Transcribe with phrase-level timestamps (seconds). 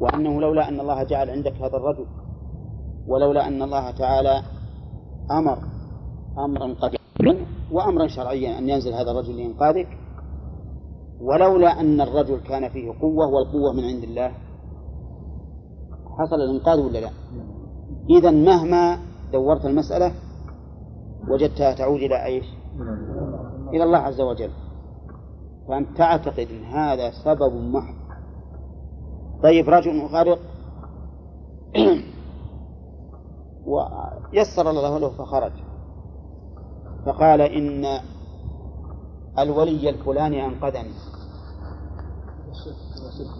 [0.00, 2.06] وأنه لولا أن الله جعل عندك هذا الرجل
[3.06, 4.42] ولولا أن الله تعالى
[5.30, 5.58] أمر
[6.38, 9.88] أمرا قديما وأمرا شرعيا أن ينزل هذا الرجل لإنقاذك
[11.20, 14.32] ولولا أن الرجل كان فيه قوة والقوة من عند الله
[16.18, 17.10] حصل الإنقاذ ولا لا؟
[18.10, 18.98] إذا مهما
[19.32, 20.12] دورت المسألة
[21.28, 22.44] وجدتها تعود إلى إيش؟
[23.74, 24.50] إلى الله عز وجل
[25.68, 27.99] فأنت تعتقد أن هذا سبب محض
[29.42, 30.38] طيب رجل غرق
[33.66, 35.52] ويسر الله له فخرج.
[37.06, 38.00] فقال إن
[39.38, 40.92] الولي الفلاني أنقذني.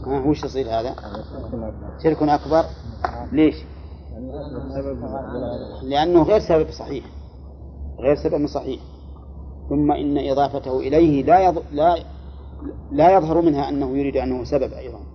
[0.07, 0.95] ها وش يصير هذا؟
[2.03, 2.65] شرك أكبر.
[3.33, 3.55] ليش؟
[5.83, 7.05] لأنه غير سبب صحيح.
[7.99, 8.81] غير سبب صحيح.
[9.69, 11.63] ثم إن إضافته إليه لا يض...
[11.73, 11.97] لا
[12.93, 15.10] لا يظهر منها أنه يريد أنه سبب أيضا.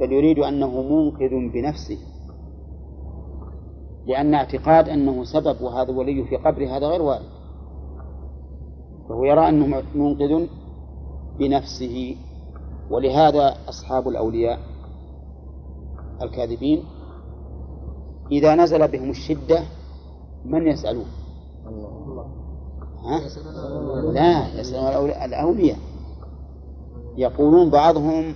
[0.00, 1.98] بل يريد أنه منقذ بنفسه
[4.06, 7.38] لأن اعتقاد أنه سبب وهذا ولي في قبره هذا غير وارد.
[9.08, 10.46] فهو يرى أنه منقذ
[11.38, 12.16] بنفسه
[12.90, 14.58] ولهذا أصحاب الأولياء
[16.22, 16.84] الكاذبين
[18.32, 19.62] إذا نزل بهم الشدة
[20.44, 21.06] من يسألون؟
[23.04, 23.20] ها؟
[24.12, 25.78] لا يسألون الأولياء
[27.16, 28.34] يقولون بعضهم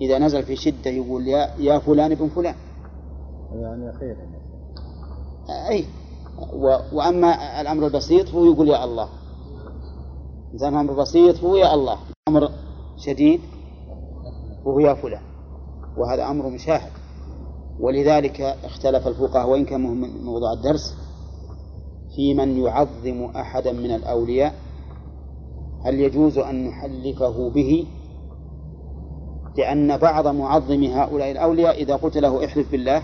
[0.00, 2.54] إذا نزل في شدة يقول يا يا فلان ابن فلان.
[3.54, 4.16] يعني خير.
[5.70, 5.84] أي.
[6.52, 6.76] و...
[6.92, 9.08] وأما الأمر البسيط فهو يقول يا الله.
[10.54, 11.98] إذا الأمر بسيط فهو يا الله.
[12.28, 12.48] أمر
[12.96, 13.40] شديد
[14.64, 15.22] وهو يا فلان.
[15.96, 16.90] وهذا أمر مشاهد.
[17.80, 20.96] ولذلك اختلف الفقهاء وإن كان من موضوع الدرس
[22.14, 24.54] في من يعظم أحدا من الأولياء
[25.84, 27.86] هل يجوز أن نحلفه به؟
[29.56, 33.02] لأن بعض معظم هؤلاء الأولياء إذا قلت له احلف بالله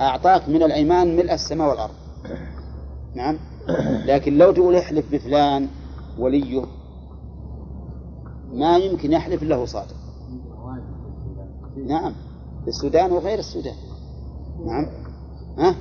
[0.00, 1.94] أعطاك من الأيمان ملء السماء والأرض.
[3.14, 3.38] نعم.
[4.06, 5.68] لكن لو تقول احلف بفلان
[6.18, 6.64] وليه
[8.52, 9.94] ما يمكن يحلف له صادق.
[11.86, 12.12] نعم.
[12.62, 13.74] في السودان وغير السودان.
[14.66, 14.86] نعم.
[15.58, 15.74] ها؟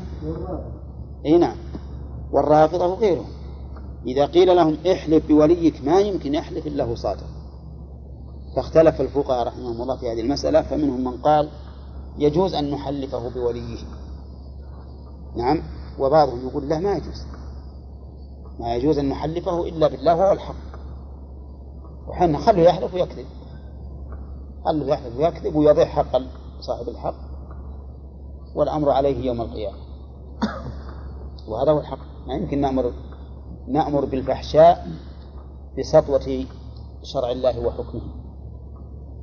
[1.25, 1.55] إي نعم.
[2.31, 3.29] والرافضة وغيرهم.
[4.07, 7.40] إذا قيل لهم احلف بوليك ما يمكن يحلف إلا هو صادق.
[8.55, 11.49] فاختلف الفقهاء رحمهم الله في هذه المسألة فمنهم من قال
[12.17, 13.77] يجوز أن نحلفه بوليه.
[15.37, 15.63] نعم
[15.99, 17.25] وبعضهم يقول لا ما يجوز.
[18.59, 20.55] ما يجوز أن نحلفه إلا بالله وهو الحق.
[22.07, 23.25] وحنا خلوا يحلف ويكذب.
[24.65, 26.21] خلوا يحلف ويكذب ويضيع حق
[26.59, 27.15] صاحب الحق
[28.55, 29.77] والأمر عليه يوم القيامة.
[31.47, 32.27] وهذا هو الحق.
[32.27, 32.93] ما يمكن نأمر
[33.67, 34.87] نأمر بالفحشاء
[35.79, 36.45] بسطوة
[37.03, 38.20] شرع الله وحكمه.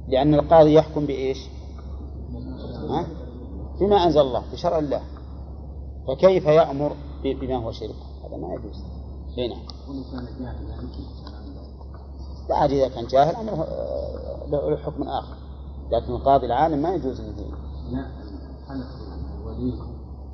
[0.08, 1.38] لأن القاضي يحكم بإيش؟
[2.90, 3.06] ها؟
[3.80, 5.02] بما أنزل الله بشرع الله
[6.08, 6.92] فكيف يأمر
[7.24, 8.82] بما هو شرك هذا ما يجوز
[9.38, 9.54] هنا
[12.48, 13.66] لا عاد إذا كان جاهل أمره
[14.48, 15.36] له حكم آخر
[15.92, 17.34] لكن القاضي العالم ما يجوز أن
[17.92, 18.06] لا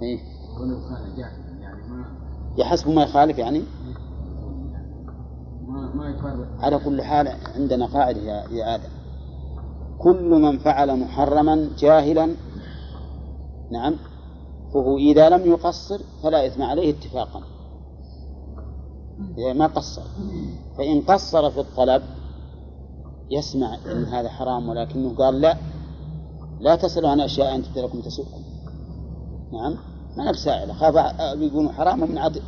[0.02, 0.18] إيه؟
[0.60, 2.04] ولو كان جاهلا يعني ما
[2.56, 3.62] يحسب ما يخالف يعني؟
[5.66, 8.20] ما ما يفرق على كل حال عندنا قاعدة
[8.50, 9.03] يا آدم
[9.98, 12.34] كل من فعل محرما جاهلا
[13.70, 13.96] نعم
[14.74, 17.42] فهو إذا لم يقصر فلا إثم عليه اتفاقا.
[19.38, 20.02] إذا ما قصر.
[20.78, 22.02] فإن قصر في الطلب
[23.30, 25.56] يسمع أن هذا حرام ولكنه قال لا
[26.60, 28.42] لا تسألوا عن أشياء أن لكم تسؤكم.
[29.52, 29.76] نعم
[30.16, 30.94] ما أنا بسائل أخاف
[31.38, 32.42] بيقولوا حرام ومن عد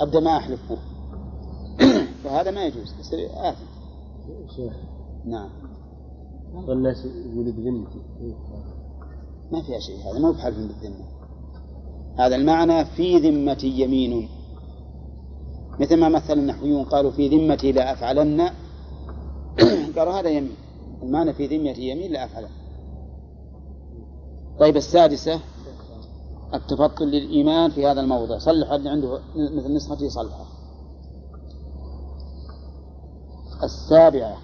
[0.00, 0.78] أبدأ ما أحلف به
[2.24, 2.94] فهذا ما يجوز.
[3.00, 3.64] يصير آثم
[5.24, 5.63] نعم.
[6.68, 7.98] الناس يقول بذمتي
[9.52, 11.14] ما فيها شيء هذا ما هو بحلف بالذمة
[12.18, 14.28] هذا المعنى في ذمتي يمين.
[15.80, 18.40] مثل ما مثل النحويون قالوا في ذمتي لا أفعلن.
[19.96, 20.56] قالوا هذا يمين.
[21.02, 22.48] المعنى في ذمتي يمين لا أفعلن.
[24.60, 25.40] طيب السادسة
[26.54, 28.38] التفضل للإيمان في هذا الموضع.
[28.38, 30.46] صلح اللي عنده مثل نسختي صلحة.
[33.62, 34.36] السابعة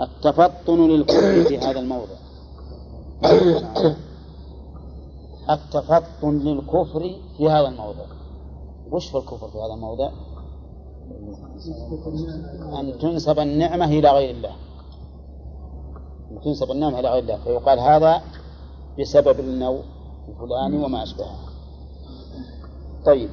[0.00, 2.16] التفطن للكفر في هذا الموضع.
[5.50, 8.04] التفطن للكفر في هذا الموضع.
[8.90, 10.10] وش في الكفر في هذا الموضع؟
[12.80, 14.52] أن تنسب النعمة إلى غير الله.
[16.30, 17.36] أن تنسب النعمة إلى غير الله.
[17.36, 18.22] فيقال هذا
[19.00, 19.82] بسبب النوع
[20.28, 21.38] الفلاني وما أشبهه.
[23.06, 23.30] طيب.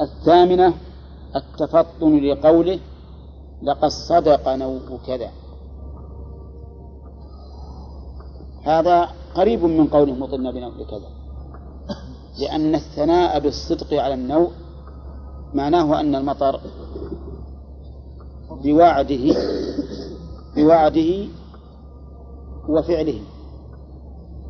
[0.00, 0.74] الثامنة
[1.36, 2.78] التفطن لقوله
[3.62, 5.30] لقد صدق نوء كذا
[8.64, 11.08] هذا قريب من قوله مطرنا بنوء كذا
[12.38, 14.50] لأن الثناء بالصدق على النوء
[15.54, 16.60] معناه أن المطر
[18.50, 19.36] بوعده
[20.56, 21.26] بوعده
[22.68, 23.20] وفعله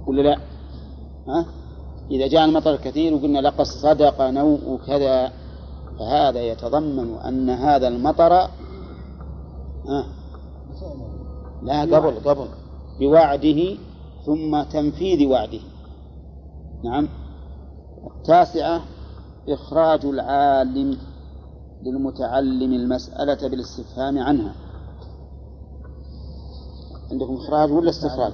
[0.07, 0.39] ولا لا؟
[1.29, 1.47] ها؟
[2.11, 5.33] إذا جاء المطر كثير وقلنا لقد صدق نوء كذا
[5.99, 8.49] فهذا يتضمن أن هذا المطر
[9.89, 10.07] ها؟
[11.63, 12.49] لا قبل قبل.
[13.01, 13.77] بوعده
[14.27, 15.61] ثم تنفيذ وعده.
[16.85, 17.09] نعم.
[18.17, 18.83] التاسعة
[19.49, 20.99] إخراج العالم
[21.83, 24.55] للمتعلم المسألة بالاستفهام عنها.
[27.11, 28.33] عندكم إخراج ولا استخراج؟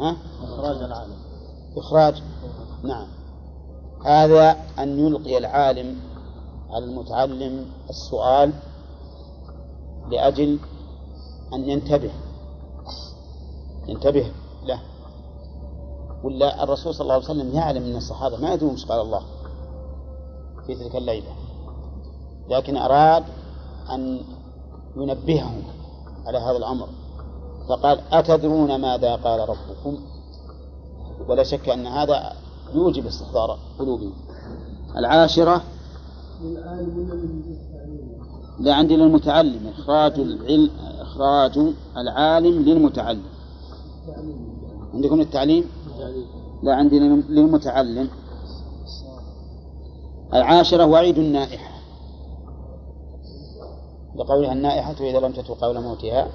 [0.00, 1.16] ها؟ إخراج العالم.
[1.76, 2.22] إخراج.
[2.84, 3.06] نعم.
[4.04, 5.96] هذا أن يلقي العالم
[6.70, 8.52] على المتعلم السؤال
[10.10, 10.58] لأجل
[11.54, 12.10] أن ينتبه.
[13.88, 14.32] ينتبه.
[14.64, 14.80] له
[16.24, 19.22] ولا الرسول صلى الله عليه وسلم يعلم أن الصحابة ما يدرون قال الله
[20.66, 21.32] في تلك الليلة.
[22.48, 23.24] لكن أراد
[23.90, 24.20] أن
[24.96, 25.62] ينبههم
[26.26, 26.88] على هذا الأمر.
[27.68, 29.98] فقال أتدرون ماذا قال ربكم؟
[31.28, 32.32] ولا شك أن هذا
[32.74, 34.12] يوجب استحضار قلوبهم.
[34.96, 35.62] العاشرة
[38.58, 40.70] لا عندي للمتعلم إخراج العلم
[41.00, 41.58] إخراج
[41.96, 43.22] العالم للمتعلم.
[44.94, 45.64] عندكم التعليم؟
[46.62, 46.98] لا عندي
[47.28, 48.08] للمتعلم.
[50.34, 51.74] العاشرة وعيد النائحة.
[54.16, 56.28] لقولها النائحة إذا لم تتو قول موتها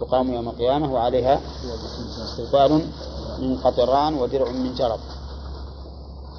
[0.00, 1.40] تقام يوم القيامة وعليها
[2.24, 2.82] استغفار
[3.38, 5.00] من قطران ودرع من جرب.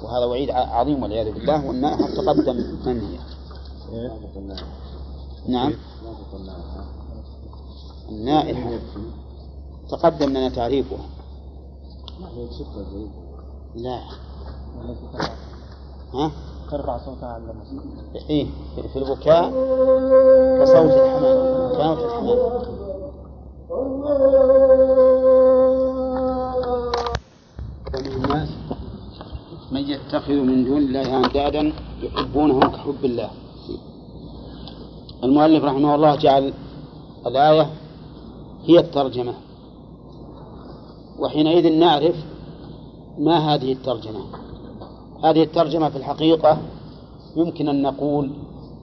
[0.02, 4.10] وهذا وعيد عظيم والعياذ بالله والنائحة تقدم من هي
[5.48, 5.72] نعم.
[8.08, 8.70] النائحة
[9.90, 10.98] تقدم لنا تعريفها.
[13.74, 14.00] لا.
[16.14, 16.30] ها؟
[16.70, 17.54] ترفع صوتها عند
[18.30, 18.46] إيه
[18.92, 19.50] في البكاء
[20.60, 21.72] كصوت الحمام.
[21.72, 22.38] كصوت الحمام.
[27.94, 28.48] الناس
[29.72, 31.72] من يتخذ من دون الله أندادا
[32.02, 33.30] يحبونهم كحب الله.
[35.24, 36.52] المؤلف رحمه الله جعل
[37.26, 37.70] الآية
[38.64, 39.34] هي الترجمة.
[41.18, 42.16] وحينئذ نعرف
[43.18, 44.20] ما هذه الترجمة.
[45.24, 46.58] هذه الترجمة في الحقيقة
[47.36, 48.30] يمكن أن نقول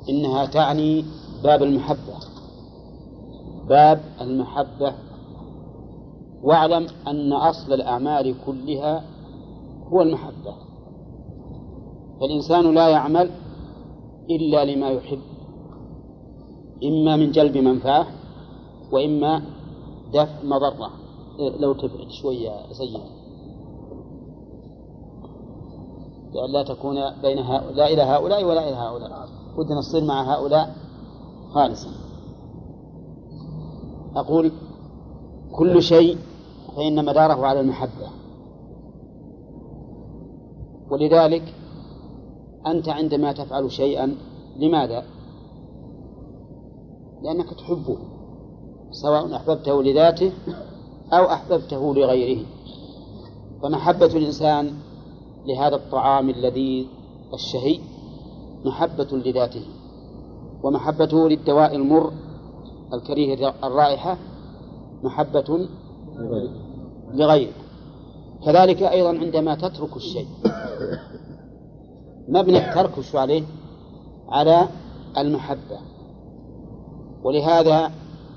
[0.09, 1.05] إنها تعني
[1.43, 2.13] باب المحبة.
[3.69, 4.93] باب المحبة.
[6.43, 9.03] واعلم أن أصل الأعمال كلها
[9.87, 10.55] هو المحبة.
[12.19, 13.31] فالإنسان لا يعمل
[14.29, 15.32] إلا لما يحب.
[16.83, 18.07] إما من جلب منفعة
[18.91, 19.43] وإما
[20.13, 20.89] دفع مضرة.
[21.59, 23.01] لو تبعد شوية سيد
[26.33, 29.29] لأن لا تكون بين هؤلاء لا إلى هؤلاء ولا إلى هؤلاء.
[29.57, 30.75] ودنا نصير مع هؤلاء
[31.53, 31.89] خالصا.
[34.15, 34.51] أقول
[35.55, 36.17] كل شيء
[36.75, 38.09] فإن مداره على المحبة.
[40.91, 41.53] ولذلك
[42.67, 44.15] أنت عندما تفعل شيئا
[44.59, 45.03] لماذا؟
[47.23, 47.97] لأنك تحبه
[48.91, 50.31] سواء أحببته لذاته
[51.13, 52.45] أو أحببته لغيره.
[53.61, 54.73] فمحبة الإنسان
[55.45, 56.85] لهذا الطعام اللذيذ
[57.33, 57.79] الشهي
[58.65, 59.65] محبة لذاته
[60.63, 62.11] ومحبته للدواء المر
[62.93, 64.17] الكريه الرائحة
[65.03, 65.67] محبة
[67.13, 67.53] لغيره.
[68.45, 70.27] كذلك أيضا عندما تترك الشيء
[72.27, 73.43] مبني الترك شو عليه
[74.29, 74.67] على
[75.17, 75.92] المحبة.
[77.23, 77.91] ولهذا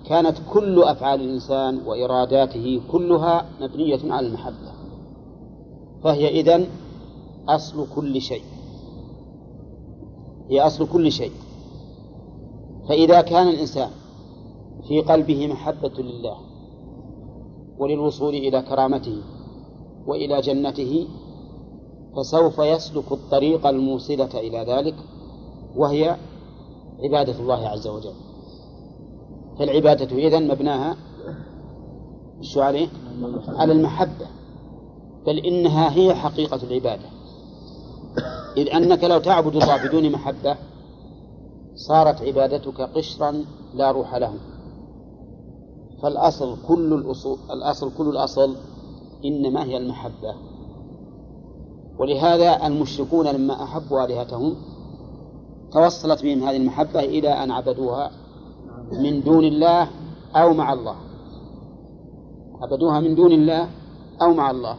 [0.07, 4.73] كانت كل أفعال الإنسان وإراداته كلها مبنية على المحبة.
[6.05, 6.66] فهي إذن
[7.49, 8.43] أصل كل شيء.
[10.50, 11.33] هي أصل كل شيء.
[12.88, 13.90] فإذا كان الإنسان
[14.88, 16.37] في قلبه محبة لله
[17.78, 19.23] وللوصول إلى كرامته
[20.07, 21.09] وإلى جنته
[22.16, 24.95] فسوف يسلك الطريق الموصلة إلى ذلك
[25.76, 26.16] وهي
[27.05, 28.25] عبادة الله عز وجل.
[29.58, 30.96] فالعبادة إذن مبناها
[32.40, 32.88] شو عليه؟
[33.48, 34.26] على المحبة
[35.26, 37.08] بل إنها هي حقيقة العبادة.
[38.56, 40.56] إذ أنك لو تعبد الله بدون محبة
[41.75, 43.44] صارت عبادتك قشرا
[43.75, 44.34] لا روح له.
[46.02, 48.56] فالأصل كل الأصول الأصل كل الأصل
[49.25, 50.34] إنما هي المحبة.
[51.98, 54.56] ولهذا المشركون لما أحبوا آلهتهم
[55.72, 58.10] توصلت بهم هذه المحبة إلى أن عبدوها
[58.93, 59.88] من دون الله
[60.37, 60.97] أو مع الله.
[62.62, 63.69] عبدوها من دون الله
[64.23, 64.76] أو مع الله.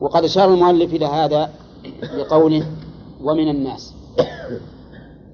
[0.00, 1.50] وقد أشار المؤلف إلى هذا
[2.16, 2.66] بقوله
[3.24, 3.94] ومن الناس.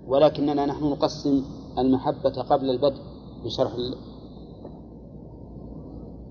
[0.06, 1.44] ولكننا نحن نقسم
[1.78, 3.00] المحبة قبل البدء
[3.44, 3.70] بشرح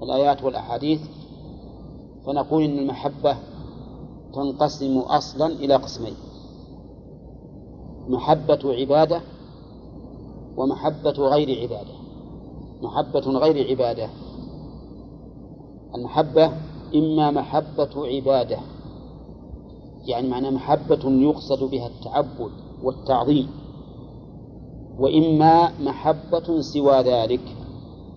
[0.04, 1.02] الآيات والأحاديث
[2.26, 3.38] فنقول إن المحبة
[4.34, 6.14] تنقسم أصلا إلى قسمين.
[8.08, 9.22] محبة عبادة
[10.58, 11.94] ومحبة غير عبادة.
[12.82, 14.10] محبة غير عبادة.
[15.96, 16.52] المحبة
[16.96, 18.60] إما محبة عبادة.
[20.06, 22.52] يعني معنى محبة يقصد بها التعبد
[22.84, 23.50] والتعظيم.
[25.00, 27.56] وإما محبة سوى ذلك.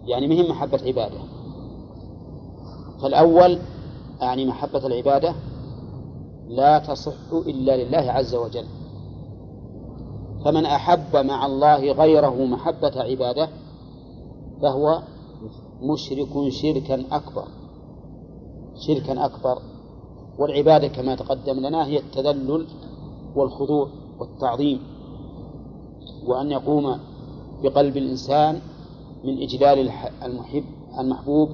[0.06, 1.20] يعني مهم محبة عبادة؟
[3.02, 3.58] فالأول
[4.20, 5.34] يعني محبة العبادة
[6.48, 8.64] لا تصح إلا لله عز وجل.
[10.44, 13.48] فمن أحب مع الله غيره محبة عبادة
[14.62, 15.02] فهو
[15.82, 17.44] مشرك شركا أكبر.
[18.86, 19.62] شركا أكبر.
[20.38, 22.66] والعبادة كما تقدم لنا هي التذلل
[23.36, 23.88] والخضوع
[24.20, 24.80] والتعظيم.
[26.26, 26.98] وأن يقوم
[27.62, 28.60] بقلب الإنسان
[29.24, 29.90] من إجلال
[30.22, 30.64] المحب
[30.98, 31.48] المحبوب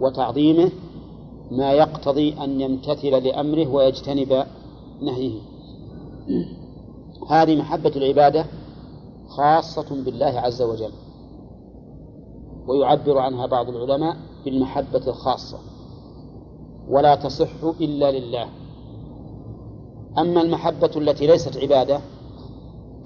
[0.00, 0.70] وتعظيمه
[1.50, 4.44] ما يقتضي أن يمتثل لأمره ويجتنب
[5.02, 5.40] نهيه.
[7.30, 8.46] هذه محبة العبادة
[9.28, 10.92] خاصة بالله عز وجل.
[12.66, 15.58] ويعبر عنها بعض العلماء بالمحبة الخاصة.
[16.88, 18.48] ولا تصح إلا لله.
[20.18, 22.00] أما المحبة التي ليست عبادة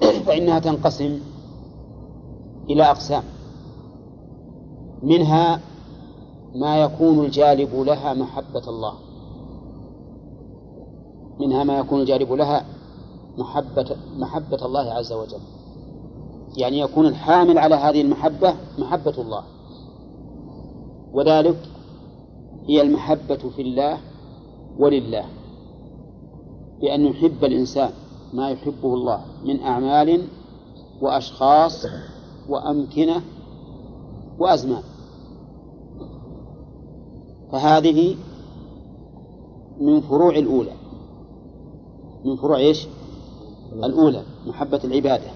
[0.26, 1.20] فإنها تنقسم
[2.70, 3.22] إلى أقسام.
[5.02, 5.60] منها
[6.54, 8.94] ما يكون الجالب لها محبة الله.
[11.40, 12.73] منها ما يكون الجالب لها
[13.38, 15.40] محبة محبة الله عز وجل.
[16.56, 19.44] يعني يكون الحامل على هذه المحبة محبة الله.
[21.12, 21.58] وذلك
[22.68, 23.98] هي المحبة في الله
[24.78, 25.24] ولله.
[26.80, 27.90] بأن يحب الإنسان
[28.32, 30.22] ما يحبه الله من أعمال
[31.00, 31.86] وأشخاص
[32.48, 33.22] وأمكنة
[34.38, 34.82] وأزمان.
[37.52, 38.16] فهذه
[39.80, 40.72] من فروع الأولى.
[42.24, 42.88] من فروع إيش؟
[43.74, 45.30] الأولى محبة العبادة.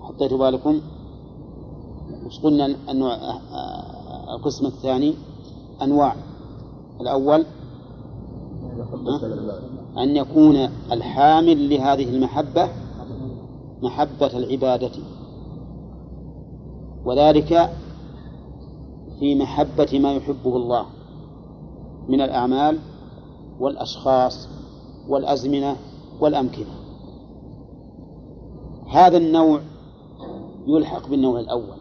[0.00, 0.80] حطيتوا بالكم؟
[2.26, 3.16] وش قلنا أنواع
[4.34, 5.14] القسم الثاني
[5.82, 6.16] أنواع.
[7.00, 7.44] الأول
[9.98, 10.56] أن يكون
[10.92, 12.68] الحامل لهذه المحبة
[13.82, 14.92] محبة العبادة.
[17.04, 17.70] وذلك
[19.18, 20.86] في محبة ما يحبه الله
[22.08, 22.78] من الأعمال
[23.60, 24.48] والأشخاص.
[25.08, 25.76] والأزمنة
[26.20, 26.74] والأمكنة.
[28.90, 29.60] هذا النوع
[30.66, 31.76] يلحق بالنوع الأول.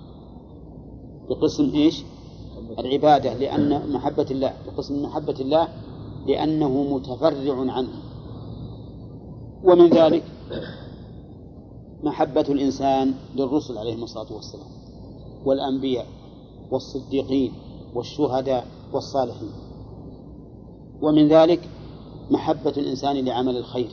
[1.30, 2.04] بقسم إيش؟
[2.80, 4.54] العبادة لأن محبة الله.
[4.68, 5.68] بقسم محبة الله
[6.28, 7.94] لأنه متفرع عنه.
[9.64, 10.24] ومن ذلك
[12.04, 14.68] محبة الإنسان للرسل عليهم الصلاة والسلام
[15.46, 16.06] والأنبياء
[16.72, 17.54] والصديقين
[17.96, 19.52] والشهداء والصالحين.
[21.02, 21.70] ومن ذلك
[22.34, 23.90] محبة الإنسان لعمل الخير.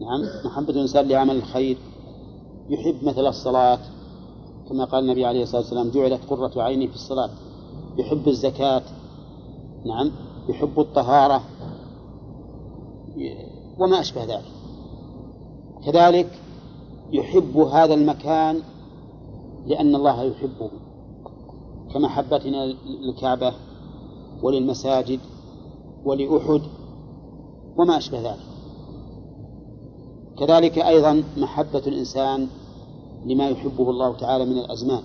[0.00, 1.76] نعم محبة الإنسان لعمل الخير.
[2.68, 3.78] يحب مثل الصلاة.
[4.68, 7.30] كما قال النبي عليه الصلاة والسلام جعلت قرة عيني في الصلاة.
[7.98, 8.82] يحب الزكاة.
[9.86, 10.10] نعم
[10.48, 11.42] يحب الطهارة.
[13.78, 14.52] وما أشبه ذلك.
[15.84, 16.40] كذلك
[17.12, 18.60] يحب هذا المكان
[19.66, 20.70] لأن الله يحبه.
[21.94, 23.52] كمحبتنا للكعبة
[24.42, 25.20] وللمساجد.
[26.04, 26.60] ولأحد
[27.76, 28.54] وما أشبه ذلك.
[30.38, 32.48] كذلك أيضا محبة الإنسان
[33.26, 35.02] لما يحبه الله تعالى من الأزمان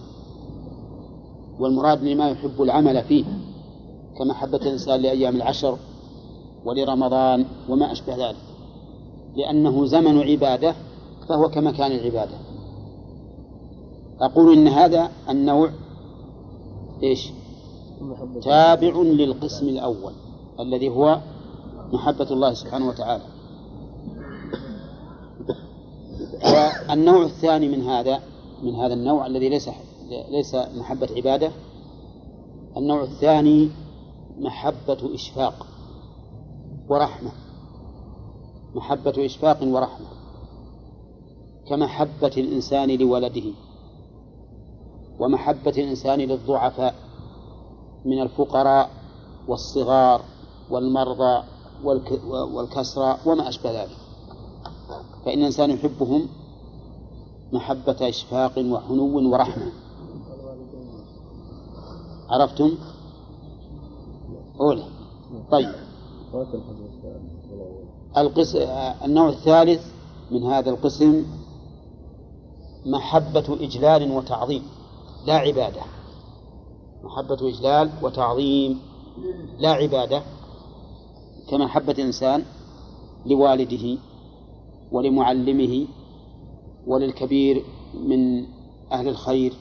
[1.60, 3.26] والمراد لما يحب العمل فيه
[4.18, 5.78] كمحبة الإنسان لأيام العشر
[6.66, 8.38] ولرمضان وما أشبه ذلك.
[9.36, 10.76] لأنه زمن عبادة
[11.30, 12.38] فهو كمكان العبادة.
[14.22, 15.70] أقول إن هذا النوع
[17.04, 17.30] إيش؟
[18.44, 20.14] تابع للقسم الأول.
[20.60, 21.20] الذي هو
[21.94, 23.24] محبة الله سبحانه وتعالى.
[26.90, 28.20] والنوع الثاني من هذا
[28.64, 29.70] من هذا النوع الذي ليس
[30.30, 31.52] ليس محبة عبادة
[32.78, 33.70] النوع الثاني
[34.40, 35.66] محبة إشفاق
[36.90, 37.32] ورحمة.
[38.76, 40.08] محبة إشفاق ورحمة.
[41.70, 43.44] كمحبة الإنسان لولده.
[45.20, 46.96] ومحبة الإنسان للضعفاء
[48.06, 48.90] من الفقراء
[49.48, 50.22] والصغار.
[50.70, 51.44] والمرضى
[52.54, 53.98] والكسرى وما أشبه ذلك.
[55.26, 56.28] فإن الإنسان يحبهم
[57.54, 59.72] محبة إشفاق وحنو ورحمة.
[62.30, 62.72] عرفتم؟
[64.60, 64.86] أولى.
[65.52, 65.74] طيب.
[68.18, 68.60] القسم
[69.06, 69.86] النوع الثالث
[70.32, 71.26] من هذا القسم
[72.86, 74.64] محبة إجلال وتعظيم
[75.26, 75.82] لا عبادة.
[77.04, 78.80] محبة إجلال وتعظيم
[79.60, 80.24] لا عبادة.
[81.50, 82.44] كمحبة الإنسان
[83.26, 83.98] لوالده
[84.92, 85.88] ولمعلمه
[86.88, 87.64] وللكبير
[87.94, 88.46] من
[88.92, 89.54] أهل الخير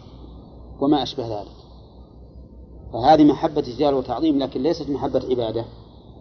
[0.80, 1.59] وما أشبه ذلك.
[2.92, 5.64] فهذه محبة إجلال وتعظيم لكن ليست محبة عبادة.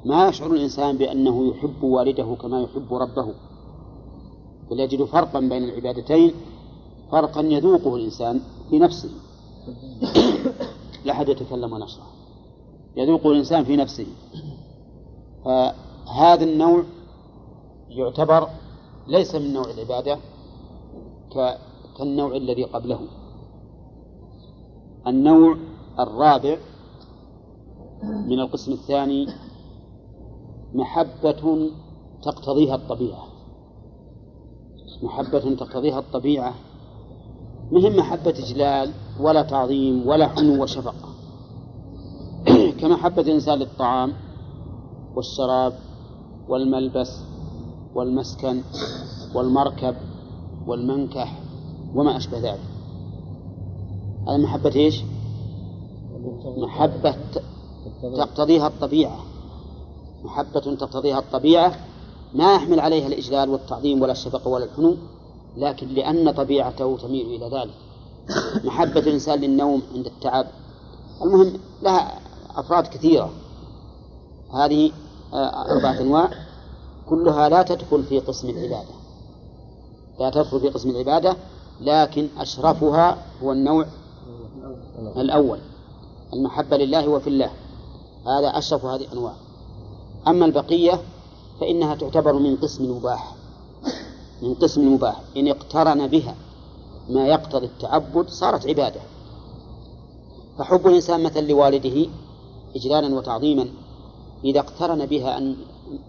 [0.06, 3.34] ما يشعر الإنسان بأنه يحب والده كما يحب ربه.
[4.72, 6.32] بل يجد فرقا بين العبادتين
[7.12, 9.10] فرقا يذوقه الإنسان في نفسه.
[11.06, 12.08] لا أحد يتكلم ونشرح.
[12.98, 14.06] يذوقه الإنسان في نفسه.
[15.48, 16.84] فهذا النوع
[17.90, 18.50] يعتبر
[19.08, 20.18] ليس من نوع العبادة
[21.98, 23.00] كالنوع الذي قبله.
[25.08, 25.58] النوع
[26.00, 26.58] الرابع
[28.04, 29.28] من القسم الثاني
[30.74, 31.70] محبة
[32.24, 33.28] تقتضيها الطبيعة.
[35.04, 36.54] محبة تقتضيها الطبيعة.
[37.72, 41.10] مهم محبة إجلال ولا تعظيم ولا حنو وشفقة.
[42.80, 44.27] كمحبة الإنسان للطعام
[45.18, 45.74] والشراب
[46.50, 47.20] والملبس
[47.96, 48.62] والمسكن
[49.36, 49.96] والمركب
[50.68, 51.40] والمنكح
[51.96, 52.60] وما أشبه ذلك.
[54.28, 55.04] هذه محبة إيش؟
[56.58, 57.16] محبة
[58.18, 59.20] تقتضيها الطبيعة.
[60.24, 61.76] محبة تقتضيها الطبيعة
[62.34, 64.96] ما يحمل عليها الإجلال والتعظيم ولا الشفقة ولا الحنو
[65.58, 67.76] لكن لأن طبيعته تميل إلى ذلك.
[68.66, 70.48] محبة الإنسان للنوم عند التعب.
[71.22, 72.20] المهم لها
[72.56, 73.30] أفراد كثيرة.
[74.54, 74.92] هذه
[75.34, 76.30] أربعة أنواع.
[77.10, 78.96] كلها لا تدخل في قسم العبادة.
[80.20, 81.36] لا تدخل في قسم العبادة
[81.82, 83.86] لكن أشرفها هو النوع
[85.18, 85.60] الأول
[86.34, 87.50] المحبة لله وفي الله.
[88.26, 89.34] هذا أشرف هذه الأنواع.
[90.28, 91.02] أما البقية
[91.60, 93.36] فإنها تعتبر من قسم المباح
[94.42, 96.36] من قسم المباح إن اقترن بها
[97.10, 99.02] ما يقتضي التعبد صارت عبادة.
[100.58, 102.10] فحب الإنسان مثلا لوالده
[102.76, 103.68] إجلالا وتعظيما.
[104.48, 105.56] إذا اقترن بها أن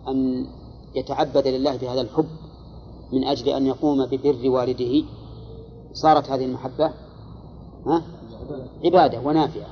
[0.08, 0.46] أن
[0.94, 2.28] يتعبد لله بهذا الحب
[3.12, 5.04] من أجل أن يقوم ببر والده
[5.92, 6.86] صارت هذه المحبة؟
[7.86, 8.02] ها؟
[8.84, 9.68] عبادة ونافعة.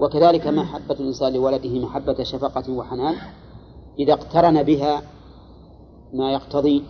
[0.00, 3.16] وكذلك محبة الإنسان لولده محبة شفقة وحنان.
[3.98, 5.02] إذا اقترن بها
[6.14, 6.84] ما يقتضي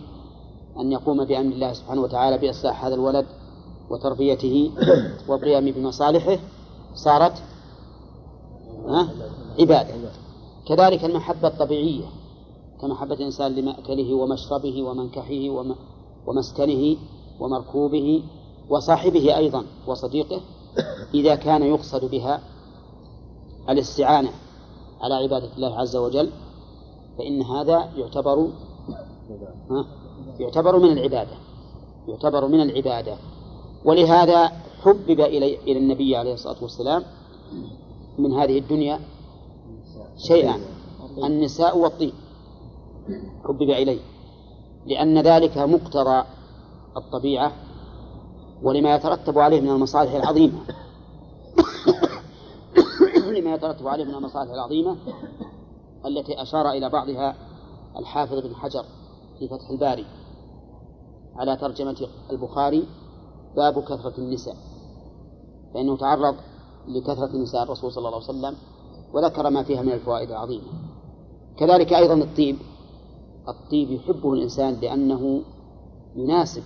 [0.79, 3.25] أن يقوم بأمر الله سبحانه وتعالى بإصلاح هذا الولد
[3.89, 4.71] وتربيته
[5.27, 6.37] والقيام بمصالحه
[6.95, 7.43] صارت
[9.59, 10.22] عبادة.
[10.65, 12.05] كذلك المحبة الطبيعية
[12.81, 15.65] كمحبة الإنسان لمأكله ومشربه ومنكحه
[16.27, 16.97] ومسكنه
[17.39, 18.23] ومركوبه
[18.69, 20.41] وصاحبه أيضا وصديقه
[21.13, 22.41] إذا كان يقصد بها
[23.69, 24.29] الاستعانة
[25.01, 26.29] على عبادة الله عز وجل
[27.17, 28.47] فإن هذا يعتبر
[30.39, 31.37] يعتبر من العبادة
[32.07, 33.17] يعتبر من العبادة.
[33.85, 34.51] ولهذا
[34.83, 37.03] حبب إلى النبي عليه الصلاة والسلام
[38.17, 38.99] من هذه الدنيا
[40.17, 40.61] شيئان
[41.23, 42.13] النساء والطيب
[43.43, 44.01] حبب إليه.
[44.85, 46.23] لأن ذلك مقتضى
[46.97, 47.51] الطبيعة
[48.63, 50.59] ولما يترتب عليه من المصالح العظيمة.
[53.37, 54.97] لما يترتب عليه من المصالح العظيمة
[56.05, 57.35] التي أشار إلى بعضها
[57.99, 58.85] الحافظ بن حجر
[59.39, 60.05] في فتح الباري
[61.35, 62.87] على ترجمة البخاري
[63.55, 64.55] باب كثرة النساء.
[65.73, 66.35] فإنه تعرض
[66.87, 68.55] لكثرة نساء الرسول صلى الله عليه وسلم
[69.13, 70.67] وذكر ما فيها من الفوائد العظيمة.
[71.57, 72.57] كذلك أيضا الطيب.
[73.47, 75.41] الطيب يحبه الإنسان لأنه
[76.15, 76.63] يناسب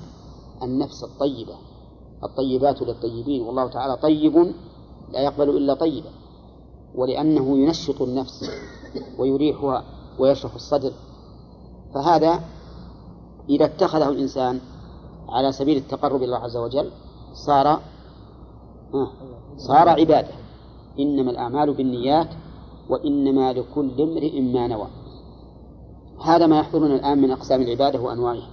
[0.63, 1.55] النفس الطيبة.
[2.23, 3.41] الطيبات للطيبين.
[3.41, 4.53] والله تعالى طيب
[5.11, 6.09] لا يقبل إلا طيبا
[6.95, 8.51] ولأنه ينشط النفس
[9.19, 9.83] ويريحها
[10.19, 10.91] ويشرح الصدر.
[11.93, 12.39] فهذا
[13.49, 14.59] إذا اتخذه الإنسان
[15.29, 16.91] على سبيل التقرب إلى الله عز وجل
[17.33, 17.79] صار
[19.57, 20.46] صار عبادة.
[20.99, 22.27] إنما الأعمال بالنيات
[22.89, 24.87] وإنما لكل امرئ ما نوى.
[26.23, 28.49] هذا ما يحضرنا الآن من أقسام العبادة وأنواعها.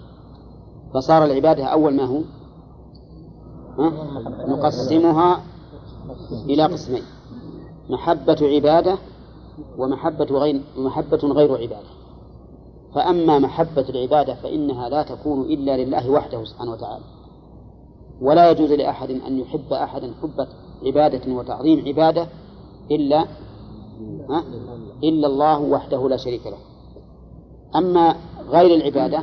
[0.94, 2.20] فصار العبادة أول ما هو؟
[4.48, 5.40] نقسمها
[6.48, 7.02] إلى قسمين.
[7.90, 8.98] محبة عبادة
[9.78, 11.94] ومحبة غير محبة غير عبادة.
[12.94, 17.04] فأما محبة العبادة فإنها لا تكون إلا لله وحده سبحانه وتعالى.
[18.20, 20.46] ولا يجوز لأحد أن يحب أحدا حب
[20.82, 22.28] عبادة وتعظيم عبادة
[22.90, 23.26] إلا
[25.04, 26.58] إلا الله وحده لا شريك له.
[27.76, 28.16] أما
[28.48, 29.22] غير العبادة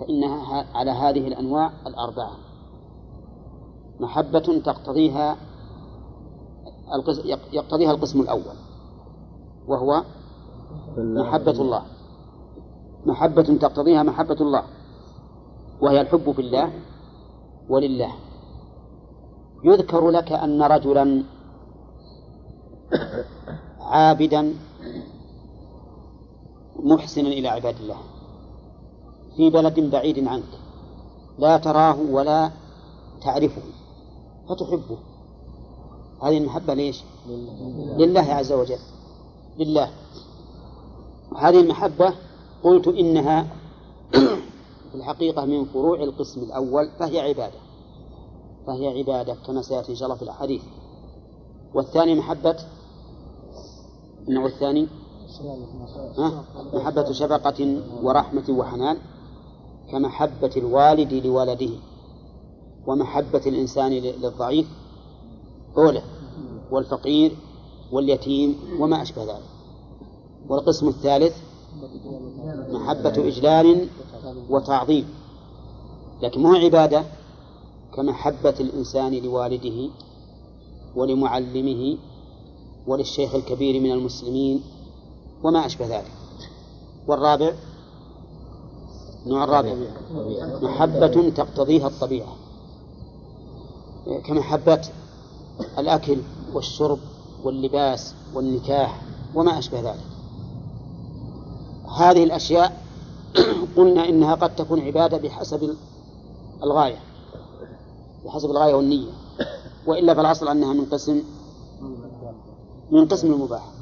[0.00, 2.32] فإنها على هذه الأنواع الأربعة.
[4.00, 5.36] محبة تقتضيها
[7.52, 8.56] يقتضيها القسم الأول
[9.68, 10.04] وهو
[10.98, 11.82] محبة الله.
[13.06, 14.64] محبة تقتضيها محبة الله
[15.80, 16.72] وهي الحب في الله
[17.68, 18.12] ولله.
[19.64, 21.24] يذكر لك أن رجلا
[23.80, 24.54] عابدا
[26.76, 27.96] محسنا إلى عباد الله
[29.36, 30.60] في بلد بعيد عنك
[31.38, 32.50] لا تراه ولا
[33.22, 33.62] تعرفه
[34.48, 34.98] فتحبه.
[36.22, 37.02] هذه المحبة ليش؟
[37.98, 38.78] لله عز وجل
[39.58, 39.90] لله.
[41.36, 42.14] هذه المحبة
[42.62, 43.46] قلت إنها
[44.90, 47.69] في الحقيقة من فروع القسم الأول فهي عبادة.
[48.66, 50.62] فهي عبادة كما سيأتي إن شاء الله في الأحاديث.
[51.74, 52.56] والثاني محبة؟
[54.28, 54.88] النوع الثاني؟
[56.74, 58.96] محبة شفقة ورحمة وحنان
[59.90, 61.70] كمحبة الوالد لولده
[62.86, 64.66] ومحبة الإنسان للضعيف
[65.76, 66.02] أولى
[66.70, 67.36] والفقير
[67.92, 69.44] واليتيم وما أشبه ذلك.
[70.48, 71.36] والقسم الثالث
[72.70, 73.88] محبة إجلال
[74.50, 75.08] وتعظيم.
[76.22, 77.04] لكن مو عبادة؟
[78.00, 79.90] كمحبة الإنسان لوالده
[80.96, 81.98] ولمعلمه
[82.86, 84.62] وللشيخ الكبير من المسلمين
[85.42, 86.12] وما أشبه ذلك.
[87.06, 87.52] والرابع
[89.26, 89.74] النوع الرابع
[90.62, 92.36] محبة تقتضيها الطبيعة.
[94.24, 94.82] كمحبة
[95.78, 96.18] الأكل
[96.52, 96.98] والشرب
[97.44, 99.02] واللباس والنكاح
[99.34, 100.06] وما أشبه ذلك.
[101.96, 102.82] هذه الأشياء
[103.76, 105.76] قلنا إنها قد تكون عبادة بحسب
[106.62, 107.09] الغاية.
[108.24, 109.12] بحسب الغاية والنية.
[109.86, 111.22] وإلا فالأصل أنها من قسم
[112.90, 113.72] من قسم المباح.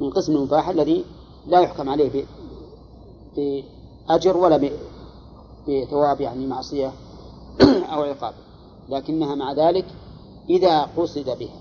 [0.00, 1.04] من قسم المباح الذي
[1.46, 2.24] لا يحكم عليه
[3.36, 4.70] بأجر ولا
[5.68, 6.92] بثواب يعني معصية
[7.92, 8.34] أو عقاب.
[8.88, 9.86] لكنها مع ذلك
[10.50, 11.60] إذا قصد بها.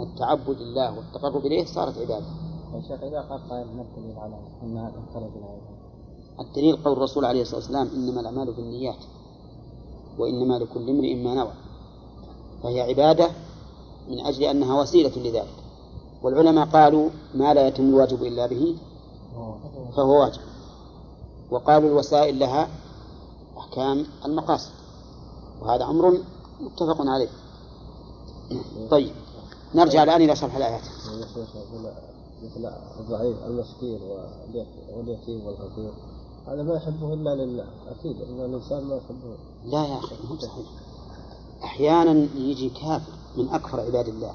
[0.00, 2.26] التعبد لله والتقرب إليه صارت عبادة.
[2.74, 5.74] يا شيخ إذا قال قائل ما الدليل على أنها تختلف العبادة؟
[6.40, 9.04] الدليل قول الرسول عليه الصلاة والسلام إنما الأعمال بالنيات.
[10.18, 11.52] وإنما لكل امرئ ما نوى.
[12.62, 13.30] فهي عبادة
[14.08, 15.54] من أجل أنها وسيلة لذلك.
[16.22, 18.76] والعلماء قالوا ما لا يتم الواجب إلا به
[19.96, 20.40] فهو واجب.
[21.50, 22.68] وقالوا الوسائل لها
[23.58, 24.72] أحكام المقاصد
[25.62, 26.18] وهذا أمر
[26.60, 27.28] متفق عليه.
[28.90, 29.12] طيب
[29.74, 30.82] نرجع الآن إلى شرح الآيات.
[32.42, 33.98] مثل الضعيف المسكين
[34.96, 35.92] واليتيم والفقير
[36.46, 39.36] هذا ما يحبه إلا لله أكيد إن الإنسان ما يحبه.
[39.64, 40.66] لا يا أخي مو صحيح.
[41.64, 44.32] أحيانا يجي كافر من أكثر عباد الله.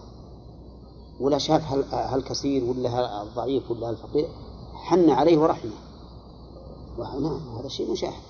[1.19, 4.27] ولا شاف هالكثير ولا الضعيف ولا الفقير
[4.73, 5.71] حن عليه ورحمه.
[6.97, 8.21] نعم هذا شيء مشاهد.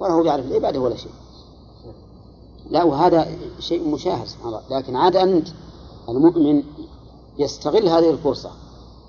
[0.00, 1.12] ولا هو يعرف العبادة ولا شيء.
[2.70, 4.62] لا وهذا شيء مشاهد سبحان الله.
[4.70, 5.48] لكن عاد أنت
[6.08, 6.62] المؤمن
[7.38, 8.50] يستغل هذه الفرصة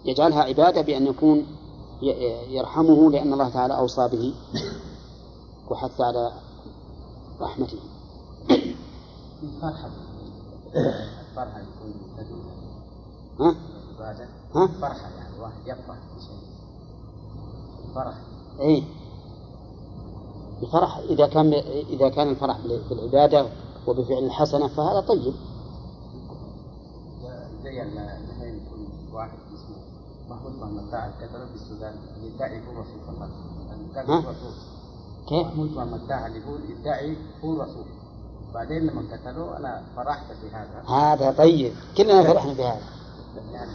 [0.05, 1.45] يجعلها عبادة بأن يكون
[2.49, 4.33] يرحمه لأن الله تعالى أوصى به
[5.69, 6.31] وحث على
[7.41, 7.79] رحمته.
[9.61, 9.89] فرحة.
[11.35, 11.61] فرحة
[13.39, 13.55] ها؟
[14.55, 16.39] ها؟ فرحة يعني واحد يفرح بشيء.
[17.95, 18.15] فرح.
[18.59, 18.83] اي
[20.61, 21.53] الفرح إذا كان
[21.89, 22.57] إذا كان الفرح
[22.89, 23.49] بالعبادة
[23.87, 25.33] وبفعل الحسنة فهذا طيب.
[27.63, 29.37] زي الحين يكون واحد
[30.29, 32.83] اسمه محمود محمد داعي كتب في السودان يدعي هو
[33.95, 34.53] كان؟ رسول
[35.29, 35.47] كيف؟
[36.35, 37.85] يقول يدعي هو رسول
[38.53, 42.81] بعدين لما قتلوه أنا فرحت بهذا هذا طيب كلنا فرحنا بهذا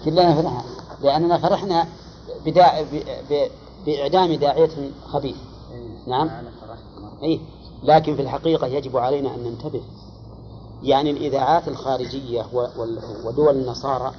[0.04, 0.62] كلنا فرحنا
[1.02, 1.86] لأننا فرحنا
[2.46, 2.82] بداع...
[2.82, 3.02] ب...
[3.30, 3.50] ب...
[3.86, 5.36] بإعدام داعية خبيث
[6.06, 6.28] نعم.
[7.22, 7.40] أي
[7.82, 9.82] لكن في الحقيقة يجب علينا أن ننتبه
[10.82, 14.12] يعني الإذاعات الخارجية و- وال- ودول النصارى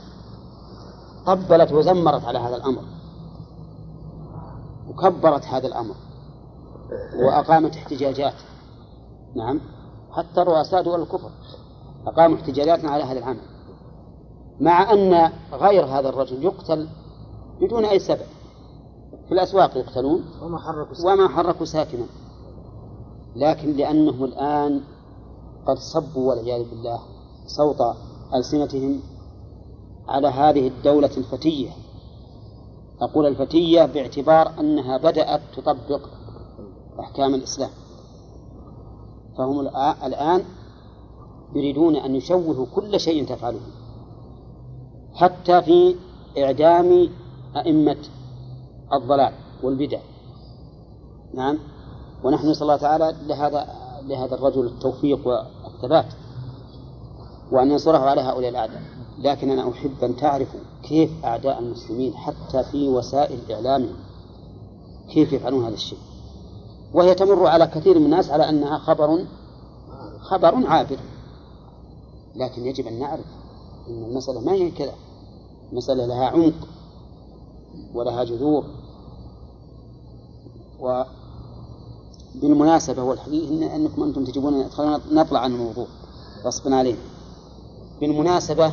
[1.26, 2.82] قبلت وزمرت على هذا الأمر.
[4.90, 5.96] وكبرت هذا الأمر.
[7.16, 8.34] وأقامت احتجاجات.
[9.36, 9.62] نعم.
[10.12, 11.30] حتى رؤساء دول الكفر
[12.08, 13.42] أقاموا احتجاجات على هذا العمل.
[14.60, 16.88] مع أن غير هذا الرجل يقتل
[17.62, 18.28] بدون أي سبب.
[19.28, 20.24] في الأسواق يقتلون.
[20.42, 22.06] وما حركوا وما حركوا ساكنا
[23.36, 24.82] لكن لأنهم الآن
[25.68, 27.00] قد صبوا والعياذ بالله
[27.48, 27.82] صوت
[28.34, 29.02] ألسنتهم
[30.08, 31.70] على هذه الدولة الفتية.
[33.02, 36.02] أقول الفتية باعتبار أنها بدأت تطبق
[37.00, 37.70] أحكام الإسلام.
[39.38, 40.42] فهم الآ- الآن
[41.56, 43.60] يريدون أن يشوهوا كل شيء تفعله.
[45.14, 45.96] حتى في
[46.38, 47.10] إعدام
[47.58, 47.98] أئمة
[48.94, 50.00] الضلال والبدع.
[51.34, 51.58] نعم.
[52.24, 53.68] ونحن نسأل الله تعالى لهذا
[54.04, 56.14] لهذا الرجل التوفيق والثبات.
[57.52, 58.82] وأن ينصره على هؤلاء الأعداء.
[59.20, 63.96] لكن أنا أحب أن تعرفوا كيف أعداء المسلمين حتى في وسائل إعلامهم
[65.14, 66.00] كيف يفعلون هذا الشيء.
[66.94, 69.26] وهي تمر على كثير من الناس على أنها خبر
[70.20, 71.00] خبر عابر.
[72.36, 73.26] لكن يجب أن نعرف
[73.88, 74.94] أن المسألة ما هي كذا.
[75.72, 76.68] المسألة لها عمق
[77.94, 78.66] ولها جذور.
[82.36, 84.66] وبالمناسبة والحقيقة أنكم أنتم تجيبون
[85.12, 85.88] نطلع عن الموضوع.
[86.46, 86.98] غصبا علينا.
[88.02, 88.72] بالمناسبة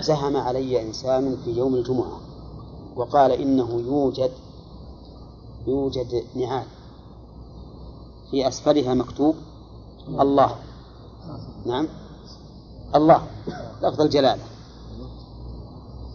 [0.00, 2.20] زهم علي إنسان في يوم الجمعة
[2.96, 4.30] وقال إنه يوجد
[5.66, 6.66] يوجد نعال
[8.30, 9.34] في أسفلها مكتوب
[10.08, 10.54] الله.
[11.66, 11.88] نعم.
[12.94, 13.22] الله
[13.82, 14.44] لفظ الجلالة.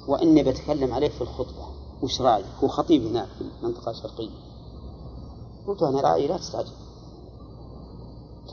[0.07, 1.67] وإني بتكلم عليه في الخطبة.
[2.03, 4.29] وش رأيك؟ هو خطيب هناك في المنطقة الشرقية.
[5.67, 6.71] قلت أنا رأيي لا تستعجل.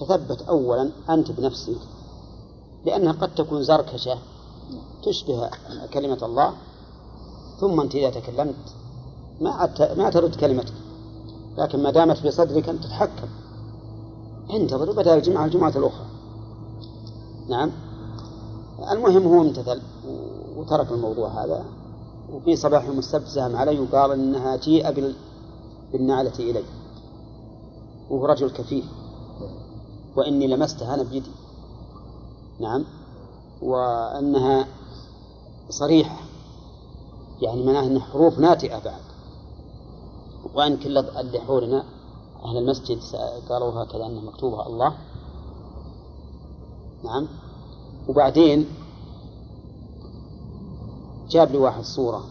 [0.00, 1.78] تثبت أولا أنت بنفسك
[2.84, 4.18] لأنها قد تكون زركشة
[5.02, 5.50] تشبه
[5.94, 6.54] كلمة الله
[7.60, 8.74] ثم أنت إذا تكلمت
[9.40, 10.74] ما ما ترد كلمتك
[11.58, 13.28] لكن ما دامت في صدرك أن تتحكم.
[14.50, 16.06] انتظر بدأ الجمعة الجمعة الأخرى.
[17.48, 17.70] نعم.
[18.90, 19.80] المهم هو امتثل
[20.56, 21.64] وترك الموضوع هذا
[22.32, 25.14] وفي صباح يوم السبت زهم علي وقال إنها جيء
[25.92, 26.64] بالنعلة إلي
[28.10, 28.84] وهو رجل كفيف
[30.16, 31.30] وإني لمستها أنا بيدي.
[32.60, 32.84] نعم.
[33.62, 34.66] وأنها
[35.68, 36.16] صريحة.
[37.42, 39.02] يعني معناها انها حروف ناتئة بعد.
[40.54, 41.84] وأن كل اللي حولنا
[42.44, 42.98] أهل المسجد
[43.48, 44.94] قالوا هكذا انها مكتوبة الله.
[47.04, 47.28] نعم.
[48.08, 48.66] وبعدين
[51.28, 52.24] جاب لي واحد صورة.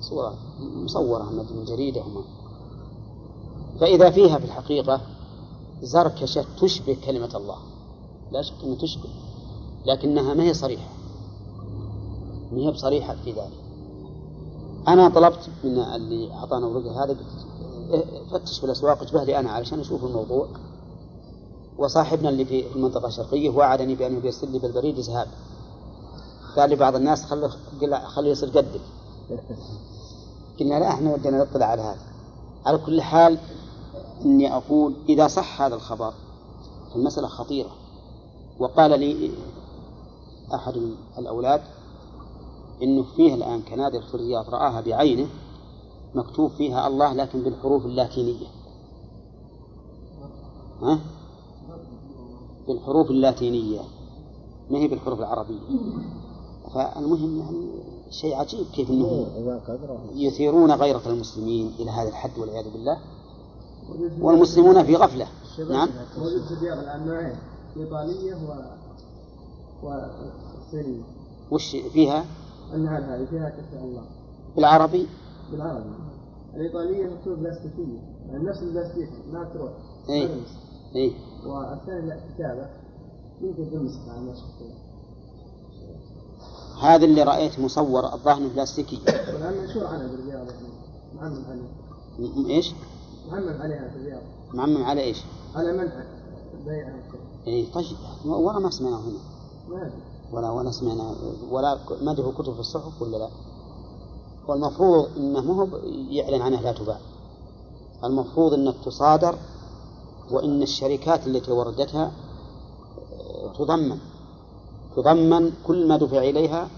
[0.00, 2.02] صورة مصورة من جريدة
[3.80, 5.00] فإذا فيها في الحقيقة
[5.82, 7.58] زركشة تشبه كلمة الله.
[8.32, 9.08] لا شك أنها تشبه.
[9.86, 10.88] لكنها ما هي صريحة.
[12.52, 13.64] ما هي بصريحة في ذلك.
[14.88, 19.80] أنا طلبت من اللي أعطانا ورقة هذا قلت فتش في الأسواق اجبه لي أنا علشان
[19.80, 20.48] أشوف الموضوع.
[21.78, 25.28] وصاحبنا اللي في المنطقة الشرقية وعدني بأنه بيرسل لي بالبريد ذهاب.
[26.56, 27.48] قال لي بعض الناس خلوا
[28.06, 28.80] خلوا يصير قدك.
[30.60, 31.98] قلنا لا إحنا ودنا نطلع على هذا.
[32.66, 33.38] على كل حال
[34.24, 36.12] إني أقول إذا صح هذا الخبر
[36.92, 37.70] فالمسألة خطيرة.
[38.58, 39.30] وقال لي
[40.54, 40.74] أحد
[41.18, 41.60] الأولاد
[42.82, 45.26] إنه فيه الآن كنادر في الرياض رآها بعينه
[46.14, 48.46] مكتوب فيها الله لكن بالحروف اللاتينية.
[50.82, 50.98] ها؟
[52.68, 53.80] بالحروف اللاتينية.
[54.70, 55.60] ما هي بالحروف العربية؟
[56.74, 57.68] فالمهم يعني
[58.10, 59.26] شيء عجيب كيف إنهم
[60.14, 62.98] يثيرون غيرة المسلمين إلى هذا الحد والعياذ بالله.
[64.20, 65.26] والمسلمون في غفلة.
[65.70, 65.88] نعم.
[66.48, 67.36] في الرياض الان
[67.76, 68.83] و
[69.84, 71.02] والصينية
[71.50, 72.24] وش فيها؟
[72.74, 74.04] النعال هذه فيها كتب الله.
[74.56, 75.06] بالعربي؟
[75.50, 75.90] بالعربي.
[76.54, 79.72] الإيطالية مكتوب بلاستيكية يعني نفس البلاستيك ما تروح.
[80.10, 80.28] إي.
[80.96, 81.12] إي.
[81.46, 82.68] والثاني لا كتابة.
[83.40, 84.34] يمكن تمسك على ما
[86.82, 89.00] هذا اللي رأيت مصور الظاهر بلاستيكي.
[89.06, 90.46] والآن منشور عنها بالرياض
[91.14, 92.72] معمم عليه إيش؟
[93.30, 94.22] معمم عليها في الرياض.
[94.54, 95.22] معمم على إيش؟
[95.54, 96.04] على منع
[96.66, 97.02] بيعها.
[97.46, 97.96] إي طيب.
[98.24, 99.33] ولا ما سمعناه هنا.
[100.32, 101.14] ولا ولا سمعنا
[101.50, 103.28] ولا ما في كتب في الصحف ولا لا؟
[104.48, 105.68] والمفروض إنه مو
[106.10, 106.98] يعلن عنها لا تباع.
[108.04, 109.38] المفروض انك تصادر
[110.30, 112.12] وإن الشركات التي وردتها
[113.58, 113.98] تضمن.
[114.96, 116.68] تضمن كل ما دفع إليها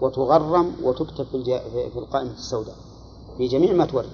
[0.00, 1.58] وتغرم وتكتب في, الجا...
[1.68, 2.76] في القائمة السوداء.
[3.38, 4.10] في جميع ما تورد.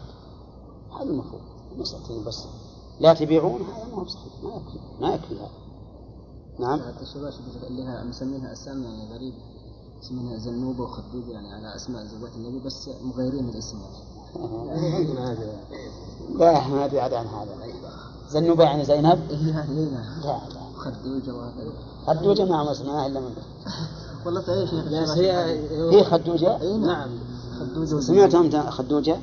[1.01, 1.40] هذا المفروض.
[1.79, 2.45] مسألة بس
[3.01, 4.33] لا تبيعون هذا ما هو صحيح.
[4.43, 4.79] ما يكفي.
[5.01, 5.60] ما يكفي هذا.
[6.61, 6.81] نعم.
[6.81, 7.33] حتى الشباب
[7.66, 9.37] اللي مسمينها أسامي يعني غريبة
[10.03, 13.77] اسمها زنوبة وخدوجة يعني على أسماء زوجات النبي بس مغيرين الاسم
[14.66, 15.05] يعني
[16.38, 17.55] لا ما بعد عن هذا.
[18.31, 20.40] زنوبة يعني زينب؟ إيه يعني لا لا.
[20.77, 21.73] خدوجة وهكذا
[22.07, 23.33] خدوجة ما سمعناها إلا منك
[24.27, 25.33] والله في شيخ بس هي
[25.90, 27.09] هي خدوجة؟ اي نعم.
[28.01, 29.16] سمعتهم انت خدوجة؟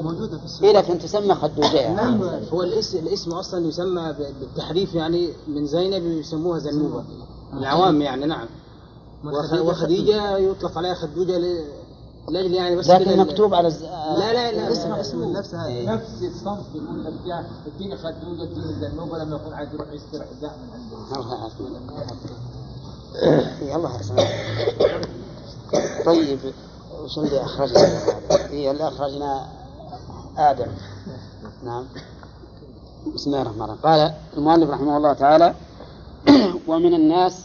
[0.00, 1.96] موجودة في إيه لكن تسمى خدوجة يعني.
[1.96, 2.22] نعم.
[2.52, 7.04] هو الاسم الاسم أصلا يسمى بالتحريف يعني من زينب يسموها زنوبة
[7.52, 8.46] العوام يعني نعم.
[9.60, 11.38] وخديجة يطلق عليها خدوجة
[12.28, 13.82] لأجل يعني بس لكن مكتوب على الز...
[13.82, 15.94] لا لا لا اسم اسم نفسها إيه.
[15.94, 17.46] نفس الصنف يقول لك يا
[17.76, 21.66] اديني خدوجة اديني زنوبه لما يكون عايز يروح يستريح داء من عنده الله يعافيك.
[23.76, 24.14] الله يحسن
[26.06, 26.38] طيب
[27.02, 28.00] وش اللي هذا؟
[28.50, 29.48] هي اللي أخرجنا
[30.36, 30.70] آدم.
[31.64, 31.84] نعم.
[33.14, 33.82] بسم الله الرحمن الرحيم.
[33.82, 35.54] قال المؤلف رحمه الله تعالى
[36.68, 37.44] ومن الناس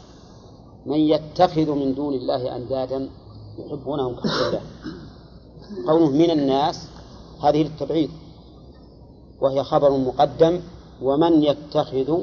[0.86, 3.10] من يتخذ من دون الله أندادا
[3.58, 4.62] يحبونهم كحب الله
[5.88, 6.88] قوله من الناس
[7.44, 8.12] هذه للتبعيد.
[9.42, 10.62] وهي خبر مقدم
[11.02, 12.18] ومن يتخذ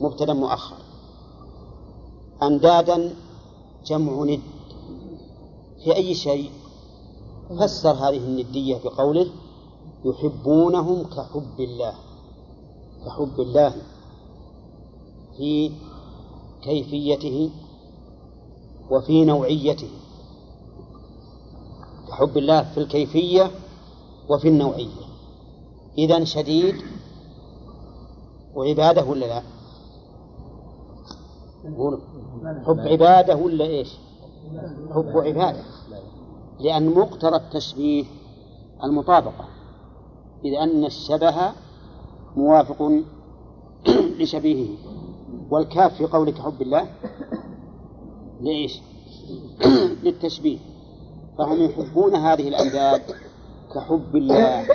[0.00, 0.76] مبتدا مؤخر.
[2.42, 3.14] أندادا
[3.84, 4.40] جمع ند
[5.84, 6.50] في أي شيء.
[7.60, 9.26] فسر هذه الندية بقوله
[10.04, 11.94] يحبونهم كحب الله.
[13.06, 13.74] كحب الله
[15.36, 15.72] في
[16.62, 17.50] كيفيته
[18.90, 19.90] وفي نوعيته.
[22.08, 23.50] كحب الله في الكيفية
[24.28, 25.10] وفي النوعية.
[25.98, 26.74] إذا شديد
[28.54, 29.42] وعبادة ولا لا؟
[32.66, 33.96] حب عبادة ولا إيش؟
[34.94, 35.62] حب عبادة.
[36.60, 38.04] لأن مقتضى التشبيه
[38.84, 39.44] المطابقة.
[40.44, 41.52] إذ أن الشبه
[42.36, 42.92] موافق
[44.20, 44.76] لشبيهه.
[45.50, 46.88] والكاف في قولك حب الله
[48.40, 48.80] لإيش؟
[50.04, 50.58] للتشبيه.
[51.38, 53.02] فهم يحبون هذه الأنداد
[53.74, 54.66] كحب الله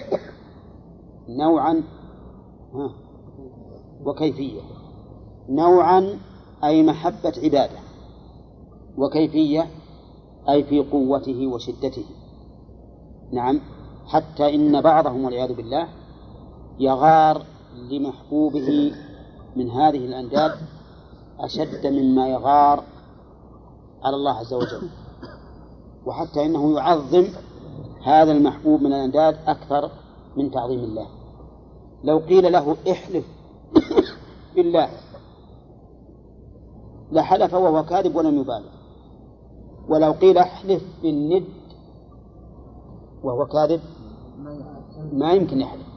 [1.30, 1.84] نوعا
[4.06, 4.62] وكيفية.
[5.49, 6.19] نوعا
[6.65, 7.80] أي محبة عبادة
[8.97, 9.67] وكيفية
[10.49, 12.06] أي في قوته وشدته.
[13.34, 13.62] نعم
[14.08, 15.88] حتى إن بعضهم والعياذ بالله
[16.80, 17.45] يغار
[17.91, 18.93] لمحبوبه
[19.56, 20.51] من هذه الأنداد
[21.39, 22.84] أشد مما يغار
[24.04, 24.89] على الله عز وجل.
[26.06, 27.28] وحتى إنه يعظم
[28.04, 29.91] هذا المحبوب من الأنداد أكثر
[30.38, 31.08] من تعظيم الله.
[32.04, 33.25] لو قيل له احلف
[34.56, 34.89] بالله
[37.11, 38.69] لحلف وهو كاذب ولم يبالغ.
[39.89, 41.45] ولو قيل احلف بالند
[43.23, 43.81] وهو كاذب
[45.13, 45.87] ما يمكن يحلف.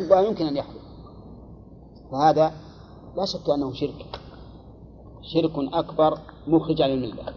[0.10, 0.82] لا يمكن أن يحلف.
[2.12, 2.52] فهذا
[3.16, 4.20] لا شك أنه شرك.
[5.22, 7.34] شرك أكبر مخرج عن الملة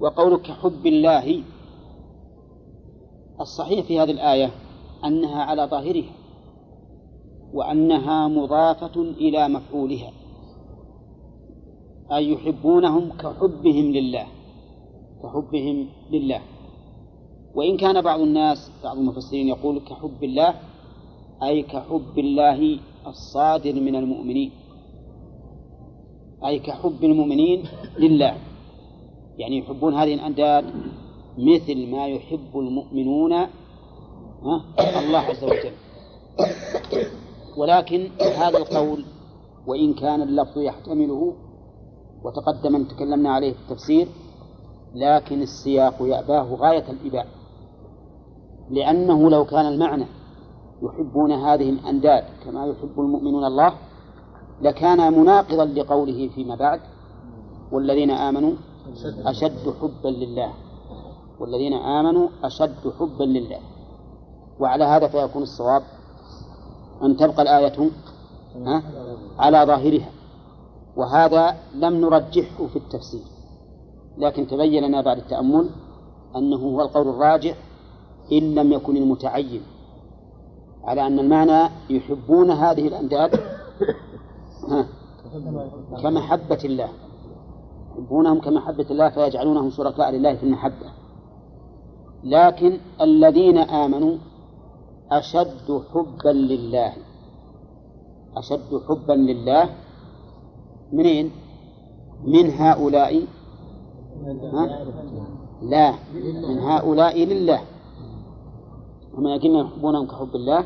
[0.00, 1.42] وقولك حب الله
[3.40, 4.50] الصحيح في هذه الآية
[5.04, 6.12] أنها على ظاهرها
[7.52, 10.12] وأنها مضافة إلى مفعولها.
[12.16, 14.26] أي يحبونهم كحبهم لله
[15.22, 16.40] كحبهم لله.
[17.54, 20.54] وإن كان بعض الناس بعض المفسرين يقول كحب الله
[21.42, 24.50] أي كحب الله الصادر من المؤمنين.
[26.46, 27.64] أي كحب المؤمنين
[27.98, 28.36] لله.
[29.38, 30.64] يعني يحبون هذه الأنداد
[31.38, 33.32] مثل ما يحب المؤمنون
[34.76, 35.72] الله عز وجل.
[37.56, 39.04] ولكن هذا القول
[39.66, 41.34] وإن كان اللفظ يحتمله
[42.24, 44.08] وتقدم أن تكلمنا عليه في التفسير
[44.94, 47.26] لكن السياق يأباه غاية الإباء
[48.70, 50.06] لأنه لو كان المعنى
[50.82, 53.74] يحبون هذه الأنداد كما يحب المؤمنون الله
[54.62, 56.80] لكان مناقضا لقوله فيما بعد
[57.72, 58.52] والذين آمنوا
[59.26, 60.52] أشد حبا لله
[61.40, 63.58] والذين آمنوا أشد حبا لله.
[64.60, 65.82] وعلى هذا فيكون الصواب
[67.02, 67.90] أن تبقى الآية
[69.38, 70.08] على ظاهرها.
[70.96, 73.24] وهذا لم نرجحه في التفسير.
[74.18, 75.70] لكن تبين لنا بعد التأمل
[76.36, 77.56] أنه هو القول الراجح
[78.32, 79.62] إن لم يكن المتعين.
[80.84, 83.40] على أن المعنى يحبون هذه الأنداد
[86.02, 86.88] كمحبة الله.
[87.92, 90.92] يحبونهم كمحبة الله فيجعلونهم شركاء لله في المحبة.
[92.24, 94.16] لكن الذين آمنوا
[95.10, 96.92] أشد حبا لله.
[98.36, 99.70] أشد حبا لله
[100.92, 101.30] منين؟
[102.24, 103.12] من هؤلاء؟
[104.54, 104.64] ها؟
[105.62, 105.94] لا
[106.48, 107.60] من هؤلاء لله.
[109.14, 110.64] هم يقولون يحبونهم كحب الله.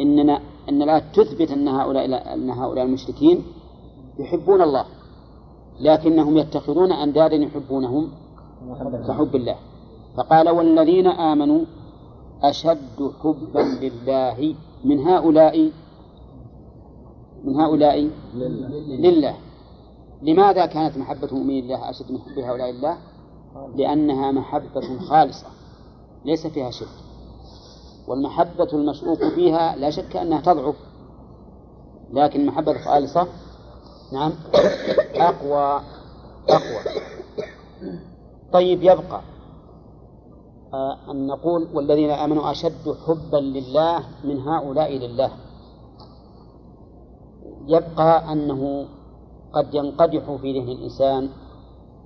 [0.00, 3.42] إننا أن لا تثبت أن هؤلاء أن هؤلاء المشركين
[4.18, 4.84] يحبون الله
[5.80, 8.08] لكنهم يتخذون أندادا يحبونهم
[9.08, 9.56] كحب الله.
[10.16, 11.64] فقال والذين آمنوا
[12.42, 14.54] أشد حبا لله
[14.84, 15.72] من هؤلاء
[17.44, 18.10] من هؤلاء؟
[19.04, 19.34] لله.
[20.22, 22.98] لماذا كانت محبة المؤمنين لله أشد من حب هؤلاء الله
[23.76, 25.46] لأنها محبة خالصة
[26.24, 26.88] ليس فيها شرك
[28.08, 30.76] والمحبة المشروط فيها لا شك أنها تضعف
[32.12, 33.26] لكن المحبة الخالصة
[34.12, 34.32] نعم
[35.14, 35.80] أقوى
[36.48, 37.02] أقوى.
[38.52, 39.20] طيب يبقى
[40.74, 45.30] آه، أن نقول والذين آمنوا أشد حبا لله من هؤلاء لله.
[47.66, 48.86] يبقى أنه
[49.56, 51.28] قد ينقدح في ذهن الإنسان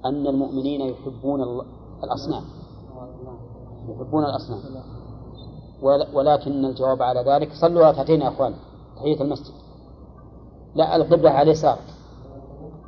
[0.05, 1.63] أن المؤمنين يحبون
[2.05, 2.45] الأصنام.
[3.89, 4.61] يحبون الأصنام.
[6.15, 8.55] ولكن الجواب على ذلك صلوا ركعتين يا أخوان
[8.97, 9.55] تحية المسجد.
[10.75, 11.79] لا القبلة على اليسار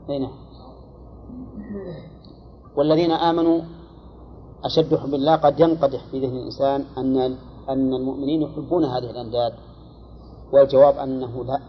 [0.09, 0.29] هنا
[2.77, 3.61] والذين آمنوا
[4.65, 7.17] أشد حب الله قد ينقدح في ذهن الإنسان أن
[7.69, 9.53] أن المؤمنين يحبون هذه الأنداد.
[10.53, 11.61] والجواب أنه لا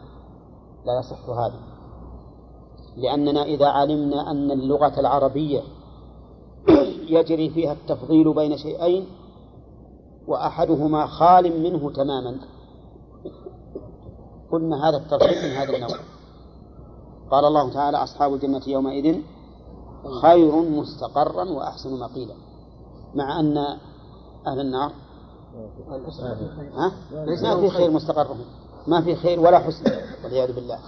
[0.85, 1.72] لا يصح هذا.
[2.97, 5.61] لأننا إذا علمنا أن اللغة العربية
[7.17, 9.07] يجري فيها التفضيل بين شيئين
[10.27, 12.37] وأحدهما خال منه تماما.
[14.51, 15.99] قلنا هذا الترتيب من هذا النوع.
[17.31, 19.21] قال الله تعالى أصحاب الجنة يومئذ
[20.21, 22.33] خير مستقرا وأحسن مقيلا.
[23.15, 23.57] مع أن
[24.47, 24.91] أهل النار
[26.73, 26.91] ها؟
[27.43, 28.35] ما في خير مستقر
[28.87, 29.91] ما في خير ولا حسن
[30.23, 30.79] والعياذ بالله.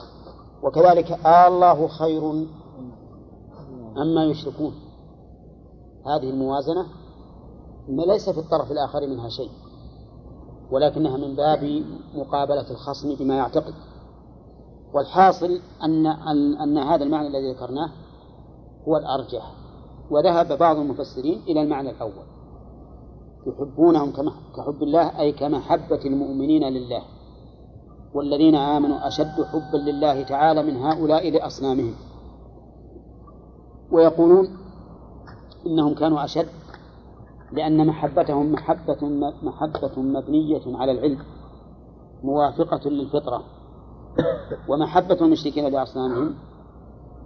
[0.64, 2.48] وكذلك آه آلله خير
[3.98, 4.74] أما يشركون.
[6.06, 6.86] هذه الموازنة
[7.90, 9.50] ليس في الطرف الآخر منها شيء
[10.72, 11.84] ولكنها من باب
[12.16, 13.74] مقابلة الخصم بما يعتقد.
[14.94, 16.06] والحاصل أن
[16.64, 17.90] أن هذا المعنى الذي ذكرناه
[18.88, 19.52] هو الأرجح
[20.12, 22.26] وذهب بعض المفسرين إلى المعنى الأول.
[23.48, 24.12] يحبونهم
[24.58, 27.02] كحب الله أي كمحبة المؤمنين لله.
[28.16, 31.94] والذين آمنوا أشد حبا لله تعالى من هؤلاء لأصنامهم.
[33.92, 34.48] ويقولون
[35.66, 36.48] إنهم كانوا أشد
[37.52, 41.20] لأن محبتهم محبة محبة مبنية على العلم
[42.24, 43.44] موافقة للفطرة.
[44.68, 46.36] ومحبة المشركين لأصنامهم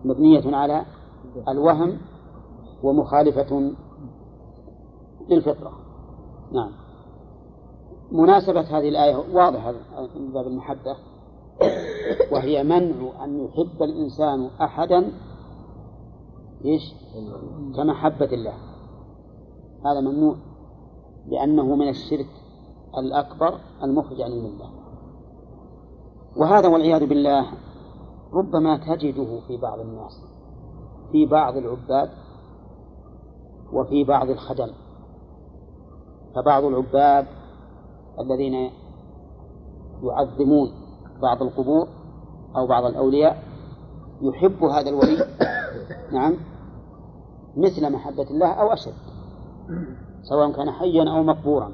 [0.06, 0.86] مبنية على
[1.48, 1.98] الوهم
[2.84, 3.72] ومخالفة
[5.30, 5.72] للفطرة.
[6.52, 6.89] نعم.
[8.12, 9.74] مناسبة هذه الآية واضحة
[10.16, 10.96] من باب المحبة.
[12.32, 15.12] وهي منع أن يحب الإنسان أحدا
[16.66, 16.94] إيش؟
[17.76, 18.54] كمحبة الله.
[19.86, 20.36] هذا ممنوع
[21.28, 22.30] لأنه من الشرك
[22.98, 24.70] الأكبر المخرج عن الملة
[26.38, 27.46] وهذا والعياذ بالله
[28.34, 30.22] ربما تجده في بعض الناس
[31.12, 32.10] في بعض العباد
[33.74, 34.72] وفي بعض الخدم.
[36.36, 37.26] فبعض العباد
[38.20, 38.72] الذين
[40.04, 40.72] يعظمون
[41.22, 41.88] بعض القبور
[42.56, 43.44] أو بعض الأولياء
[44.22, 45.18] يحب هذا الولي.
[46.14, 46.36] نعم.
[47.58, 48.94] مثل محبة الله أو أشد.
[50.24, 51.72] سواء كان حيا أو مقبورا.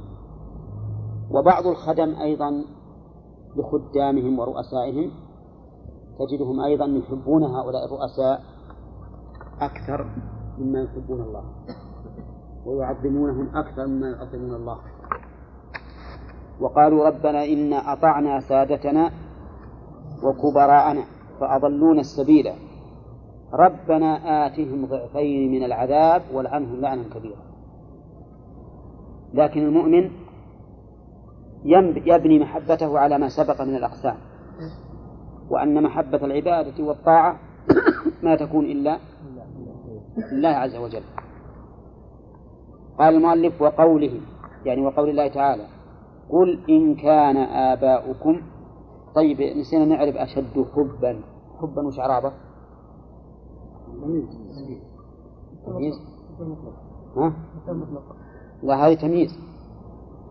[1.31, 2.63] وبعض الخدم أيضا
[3.55, 5.11] لخدامهم ورؤسائهم
[6.19, 8.43] تجدهم أيضا يحبون هؤلاء الرؤساء
[9.61, 10.09] أكثر
[10.57, 11.43] مما يحبون الله.
[12.65, 14.77] ويعظمونهم أكثر مما يعظمون الله.
[16.59, 19.11] وقالوا ربنا إنا أطعنا سادتنا
[20.23, 21.03] وكبراءنا
[21.39, 22.51] فأضلونا السبيل.
[23.53, 27.45] ربنا آتهم ضعفين من العذاب والعنهم لعنا كبيرا.
[29.33, 30.11] لكن المؤمن
[32.05, 34.17] يبني محبته على ما سبق من الأقسام.
[35.49, 37.39] وأن محبة العبادة والطاعة
[38.23, 38.97] ما تكون إلا
[40.31, 41.03] لله عز وجل.
[42.99, 44.19] قال المؤلف وقوله
[44.65, 45.63] يعني وقول الله تعالى
[46.29, 48.41] قل إن كان آباؤكم.
[49.15, 51.21] طيب نسينا نعرف أشد حبا.
[51.61, 52.31] حبا وش إعرابه؟
[55.65, 56.01] تمييز.
[57.17, 57.33] ها؟
[58.63, 59.39] لا هذه تمييز.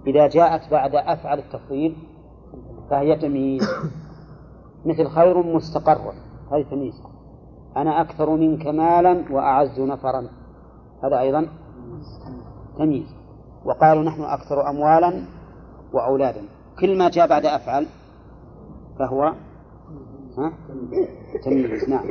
[0.07, 1.97] إذا جاءت بعد أفعل التفضيل
[2.90, 3.68] فهي تمييز.
[4.84, 6.12] مثل خير مستقر.
[6.53, 7.03] هذه تمييز.
[7.76, 10.28] أنا أكثر منك مالا وأعز نفرا.
[11.05, 11.49] هذا أيضا
[12.78, 13.14] تمييز.
[13.64, 15.24] وقالوا نحن أكثر أموالا
[15.95, 16.42] وأولادا.
[16.80, 17.86] كل ما جاء بعد أفعل
[18.99, 19.32] فهو
[20.38, 20.53] ها؟
[21.45, 21.90] تمييز.
[21.90, 22.05] نعم.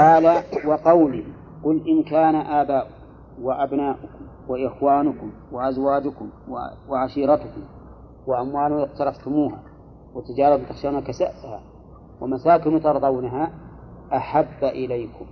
[0.00, 1.24] قال وقولي
[1.64, 2.94] قل إن كان آباؤكم
[3.42, 6.28] وأبناؤكم وإخوانكم وأزواجكم
[6.88, 7.62] وعشيرتكم
[8.26, 9.62] وأموال اقترفتموها
[10.14, 11.60] وتجارة تخشون كسأسها
[12.20, 13.50] ومساكن ترضونها
[14.12, 15.26] أحب إليكم.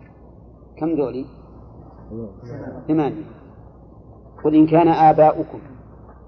[0.78, 1.26] كم ذولي؟
[2.88, 3.24] ثمانية.
[4.44, 5.58] قل إن كان آباؤكم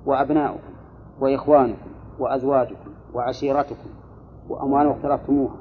[0.07, 0.75] وأبناؤكم
[1.21, 3.89] وإخوانكم وأزواجكم وعشيرتكم
[4.49, 5.57] وأموال اقترفتموها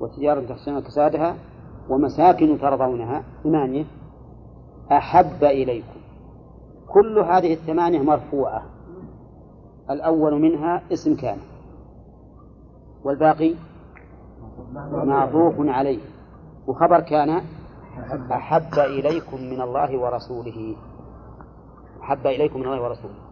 [0.00, 1.36] وتجارة تخشون كسادها
[1.88, 3.84] ومساكن ترضونها ثمانية
[4.92, 6.00] أحب إليكم.
[6.88, 8.62] كل هذه الثمانية مرفوعة.
[9.90, 11.38] الأول منها اسم كان.
[13.04, 13.54] والباقي
[14.92, 16.00] معطوف عليه.
[16.66, 17.42] وخبر كان
[18.32, 20.76] أحب إليكم من الله ورسوله.
[22.02, 23.31] أحب إليكم من الله ورسوله.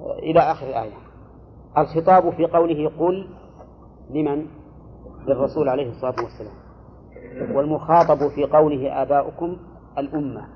[0.00, 0.96] إلى آخر الآية.
[1.78, 3.28] الخطاب في قوله قل
[4.10, 4.46] لمن؟
[5.26, 6.54] للرسول عليه الصلاة والسلام.
[7.56, 9.56] والمخاطب في قوله آباؤكم
[9.98, 10.46] الأمة.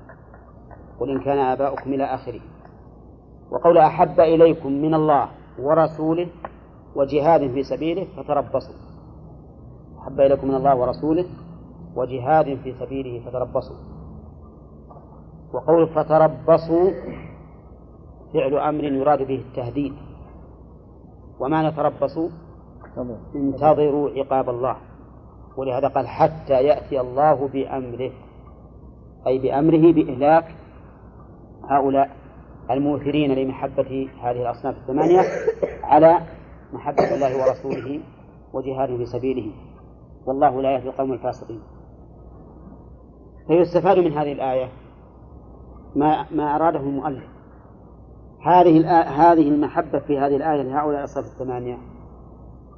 [0.99, 2.41] قل إن كان آباؤكم إلى آخره.
[3.51, 5.29] وقول أحب إليكم من الله
[5.59, 6.27] ورسوله
[6.95, 8.75] وجهاد في سبيله فتربصوا.
[9.99, 11.25] أحب إليكم من الله ورسوله
[11.95, 13.75] وجهاد في سبيله فتربصوا.
[15.53, 16.91] وقول فتربصوا
[18.33, 19.93] فعل أمر يراد به التهديد.
[21.39, 22.29] ومعنى تربصوا
[23.35, 24.77] انتظروا عقاب الله.
[25.57, 28.11] ولهذا قال حتى يأتي الله بأمره.
[29.27, 30.55] أي بأمره بإهلاك
[31.69, 32.09] هؤلاء
[32.71, 35.21] المؤثرين لمحبة هذه الأصناف الثمانية
[35.83, 36.19] على
[36.73, 38.01] محبة الله ورسوله
[38.53, 39.51] وجهاد في سبيله
[40.25, 41.61] والله لا يهدي القوم الفاسقين.
[43.47, 44.69] فيستفاد من هذه الآية
[45.95, 47.23] ما ما أراده المؤلف.
[48.45, 51.77] هذه هذه المحبة في هذه الآية لهؤلاء الأصناف الثمانية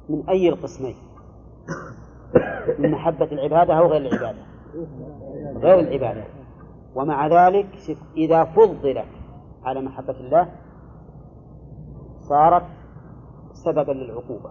[0.08, 0.94] من أي القسمين؟
[2.78, 4.42] من محبة العبادة أو غير العبادة؟
[5.56, 6.24] غير العبادة
[6.94, 7.66] ومع ذلك
[8.16, 9.04] إذا فضلت
[9.64, 10.48] على محبة الله
[12.18, 12.66] صارت
[13.52, 14.50] سببا للعقوبة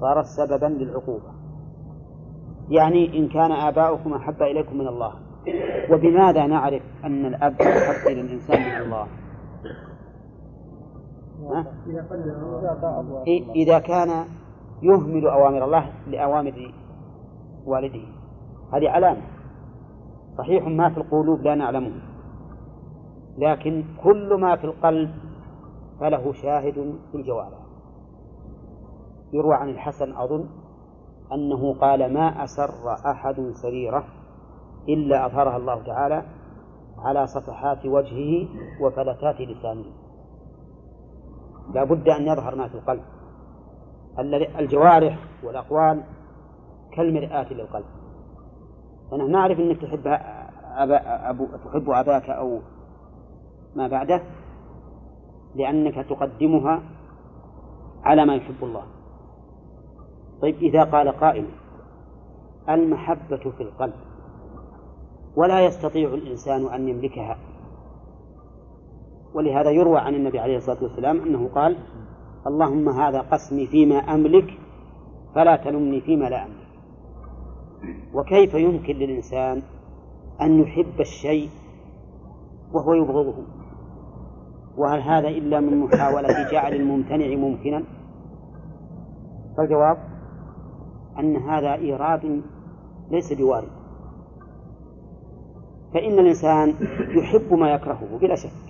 [0.00, 1.32] صارت سببا للعقوبة
[2.68, 5.14] يعني إن كان آباؤكم أحب إليكم من الله
[5.90, 9.06] وبماذا نعرف أن الأب أحب إلى الإنسان من الله
[13.54, 14.24] إذا كان
[14.82, 16.72] يهمل أوامر الله لأوامر
[17.66, 18.04] والده.
[18.72, 19.22] هذه علامة.
[20.38, 21.92] صحيح ما في القلوب لا نعلمه.
[23.38, 25.10] لكن كل ما في القلب
[26.00, 27.58] فله شاهد في الجوارح.
[29.32, 30.48] يروى عن الحسن أظن
[31.32, 34.04] أنه قال ما أسر أحد سريرة
[34.88, 36.22] إلا أظهرها الله تعالى
[36.98, 38.48] على صفحات وجهه
[38.80, 39.84] وفلتات لسانه.
[41.74, 43.02] لا بد أن يظهر ما في القلب.
[44.58, 46.02] الجوارح والأقوال
[46.92, 47.84] كالمرآة للقلب.
[49.10, 50.06] فنحن نعرف أنك تحب
[50.76, 52.60] أبا أبو تحب أباك أو
[53.76, 54.22] ما بعده
[55.54, 56.82] لأنك تقدمها
[58.04, 58.82] على ما يحب الله.
[60.42, 61.48] طيب إذا قال قائل
[62.68, 63.94] المحبة في القلب
[65.36, 67.38] ولا يستطيع الإنسان أن يملكها
[69.34, 71.76] ولهذا يروى عن النبي عليه الصلاة والسلام أنه قال
[72.46, 74.58] اللهم هذا قسمي فيما أملك
[75.34, 76.68] فلا تلمني فيما لا أملك.
[78.14, 79.62] وكيف يمكن للإنسان
[80.40, 81.48] أن يحب الشيء
[82.72, 83.34] وهو يبغضه؟
[84.76, 87.82] وهل هذا إلا من محاولة جعل الممتنع ممكنا؟
[89.56, 89.98] فالجواب
[91.18, 92.42] أن هذا إيراد
[93.10, 93.68] ليس بوارد.
[95.94, 96.74] فإن الإنسان
[97.16, 98.61] يحب ما يكرهه بلا شك.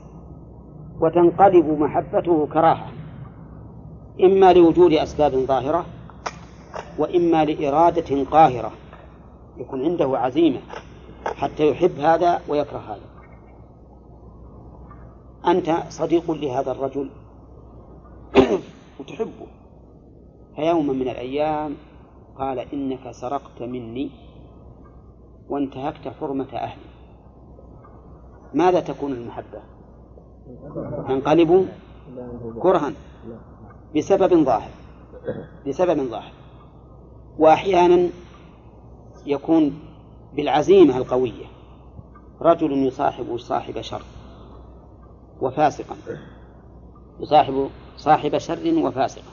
[1.03, 2.93] وتنقلب محبته كراهة.
[4.21, 5.87] إما لوجود أسباب ظاهرة
[6.99, 8.73] وإما لإرادة قاهرة.
[9.57, 10.61] يكون عنده عزيمة
[11.25, 13.13] حتى يحب هذا ويكره هذا.
[15.47, 17.11] أنت صديق لهذا الرجل
[19.01, 19.47] وتحبه.
[20.57, 21.77] فيوما من الأيام
[22.39, 24.11] قال إنك سرقت مني
[25.49, 26.93] وانتهكت حرمة أهلي.
[28.55, 29.72] ماذا تكون المحبة؟
[31.09, 31.69] تنقلب
[32.61, 32.93] كرها
[33.97, 34.71] بسبب ظاهر
[35.67, 36.33] بسبب ظاهر.
[37.39, 38.09] وأحيانا
[39.27, 39.79] يكون
[40.35, 41.47] بالعزيمة القوية
[42.41, 44.03] رجل يصاحب صاحب شر
[45.41, 45.97] وفاسقا
[47.21, 49.33] يصاحب صاحب شر وفاسقا.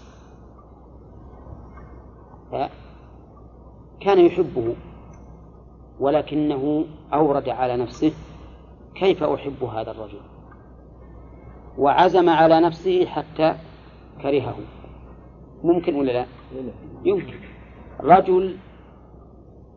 [3.99, 4.75] كان يحبه
[5.99, 8.13] ولكنه أورد على نفسه
[8.95, 10.19] كيف أحب هذا الرجل؟
[11.77, 13.55] وعزم على نفسه حتى
[14.21, 14.55] كرهه.
[15.63, 16.25] ممكن ولا لا؟
[17.03, 17.33] يمكن.
[17.99, 18.57] رجل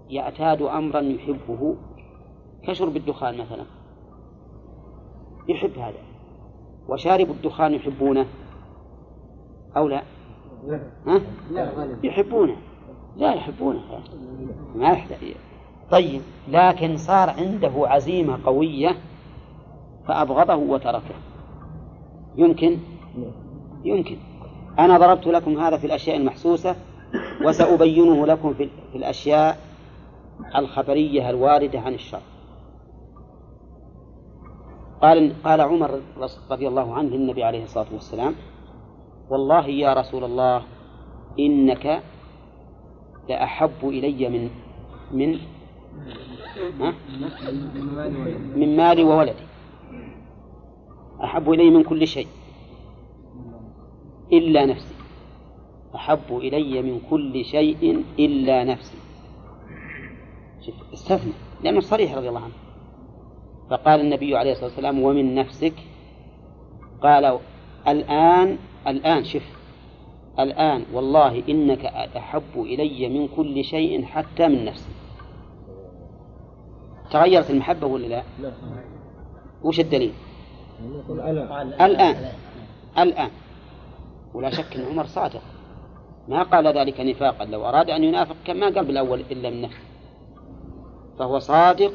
[0.09, 1.76] يعتاد أمرا يحبه
[2.62, 3.64] كشرب الدخان مثلا.
[5.49, 5.99] يحب هذا.
[6.88, 8.26] وشارب الدخان يحبونه
[9.76, 10.03] أو لا؟
[11.07, 11.20] ها؟
[12.03, 12.57] يحبونه.
[13.16, 13.80] لا يحبونه.
[14.74, 15.34] ما يحتاج.
[15.90, 18.97] طيب لكن صار عنده عزيمة قوية
[20.09, 21.14] فأبغضه وتركه.
[22.37, 22.78] يمكن؟
[23.85, 24.16] يمكن.
[24.78, 26.76] أنا ضربت لكم هذا في الأشياء المحسوسة
[27.45, 29.59] وسأبينه لكم في الأشياء
[30.57, 32.20] الخبرية الواردة عن الشر.
[35.03, 36.01] قال قال عمر
[36.51, 38.35] رضي الله عنه للنبي عليه الصلاة والسلام
[39.30, 40.62] والله يا رسول الله
[41.39, 42.03] إنك
[43.28, 44.51] لأحب إلي من
[45.12, 45.39] من؟
[48.57, 49.52] من مالي وولدي.
[51.25, 52.27] أحب إلي من كل شيء.
[54.33, 54.95] إلا نفسي.
[55.95, 58.99] أحب إلي من كل شيء إلا نفسي.
[60.61, 61.33] شوف استثنى
[61.63, 62.55] لأنه صريح رضي الله عنه.
[63.71, 65.75] فقال النبي عليه الصلاة والسلام ومن نفسك.
[67.03, 67.39] قال
[67.89, 69.59] الآن الآن شف
[70.39, 71.85] الآن والله إنك
[72.17, 74.91] أحب إلي من كل شيء حتى من نفسي.
[77.11, 78.53] تغيرت المحبة ولا لا؟ لا.
[79.63, 80.13] وش الدليل؟
[81.80, 82.33] الآن.
[82.99, 83.30] الآن.
[84.35, 85.43] ولا شك أن عمر صادق.
[86.28, 87.45] ما قال ذلك نفاقا.
[87.45, 89.83] لو أراد أن ينافق كان ما قال بالأول إلا من نفسه
[91.18, 91.93] فهو صادق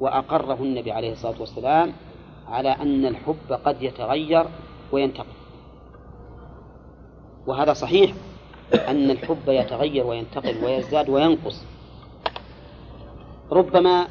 [0.00, 1.92] وأقره النبي عليه الصلاة والسلام
[2.48, 4.46] على أن الحب قد يتغير
[4.92, 5.36] وينتقل.
[7.46, 8.14] وهذا صحيح.
[8.88, 11.64] أن الحب يتغير وينتقل ويزداد وينقص.
[13.52, 14.06] ربما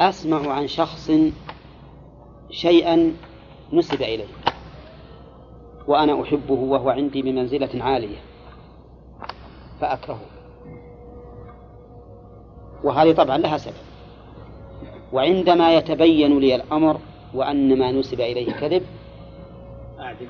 [0.00, 1.10] أسمع عن شخص
[2.50, 3.12] شيئا
[3.72, 4.26] نسب إليه
[5.86, 8.18] وأنا أحبه وهو عندي بمنزلة عالية
[9.80, 10.20] فأكرهه
[12.84, 13.74] وهذه طبعا لها سبب
[15.12, 17.00] وعندما يتبين لي الأمر
[17.34, 18.82] وأن ما نسب إليه كذب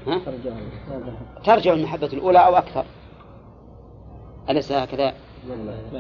[0.07, 0.21] ها؟
[1.45, 2.85] ترجع المحبة الأولى أو أكثر
[4.51, 5.15] أليس هكذا؟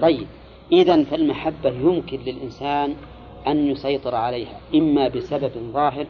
[0.00, 0.26] طيب
[0.72, 2.96] إذا فالمحبة يمكن للإنسان
[3.46, 6.06] أن يسيطر عليها إما بسبب ظاهر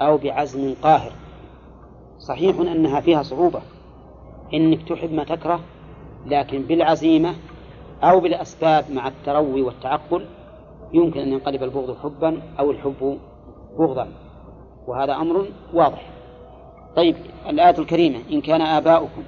[0.00, 1.12] أو بعزم قاهر.
[2.18, 3.60] صحيح أنها فيها صعوبة
[4.54, 5.60] إنك تحب ما تكره
[6.26, 7.34] لكن بالعزيمة
[8.02, 10.26] أو بالأسباب مع التروي والتعقل
[10.92, 13.18] يمكن أن ينقلب البغض حبا أو الحب
[13.78, 14.08] بغضا
[14.86, 16.10] وهذا أمر واضح.
[16.96, 17.16] طيب
[17.48, 19.22] الآية الكريمة إن كان آباؤكم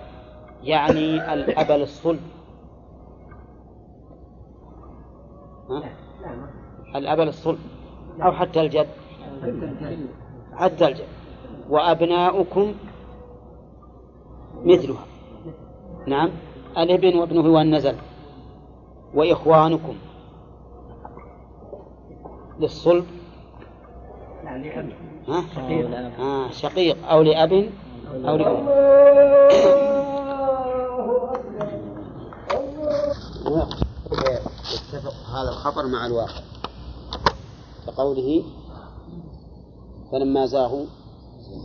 [0.63, 2.21] يعني الأب للصلب
[6.97, 7.59] الأب للصلب
[8.23, 8.87] أو حتى الجد.
[10.55, 11.07] حتى الجد.
[11.71, 12.75] وأبناؤكم
[14.65, 15.05] مثلها.
[16.07, 16.31] نعم.
[16.79, 17.97] الابن وابنه والنزل.
[19.15, 19.95] وإخوانكم.
[22.61, 23.07] للصلب.
[25.29, 25.45] ها؟
[26.21, 27.09] آه شقيق.
[27.09, 27.71] أو لأب.
[28.15, 28.67] أو لأم.
[34.73, 36.41] يتفق هذا الخبر مع الواقع.
[37.87, 38.43] كقوله
[40.13, 40.87] فلما زاغوا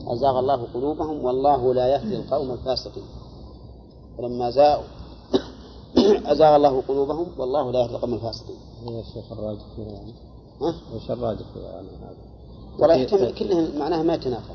[0.07, 3.03] أزاغ الله قلوبهم والله لا يهدي القوم الفاسقين
[4.17, 4.95] فلما زاغوا
[6.31, 8.55] أزاغ الله قلوبهم والله لا يهدي القوم الفاسقين.
[8.87, 10.13] هو الشيخ الراجح يعني.
[10.61, 12.17] ها؟ وش الراجح يعني هذا؟
[12.79, 14.53] والله يحتمل كلهم معناها ما يتنافى.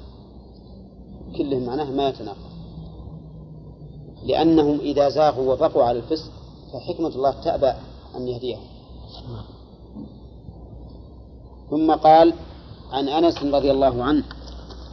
[1.38, 2.50] كلهم معناها ما يتنافى.
[4.22, 6.30] لأنهم إذا زاغوا وبقوا على الفسق
[6.72, 7.72] فحكمة الله تأبى
[8.16, 8.62] أن يهديهم.
[11.70, 12.34] ثم قال
[12.92, 14.22] عن أنس رضي الله عنه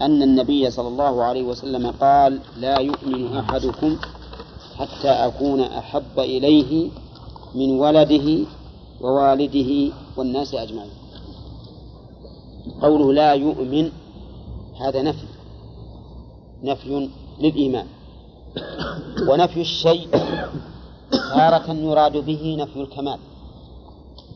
[0.01, 3.97] أن النبي صلى الله عليه وسلم قال لا يؤمن أحدكم
[4.77, 6.89] حتى أكون أحب إليه
[7.55, 8.45] من ولده
[9.01, 10.91] ووالده والناس أجمعين.
[12.81, 13.91] قوله لا يؤمن
[14.79, 15.27] هذا نفي
[16.63, 17.09] نفي
[17.39, 17.87] للإيمان.
[19.29, 20.07] ونفي الشيء
[21.11, 23.19] تارة يراد به نفي الكمال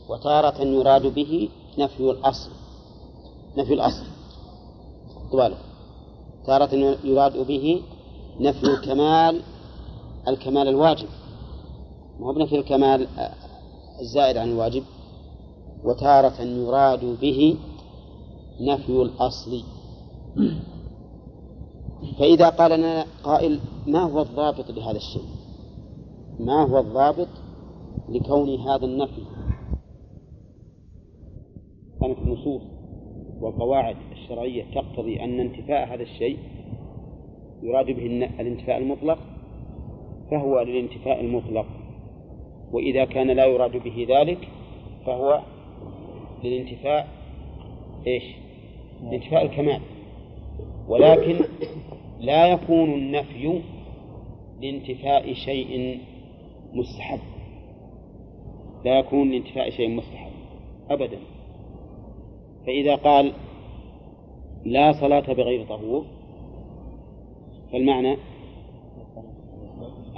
[0.09, 2.49] وتارة يراد به نفي الأصل
[3.57, 4.03] نفي الأصل
[5.31, 5.53] طوال
[6.45, 7.81] تارة يراد به
[8.39, 9.41] نفي الكمال
[10.27, 11.07] الكمال الواجب.
[12.19, 13.07] ما هو بنفي الكمال؟
[14.01, 14.83] الزائد عن الواجب.
[15.83, 17.57] وتارة يراد به
[18.61, 19.63] نفي الأصل.
[22.19, 25.25] فإذا قال لنا قائل ما هو الضابط لهذا الشيء؟
[26.39, 27.27] ما هو الضابط
[28.09, 29.21] لكون هذا النفي؟
[32.01, 32.61] كانت النصوص
[33.41, 36.37] والقواعد الشرعية تقتضي أن انتفاء هذا الشيء
[37.63, 38.05] يراد به
[38.39, 39.19] الانتفاء المطلق
[40.31, 41.65] فهو للانتفاء المطلق.
[42.71, 44.47] وإذا كان لا يراد به ذلك
[45.05, 45.41] فهو
[46.43, 47.07] للانتفاء
[48.07, 48.23] إيش؟
[49.03, 49.81] لانتفاء الكمال.
[50.87, 51.35] ولكن
[52.19, 53.61] لا يكون النفي
[54.61, 55.99] لانتفاء شيء
[56.73, 57.19] مستحب.
[58.85, 60.31] لا يكون لانتفاء شيء مستحب
[60.89, 61.17] أبدا.
[62.65, 63.33] فإذا قال
[64.65, 66.05] لا صلاة بغير طهور
[67.71, 68.17] فالمعنى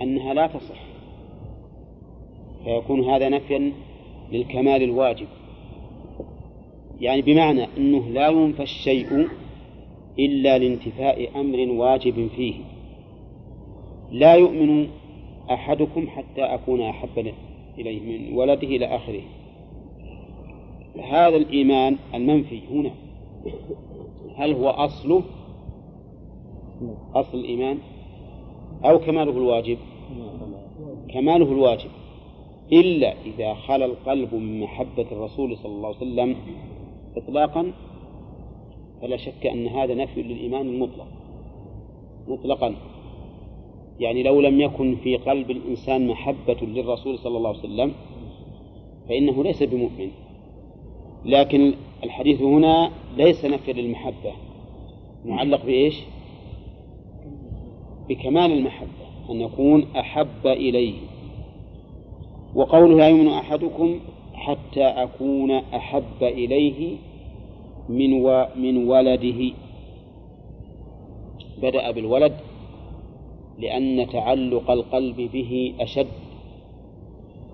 [0.02, 0.84] أنها لا تصح.
[2.64, 3.72] فيكون هذا نفيا
[4.32, 5.28] للكمال الواجب.
[7.00, 9.28] يعني بمعنى أنه لا ينفى الشيء
[10.20, 12.56] إلا لانتفاء أمر واجب فيه.
[14.12, 14.88] لا يؤمن
[15.52, 17.34] أحدكم حتى أكون أحب
[17.78, 19.22] إليه من ولده إلى آخره.
[21.00, 22.92] هذا الإيمان المنفي هنا.
[24.36, 25.24] هل هو أصله
[27.16, 27.78] أصل الإيمان؟
[28.86, 29.78] أو كماله الواجب؟
[31.14, 31.90] كماله الواجب.
[32.74, 36.36] إلا إذا خلا القلب من محبة الرسول صلى الله عليه وسلم
[37.18, 37.72] إطلاقا
[39.02, 41.08] فلا شك أن هذا نفي للإيمان المطلق.
[42.28, 42.76] مطلقا.
[44.00, 47.92] يعني لو لم يكن في قلب الإنسان محبة للرسول صلى الله عليه وسلم
[49.10, 50.12] فإنه ليس بمؤمن.
[51.26, 54.34] لكن الحديث هنا ليس نفي للمحبة.
[55.26, 55.96] معلق بإيش؟
[58.10, 60.94] بكمال المحبة أن يكون أحب إليه.
[62.56, 64.00] وقوله لا يؤمن أحدكم
[64.34, 66.98] حتى أكون أحب إليه
[67.90, 69.54] من و من ولده.
[71.62, 72.36] بدأ بالولد
[73.60, 76.08] لأن تعلق القلب به أشد.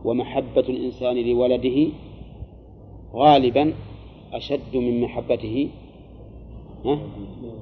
[0.05, 1.87] ومحبة الإنسان لولده
[3.13, 3.73] غالبا
[4.33, 5.69] أشد من محبته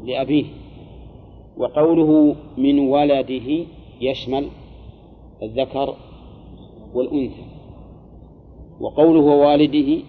[0.06, 0.46] لأبيه.
[1.58, 3.66] وقوله من ولده
[4.02, 4.48] يشمل
[5.44, 5.96] الذكر
[6.94, 7.44] والأنثى.
[8.80, 10.04] وقوله والده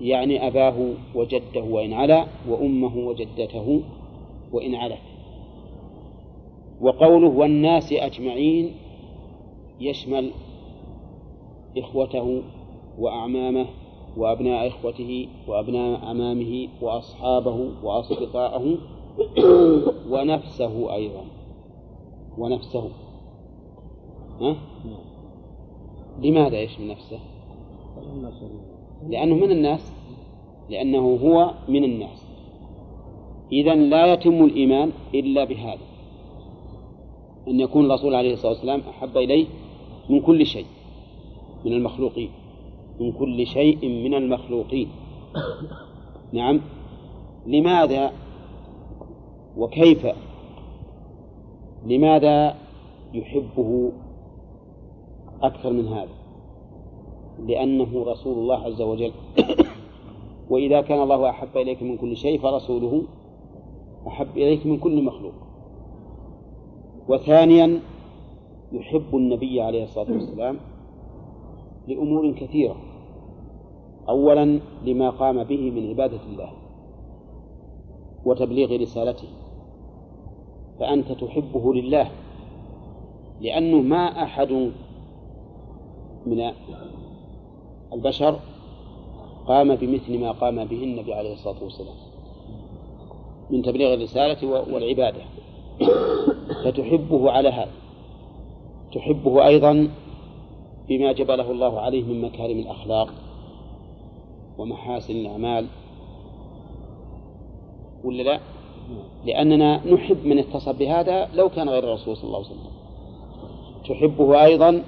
[0.00, 3.80] يعني أباه وجده وإن علا وأمه وجدته
[4.52, 4.98] وإن علت
[6.80, 8.70] وقوله والناس أجمعين
[9.80, 10.30] يشمل
[11.76, 12.42] إخوته
[12.98, 13.66] وأعمامه
[14.16, 18.78] وأبناء إخوته وأبناء أمامه وأصحابه وأصدقاءه
[20.10, 21.24] ونفسه أيضا.
[22.38, 22.88] ونفسه.
[24.40, 24.56] ها؟
[26.22, 27.18] لماذا يشمل نفسه؟
[29.08, 29.92] لأنه من الناس.
[30.70, 32.26] لأنه هو من الناس.
[33.52, 35.86] إذا لا يتم الإيمان إلا بهذا.
[37.48, 39.46] أن يكون الرسول عليه الصلاة والسلام أحب إليه
[40.10, 40.66] من كل شيء
[41.64, 42.30] من المخلوقين.
[43.00, 44.88] من كل شيء من المخلوقين.
[46.32, 46.60] نعم.
[47.46, 48.12] لماذا
[49.56, 50.06] وكيف
[51.86, 52.54] لماذا
[53.14, 53.92] يحبه
[55.42, 56.14] أكثر من هذا؟
[57.46, 59.12] لأنه رسول الله عز وجل.
[60.50, 63.02] وإذا كان الله أحب إليك من كل شيء فرسوله
[64.06, 65.34] أحب إليك من كل مخلوق.
[67.08, 67.80] وثانيا
[68.72, 70.58] يحب النبي عليه الصلاة والسلام
[71.88, 72.76] لأمور كثيرة.
[74.08, 76.52] أولا لما قام به من عبادة الله
[78.24, 79.28] وتبليغ رسالته.
[80.80, 82.10] فأنت تحبه لله
[83.40, 84.52] لأنه ما أحد
[86.26, 86.52] من
[87.92, 88.38] البشر
[89.46, 91.94] قام بمثل ما قام به النبي عليه الصلاة والسلام
[93.50, 95.22] من تبليغ الرسالة والعبادة.
[96.64, 97.72] فتحبه على هذا.
[98.92, 99.88] تحبه أيضا
[100.88, 103.08] بما جبله الله عليه من مكارم الأخلاق
[104.58, 105.66] ومحاسن الأعمال.
[108.04, 108.40] ولا لا؟
[109.26, 112.72] لأننا نحب من اتصف بهذا لو كان غير الرسول صلى الله عليه وسلم.
[113.88, 114.82] تحبه أيضا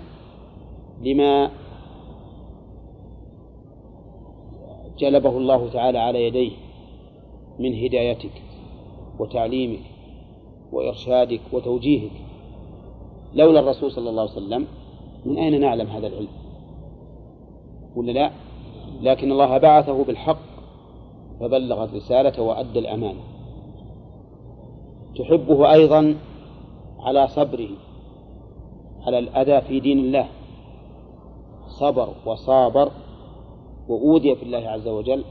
[1.02, 1.50] لما
[4.98, 6.50] جلبه الله تعالى على يديه
[7.58, 8.42] من هدايتك
[9.18, 9.82] وتعليمك
[10.72, 12.12] وإرشادك وتوجيهك.
[13.34, 14.66] لولا الرسول صلى الله عليه وسلم
[15.24, 16.28] من أين نعلم هذا العلم؟
[17.96, 18.30] ولا لا؟
[19.00, 20.38] لكن الله بعثه بالحق
[21.40, 23.20] فبلغ الرسالة وأدى الأمانة.
[25.18, 26.16] تحبه أيضا
[27.00, 27.68] على صبره
[29.06, 30.28] على الأذى في دين الله.
[31.68, 32.90] صبر وصابر
[33.88, 35.24] وأوذي في الله عز وجل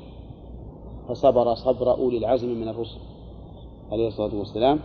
[1.09, 2.99] فصبر صبر أولي العزم من الرسل
[3.91, 4.79] عليه الصلاة والسلام.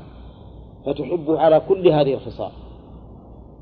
[0.87, 2.51] فتحبه على كل هذه الخصال.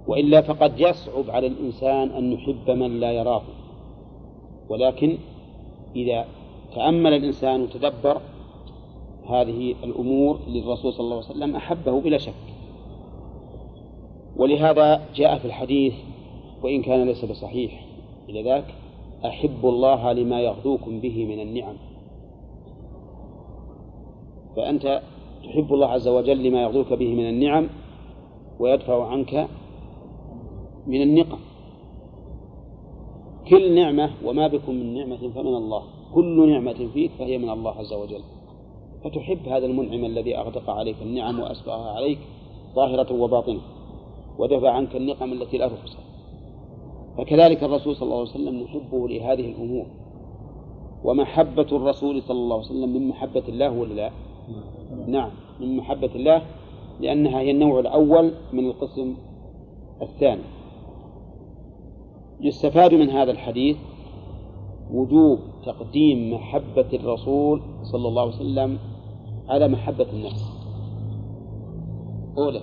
[0.07, 3.43] وإلا فقد يصعب على الإنسان أن يحب من لا يراه.
[4.69, 5.19] ولكن
[5.97, 6.25] إذا
[6.75, 8.21] تأمل الإنسان وتدبر
[9.29, 12.35] هذه الأمور للرسول صلى الله عليه وسلم أحبه بلا شك.
[14.37, 15.95] ولهذا جاء في الحديث
[16.63, 17.87] وإن كان ليس بصحيح
[18.29, 18.75] إلى ذاك
[19.27, 21.77] أحب الله لما يغدوكم به من النعم.
[24.57, 25.03] فأنت
[25.45, 27.69] تحب الله عز وجل لما يغدوك به من النعم
[28.61, 29.49] ويدفع عنك
[30.87, 31.39] من النقم.
[33.51, 35.83] كل نعمة وما بكم من نعمة فمن الله.
[36.15, 38.23] كل نعمة فيك فهي من الله عز وجل.
[39.05, 42.19] فتحب هذا المنعم الذي أغدق عليك النعم وأسبغها عليك
[42.75, 43.61] ظاهرة وباطنة
[44.39, 45.99] ودفع عنك النقم التي لا تحصى.
[47.19, 49.87] فكذلك الرسول صلى الله عليه وسلم نحبه لهذه الأمور.
[51.05, 54.11] ومحبة الرسول صلى الله عليه وسلم من محبة الله ولا لا؟
[55.07, 55.31] نعم
[55.61, 56.43] من محبة الله
[57.01, 59.15] لأنها هي النوع الأول من القسم
[60.03, 60.43] الثاني.
[62.41, 63.77] يستفاد من هذا الحديث
[64.91, 68.79] وجوب تقديم محبة الرسول صلى الله عليه وسلم
[69.49, 70.53] على محبة النفس.
[72.39, 72.61] أولا.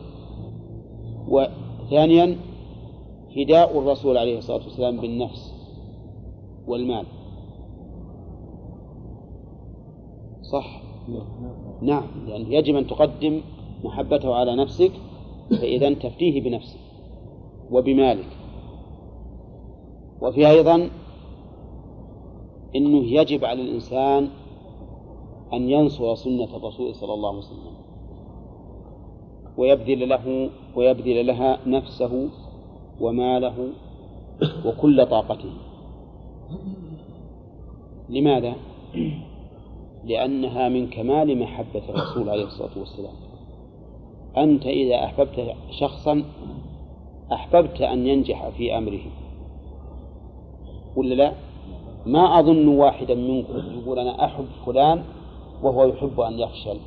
[1.27, 2.37] وثانيا
[3.35, 5.53] فداء الرسول عليه الصلاة والسلام بالنفس
[6.67, 7.05] والمال.
[10.41, 10.81] صح؟
[11.81, 12.03] نعم.
[12.27, 13.41] لأنه يجب أن تقدم
[13.83, 14.91] محبته على نفسك
[15.49, 16.79] فإذا تفتيه بنفسك
[17.71, 18.42] وبمالك.
[20.23, 20.89] وفي أيضا
[22.75, 24.29] أنه يجب على الإنسان
[25.53, 27.73] أن ينصر سنة الرسول صلى الله عليه وسلم
[29.57, 32.29] ويبذل له ويبذل لها نفسه
[32.99, 33.69] وماله
[34.65, 35.53] وكل طاقته.
[38.09, 38.55] لماذا؟
[40.03, 43.13] لأنها من كمال محبة الرسول عليه الصلاة والسلام.
[44.37, 46.23] أنت إذا أحببت شخصا
[47.33, 49.22] أحببت أن ينجح في أمره.
[50.95, 51.33] ولا لا؟
[52.05, 55.03] ما أظن واحدا منكم يقول أنا أحب فلان
[55.63, 56.77] وهو يحب أن يفشل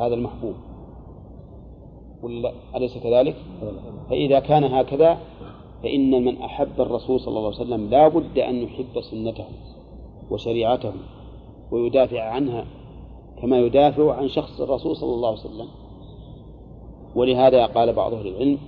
[0.00, 0.54] هذا المحبوب
[2.22, 3.36] ولا أليس كذلك؟
[4.10, 5.18] فإذا كان هكذا
[5.82, 9.44] فإن من أحب الرسول صلى الله عليه وسلم لا بد أن يحب سنته
[10.30, 10.92] وشريعته
[11.70, 12.64] ويدافع عنها
[13.42, 15.68] كما يدافع عن شخص الرسول صلى الله عليه وسلم
[17.14, 18.58] ولهذا قال بعض أهل العلم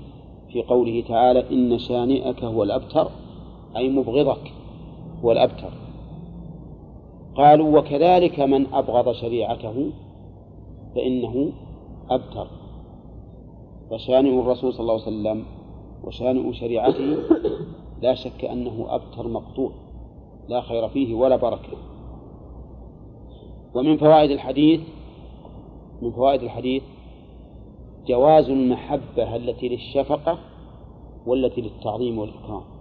[0.53, 3.11] في قوله تعالى إن شانئك هو الأبتر
[3.77, 4.53] أي مبغضك
[5.25, 5.73] هو الأبتر
[7.37, 9.91] قالوا وكذلك من أبغض شريعته
[10.95, 11.53] فإنه
[12.11, 12.47] أبتر.
[13.91, 15.45] فشانئ الرسول صلى الله عليه وسلم
[16.05, 17.17] وشانئ شريعته
[18.03, 19.71] لا شك أنه أبتر مقطوع
[20.49, 21.77] لا خير فيه ولا بركة.
[23.75, 24.81] ومن فوائد الحديث
[26.03, 26.83] من فوائد الحديث
[28.07, 30.39] جواز المحبة التي للشفقة
[31.27, 32.78] والتي للتعظيم والإكرام.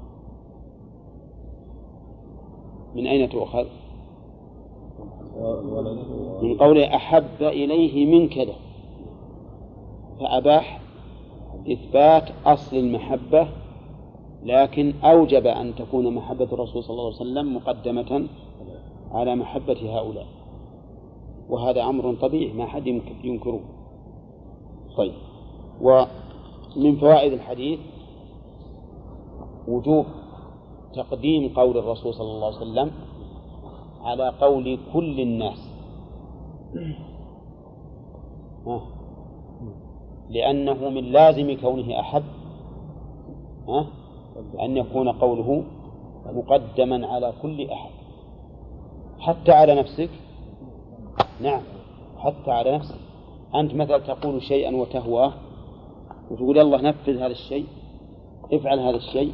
[2.97, 3.65] من أين تؤخذ؟
[6.41, 8.55] من قوله أحب إليه من كذا.
[10.19, 10.81] فأباح
[11.71, 13.47] إثبات أصل المحبة
[14.43, 18.27] لكن أوجب أن تكون محبة الرسول صلى الله عليه وسلم مقدمة
[19.11, 20.25] على محبة هؤلاء.
[21.49, 22.87] وهذا أمر طبيعي ما حد
[23.23, 23.59] ينكره.
[24.97, 25.13] طيب.
[25.81, 27.79] ومن فوائد الحديث
[29.67, 30.05] وجوب
[30.97, 32.91] تقديم قول الرسول صلى الله عليه وسلم
[34.01, 35.73] على قول كل الناس.
[40.29, 42.23] لأنه من لازم كونه أحب
[44.61, 45.63] أن يكون قوله
[46.25, 47.91] مقدما على كل أحد.
[49.19, 50.09] حتى على نفسك.
[51.41, 51.61] نعم.
[52.17, 52.99] حتى على نفسك.
[53.55, 55.33] أنت مثلا تقول شيئا وتهواه
[56.31, 57.65] وتقول الله نفذ هذا الشيء
[58.53, 59.33] افعل هذا الشيء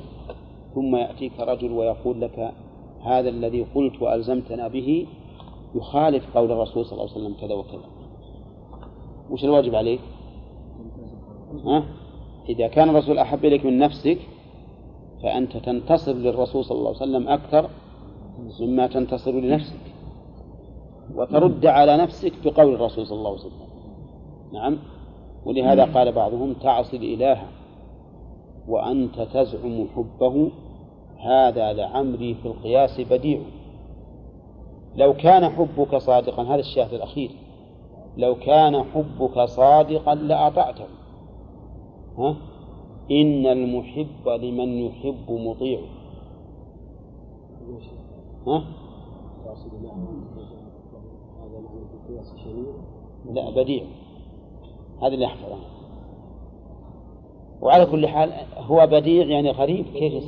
[0.76, 2.54] ثم يأتيك رجل ويقول لك
[3.04, 5.08] هذا الذي قلت وألزمتنا به
[5.76, 7.90] يخالف قول الرسول صلى الله عليه وسلم كذا وكذا.
[9.30, 10.00] وش الواجب عليك؟
[11.66, 11.84] ها؟
[12.50, 14.18] إذا كان الرسول أحب إليك من نفسك
[15.24, 17.70] فأنت تنتصر للرسول صلى الله عليه وسلم أكثر
[18.60, 19.80] مما تنتصر لنفسك.
[21.16, 23.68] وترد على نفسك بقول الرسول صلى الله عليه وسلم.
[24.54, 24.78] نعم؟
[25.46, 27.44] ولهذا قال بعضهم تعصي الإله.
[28.68, 30.52] وأنت تزعم حبه
[31.18, 33.40] هذا لعمري في القياس بديع.
[34.96, 37.32] لو كان حبك صادقا هذا الشاهد الأخير.
[38.18, 40.86] لو كان حبك صادقا لأطعته.
[42.18, 42.36] ها؟
[43.12, 45.80] إن المحب لمن يحب مطيع.
[48.48, 48.64] ها؟
[53.34, 53.84] لا بديع.
[55.02, 55.58] هذا اللي أحفظه.
[57.62, 60.24] وعلى كل حال هو بديع يعني غريب كيف؟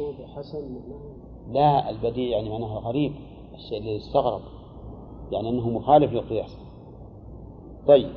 [1.51, 1.89] لا.
[1.89, 3.13] البديع يعني معناه غريب
[3.53, 4.41] الشيء اللي يستغرب
[5.31, 6.57] يعني أنه مخالف للقياس.
[7.87, 8.09] طيب.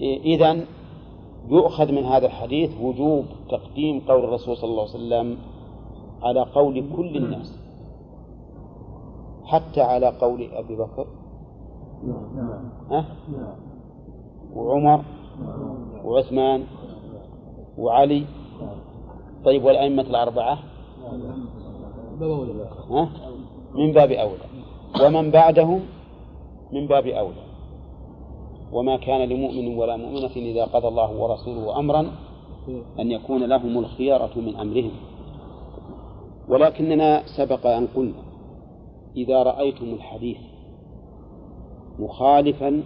[0.00, 0.64] إذا
[1.48, 5.38] يؤخذ من هذا الحديث وجوب تقديم قول الرسول صلى الله عليه وسلم
[6.22, 7.58] على قول كل الناس.
[9.44, 11.06] حتى على قول أبي بكر.
[12.90, 13.04] ها؟
[14.54, 15.04] وعمر.
[16.04, 16.64] وعثمان.
[17.78, 18.24] وعلي.
[19.44, 20.58] طيب والأئمة الأربعة؟
[22.90, 23.08] ها؟
[23.74, 24.46] من باب أولى.
[25.04, 25.80] ومن بعدهم؟
[26.72, 27.42] من باب أولى.
[28.72, 32.12] وما كان لمؤمن ولا مؤمنة إذا قضى الله ورسوله أمرا
[33.00, 34.92] أن يكون لهم الخيارة من أمرهم.
[36.48, 38.22] ولكننا سبق أن قلنا
[39.16, 40.38] إذا رأيتم الحديث
[41.98, 42.82] مخالفا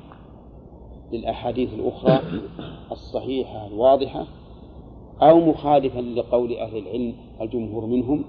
[1.12, 2.20] للأحاديث الأخرى
[2.92, 4.26] الصحيحة الواضحة
[5.22, 8.24] أو مخالفا لقول أهل العلم الجمهور منهم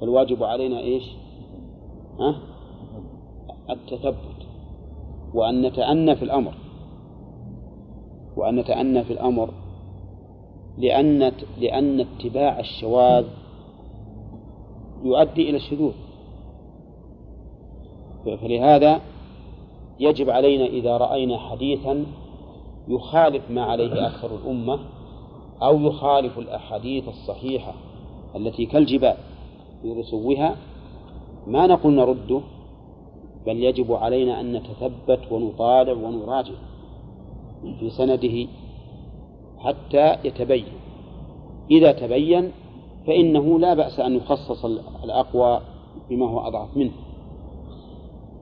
[0.00, 1.04] فالواجب علينا إيش؟
[2.20, 2.40] ها؟
[3.70, 4.46] التثبت
[5.34, 6.54] وأن نتأنى في الأمر.
[8.36, 9.50] وأن نتأنى في الأمر
[10.78, 13.24] لأن لأن اتباع الشواذ
[15.04, 15.92] يؤدي إلى الشذوذ.
[18.24, 19.00] فلهذا
[20.00, 22.06] يجب علينا إذا رأينا حديثا
[22.88, 24.78] يخالف ما عليه أكثر الأمة
[25.62, 27.74] أو يخالف الأحاديث الصحيحة
[28.36, 29.16] التي كالجبال
[29.82, 30.56] في رسوها
[31.46, 32.40] ما نقول نرده
[33.46, 36.54] بل يجب علينا أن نتثبت ونطالع ونراجع
[37.80, 38.46] في سنده
[39.58, 40.64] حتى يتبين.
[41.70, 42.52] إذا تبين
[43.06, 44.64] فإنه لا بأس أن يخصص
[45.04, 45.60] الأقوى
[46.10, 46.92] بما هو أضعف منه.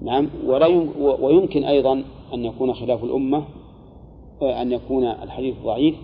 [0.02, 0.66] نعم ولا
[1.20, 2.04] ويمكن أيضا
[2.34, 3.44] أن يكون خلاف الأمة
[4.42, 5.94] أن يكون الحديث ضعيف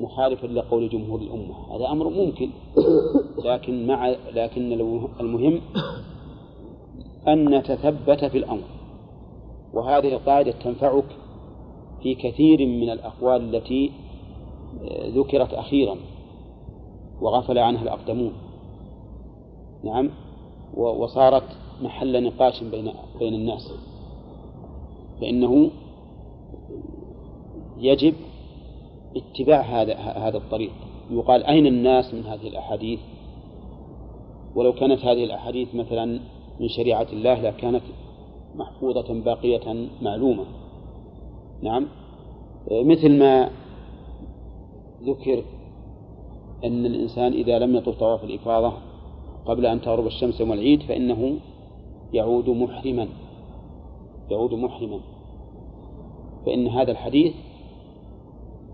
[0.00, 1.76] مخالفا لقول جمهور الأمة.
[1.76, 2.50] هذا أمر ممكن.
[3.44, 4.72] لكن مع لكن
[5.20, 5.60] المهم
[7.28, 8.64] أن نتثبت في الأمر.
[9.74, 11.04] وهذه القاعدة تنفعك
[12.02, 13.90] في كثير من الأقوال التي
[15.16, 15.96] ذكرت أخيرا.
[17.20, 18.32] وغفل عنها الأقدمون.
[19.84, 20.10] نعم.
[20.76, 23.72] وصارت محل نقاش بين بين الناس.
[25.20, 25.70] فإنه
[27.78, 28.14] يجب
[29.18, 30.72] اتباع هذا هذا الطريق.
[31.10, 33.00] يقال أين الناس من هذه الأحاديث؟
[34.54, 36.20] ولو كانت هذه الأحاديث مثلا
[36.60, 37.82] من شريعة الله لكانت
[38.54, 40.44] محفوظة باقية معلومة.
[41.62, 41.86] نعم.
[42.70, 43.50] مثل ما
[45.02, 45.42] ذكر
[46.64, 48.72] أن الإنسان إذا لم يطف طواف الإفاضة
[49.46, 51.36] قبل أن تغرب الشمس يوم العيد فإنه
[52.12, 53.08] يعود محرما.
[54.30, 55.00] يعود محرما.
[56.46, 57.34] فإن هذا الحديث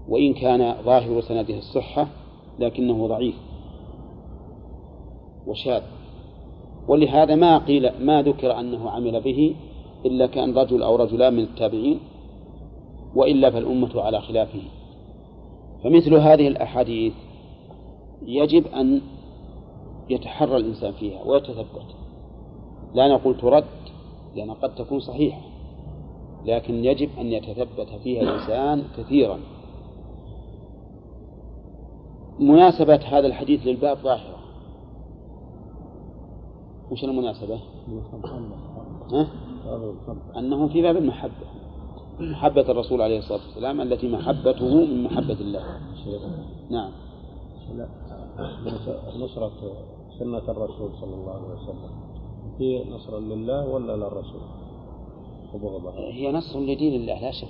[0.09, 2.09] وإن كان ظاهر سنده الصحة
[2.59, 3.35] لكنه ضعيف
[5.47, 5.83] وشاذ.
[6.89, 9.55] ولهذا ما قيل ما ذكر أنه عمل به
[10.07, 12.01] إلا كان رجل أو رجلان من التابعين
[13.15, 14.63] وإلا فالأمة على خلافه.
[15.85, 17.13] فمثل هذه الأحاديث
[18.27, 19.01] يجب أن
[20.11, 21.97] يتحرى الإنسان فيها ويتثبت.
[22.95, 23.65] لا نقول ترد
[24.37, 25.41] لأن قد تكون صحيحة
[26.45, 29.39] لكن يجب أن يتثبت فيها الإنسان كثيرا.
[32.39, 34.37] مناسبة هذا الحديث للباب ظاهرة.
[36.91, 37.61] وش المناسبة؟
[39.13, 39.27] ها؟
[40.37, 41.47] أنه في باب المحبة.
[42.21, 45.81] محبة الرسول عليه الصلاة والسلام التي محبته من محبة الله.
[46.71, 46.91] نعم.
[49.19, 49.53] نصرة
[50.19, 51.91] سنة الرسول صلى الله عليه وسلم.
[52.59, 54.41] هي نصرا لله ولا للرسول؟
[56.13, 57.49] هي نصر لدين الله لا شك.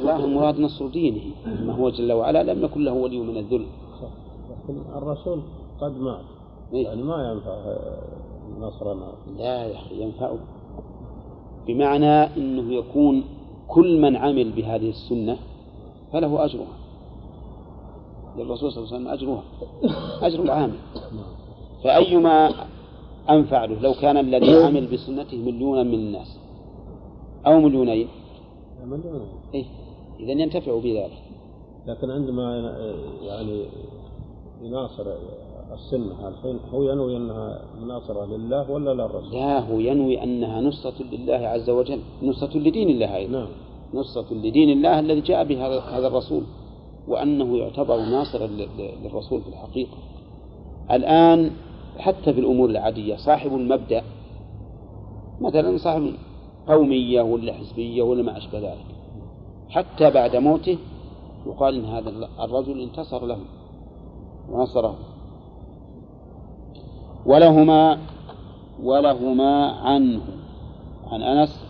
[0.00, 3.66] الله المراد نصر دينه ما هو جل وعلا لم يكن له ولي من الذل.
[4.50, 5.40] لكن الرسول
[5.80, 6.24] قد مات.
[6.72, 7.76] إيه؟ يعني ما ينفع
[8.58, 9.12] نصرنا.
[9.38, 10.38] لا يا أخي ينفعه
[11.66, 13.24] بمعنى أنه يكون
[13.68, 15.36] كل من عمل بهذه السنة
[16.12, 16.76] فله أجرها.
[18.38, 19.42] للرسول صلى الله عليه وسلم أجرها.
[20.22, 20.78] أجر العامل
[21.84, 22.50] فأيما
[23.30, 26.38] أنفع له لو كان الذي عمل بسنته مليونا من الناس.
[27.46, 28.08] أو مليونين.
[28.84, 29.28] مليونين.
[29.54, 29.64] إيه.
[30.22, 31.22] إذا ينتفع بذلك.
[31.86, 32.74] لكن عندما
[33.22, 33.64] يعني
[34.62, 35.04] يناصر
[35.72, 41.48] السنة الحين هو ينوي أنها مناصرة لله ولا للرسول؟ لا هو ينوي أنها نصرة لله
[41.48, 43.32] عز وجل نصرة لدين الله أيضا.
[43.32, 43.48] نعم.
[43.94, 45.66] نصرة لدين الله الذي جاء به
[45.98, 46.42] هذا الرسول
[47.08, 48.46] وأنه يعتبر ناصرا
[49.04, 49.96] للرسول في الحقيقة.
[50.90, 51.50] الآن
[51.98, 54.02] حتى في الأمور العادية صاحب المبدأ
[55.40, 56.12] مثلا صاحب
[56.68, 58.99] قومية ولا حزبية ولا ما أشبه ذلك
[59.70, 60.78] حتى بعد موته
[61.46, 63.38] يقال إن هذا الرجل انتصر له
[64.50, 64.94] ونصره
[67.26, 67.98] ولهما
[68.82, 70.20] ولهما عنه.
[71.10, 71.64] عن أنس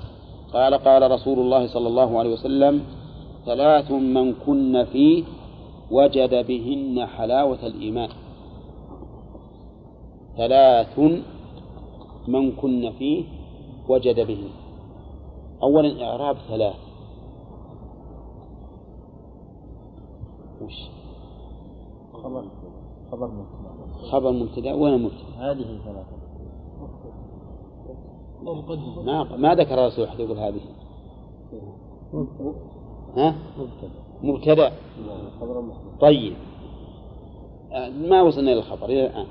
[0.52, 2.84] قال قال رسول الله صلى الله عليه وسلم
[3.46, 5.24] ثلاث من كن فيه
[5.90, 8.08] وجد بهن حلاوة الإيمان.
[10.36, 10.98] ثلاث
[12.28, 13.24] من كن فيه
[13.88, 14.48] وجد بهن.
[15.62, 16.89] أولا إعراب ثلاث.
[20.62, 20.90] وش؟
[22.12, 22.44] خبر.
[23.10, 24.10] خبر مبتدأ.
[24.10, 26.20] خبر مبتدأ وين مبتدأ؟ هذه ثلاثة
[29.02, 30.60] ما ما ذكر الرسول حتى يقول هذه.
[33.16, 33.34] ها؟
[34.22, 34.72] مبتدأ.
[36.00, 36.34] طيب.
[38.08, 38.84] ما وصلنا إلى الخبر.
[38.84, 39.26] إلى الآن.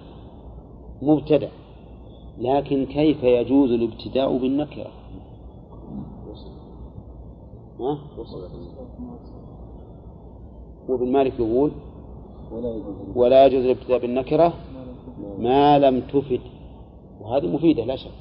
[1.01, 1.49] مبتدأ.
[2.37, 4.91] لكن كيف يجوز الابتداء بالنكرة؟
[7.79, 7.97] ها؟
[10.89, 11.71] وابن مالك يقول
[13.15, 14.53] ولا يجوز الابتداء بالنكرة
[15.39, 16.39] ما لم تفد.
[17.21, 18.11] وهذه مفيدة لا شك.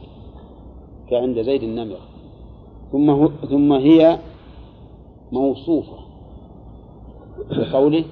[1.10, 1.98] كعند زيد النمرة.
[2.92, 4.18] ثم هو ثم هي
[5.32, 5.98] موصوفة
[7.50, 8.04] بقوله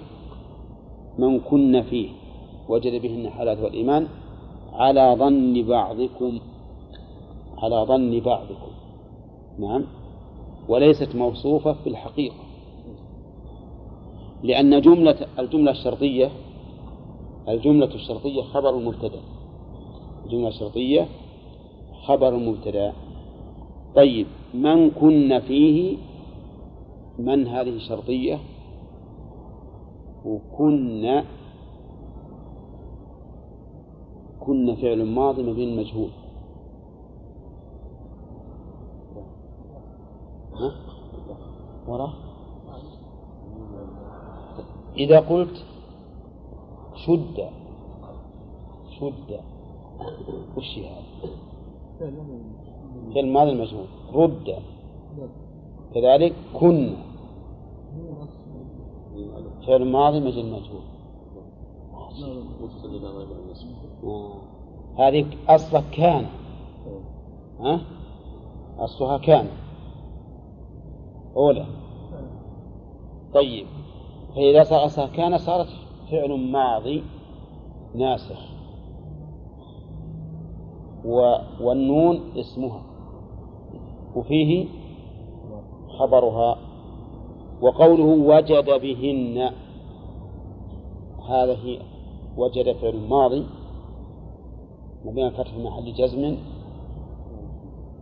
[1.19, 2.09] من كن فيه
[2.69, 4.07] وجد بهن حالات والإيمان
[4.73, 6.39] على ظن بعضكم
[7.59, 8.73] على ظن بعضكم.
[9.59, 9.85] نعم.
[10.69, 12.46] وليست موصوفة في الحقيقة.
[14.47, 16.31] لأن جملة الجملة الشرطية
[17.49, 19.21] الجملة الشرطية خبر المبتدأ.
[20.25, 21.09] الجملة الشرطية
[22.07, 22.93] خبر المبتدأ.
[23.95, 25.97] طيب من كن فيه؟
[27.19, 28.39] من هذه شرطية
[30.25, 31.23] وكن
[34.41, 36.11] كن فعل ماضي مبين المجهول
[40.55, 40.73] ها؟
[41.89, 42.13] وراه
[44.99, 45.65] إذا قلت
[47.07, 47.49] شد
[49.01, 49.41] شد
[50.57, 51.33] وش هذا؟
[53.15, 53.87] فعل ماضي المجهول.
[54.15, 54.57] رد.
[55.95, 56.97] كذلك كن.
[59.67, 60.83] فعل ماضي مجهول مجهول.
[64.99, 66.27] هذه أصلها كان.
[67.61, 67.81] ها؟
[68.79, 69.49] أصلها كان.
[71.37, 71.67] أولى.
[73.35, 73.67] طيب.
[74.37, 75.66] فإذا صار كان صارت
[76.11, 77.03] فعل ماضي
[77.95, 78.41] ناسخ.
[81.05, 82.82] و والنون اسمها.
[84.16, 84.66] وفيه
[85.99, 86.59] خبرها.
[87.62, 89.51] وقوله وجد بهن.
[91.28, 91.78] هذه
[92.37, 93.47] وجد فعل ماضي.
[95.05, 96.37] مبين فتح محل جزم.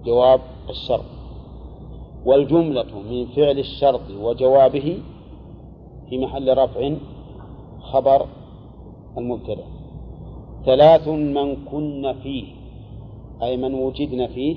[0.05, 1.05] جواب الشرط.
[2.27, 4.99] والجملة من فعل الشرط وجوابه
[6.15, 6.95] في محل رفع
[7.83, 8.27] خبر
[9.19, 9.65] المبتدأ.
[10.67, 12.45] ثلاث من كن فيه
[13.43, 14.57] أي من وجدن فيه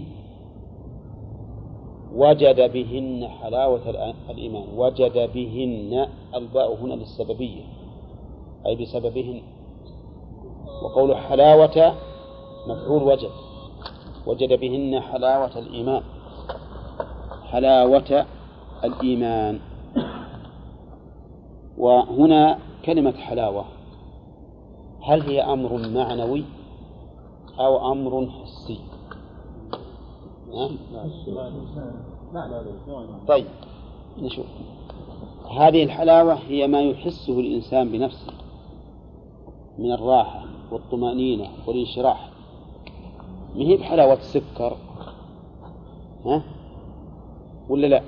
[2.16, 7.64] وجد بهن حلاوة الإيمان وجد بهن الباء هنا للسببية
[8.66, 9.42] أي بسببهن.
[10.84, 11.96] وقول حلاوة
[12.68, 13.32] مفعول وجد
[14.28, 16.02] وجد بهن حلاوة الإيمان
[17.52, 18.26] حلاوة
[18.84, 19.60] الإيمان.
[21.78, 23.66] وهنا كلمة حلاوة.
[25.04, 26.44] هل هي أمر معنوي
[27.60, 28.80] أو أمر حسي؟
[33.28, 33.46] طيب
[34.22, 34.46] نشوف.
[35.60, 38.34] هذه الحلاوة هي ما يحسه الإنسان بنفسه
[39.78, 42.30] من الراحة والطمأنينة والانشراح.
[43.56, 44.78] ما هي بحلاوة السكر؟
[46.26, 46.44] ها؟
[47.70, 48.02] ولا لا؟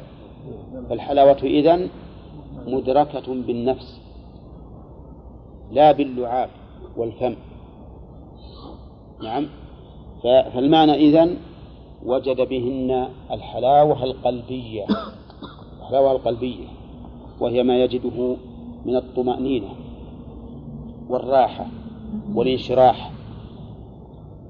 [0.90, 1.90] فالحلاوة إذن
[2.74, 4.02] مدركة بالنفس
[5.72, 6.50] لا باللعاب
[6.98, 7.36] والفم.
[9.24, 9.48] نعم.
[10.24, 11.38] فالمعنى إذن
[12.06, 14.86] وجد بهن الحلاوة القلبية
[15.80, 16.68] الحلاوة القلبية
[17.40, 18.36] وهي ما يجده
[18.86, 19.70] من الطمأنينة
[21.10, 21.68] والراحة
[22.36, 23.12] والانشراح.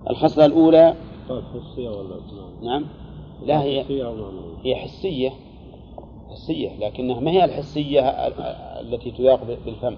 [0.10, 0.94] الخصلة الأولى
[1.30, 2.16] طيب حسية ولا
[2.64, 2.86] نعم.
[3.46, 3.86] لا هي؟
[4.64, 5.32] هي حسية.
[6.32, 8.02] حسية لكنها ما هي الحسية
[8.80, 9.96] التي تذاق بالفم؟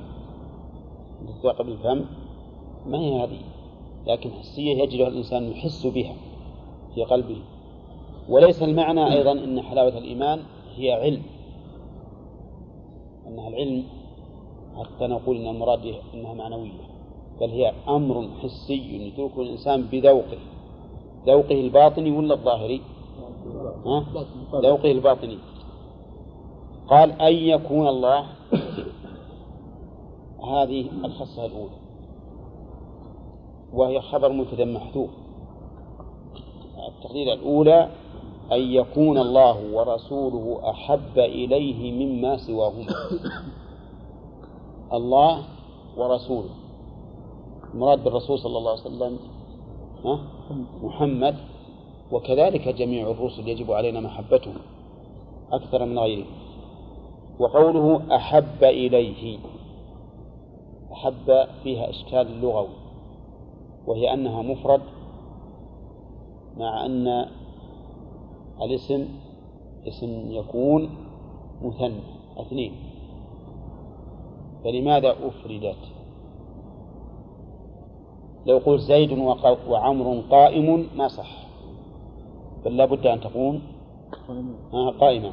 [1.21, 2.05] التي تذاق بالفم
[2.85, 3.39] ما هي هذه؟
[4.07, 6.13] لكن حسية يجدها الإنسان يحس بها
[6.95, 7.37] في قلبه.
[8.29, 10.39] وليس المعنى أيضا أن حلاوة الإيمان
[10.75, 11.21] هي علم.
[13.27, 13.83] أنها العلم
[14.77, 16.91] حتى نقول أن المراد أنها معنوية
[17.41, 20.37] بل هي أمر حسي يدركه الإنسان بذوقه.
[21.25, 22.81] ذوقه الباطني ولا الظاهري؟
[23.85, 24.05] ها؟
[24.53, 25.37] ذوقه الباطني.
[26.91, 28.25] قال أن يكون الله
[30.43, 31.77] هذه الخصة الأولى
[33.73, 35.09] وهي خبر مبتدا محذوف.
[36.87, 37.89] التقدير الأولى
[38.51, 42.95] أن يكون الله ورسوله أحب إليه مما سواهما.
[44.93, 45.43] الله
[45.97, 46.49] ورسوله.
[47.73, 49.19] المراد بالرسول صلى الله عليه وسلم؟
[50.83, 51.35] محمد.
[52.11, 54.57] وكذلك جميع الرسل يجب علينا محبتهم
[55.51, 56.25] أكثر من غيره
[57.41, 59.39] وقوله أحب إليه
[60.93, 62.75] أحب فيها إشكال لغوي
[63.87, 64.81] وهي أنها مفرد
[66.57, 67.07] مع أن
[68.61, 69.07] الاسم
[69.87, 70.89] اسم يكون
[71.61, 72.01] مثنى
[72.37, 72.73] اثنين.
[74.63, 75.77] فلماذا أفردت؟
[78.45, 79.11] لو قلت زيد
[79.67, 81.47] وعمر قائم ما صح
[82.65, 83.61] بل لابد أن تكون
[84.99, 85.31] قائمة.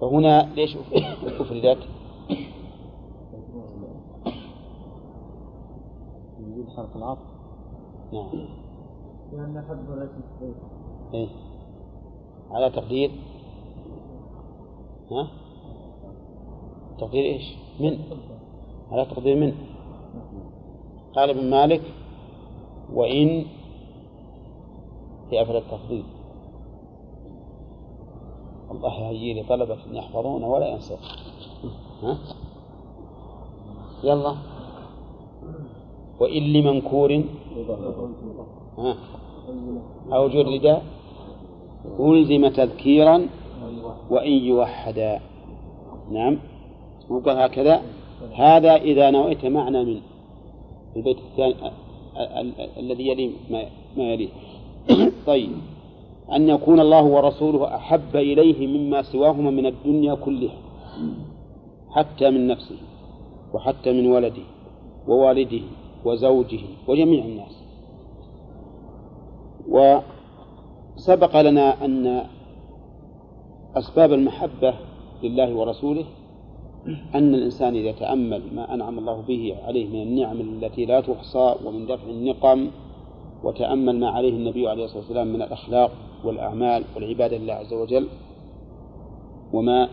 [0.00, 0.76] فهنا ليش
[1.26, 1.78] أفردت
[6.40, 7.22] وجود حرف العطف.
[8.12, 8.48] نعم.
[9.32, 10.10] لأن حد وليس
[11.14, 11.28] إيه؟
[12.50, 13.10] على تقدير.
[15.10, 15.28] ها؟
[16.98, 17.98] تقدير إيش؟ من.
[18.90, 19.52] على تقدير من.
[21.14, 21.82] قال ابن مالك
[22.92, 23.44] وإن
[25.30, 26.04] في أفعل التفضيل.
[28.70, 30.98] الله يهيئ لي طلبة يحفظون ولا ينسون.
[32.02, 32.18] ها؟
[34.04, 34.34] يلا.
[36.20, 37.24] وإن لمنكور.
[40.12, 40.82] أو جرد
[42.00, 43.28] ألزم تذكيرا
[44.10, 45.20] وإن يوحدا
[46.10, 46.38] نعم.
[47.10, 47.82] وقال هكذا.
[48.34, 50.00] هذا إذا نويت معنى من
[50.96, 51.54] البيت الثاني
[52.76, 53.30] الذي يلي
[53.96, 54.28] ما يليه
[55.26, 55.75] طيب.
[56.32, 60.58] أن يكون الله ورسوله أحب إليه مما سواهما من الدنيا كلها
[61.90, 62.76] حتى من نفسه
[63.54, 64.42] وحتى من ولده
[65.08, 65.62] ووالده
[66.04, 67.62] وزوجه وجميع الناس.
[70.96, 72.22] وسبق لنا أن
[73.76, 74.74] أسباب المحبة
[75.22, 76.04] لله ورسوله
[77.14, 81.86] أن الإنسان إذا تأمل ما أنعم الله به عليه من النعم التي لا تحصى ومن
[81.86, 82.70] دفع النقم
[83.46, 85.90] وتأمل ما عليه النبي عليه الصلاة والسلام من الأخلاق
[86.24, 88.06] والأعمال والعبادة لله عز وجل
[89.52, 89.88] وما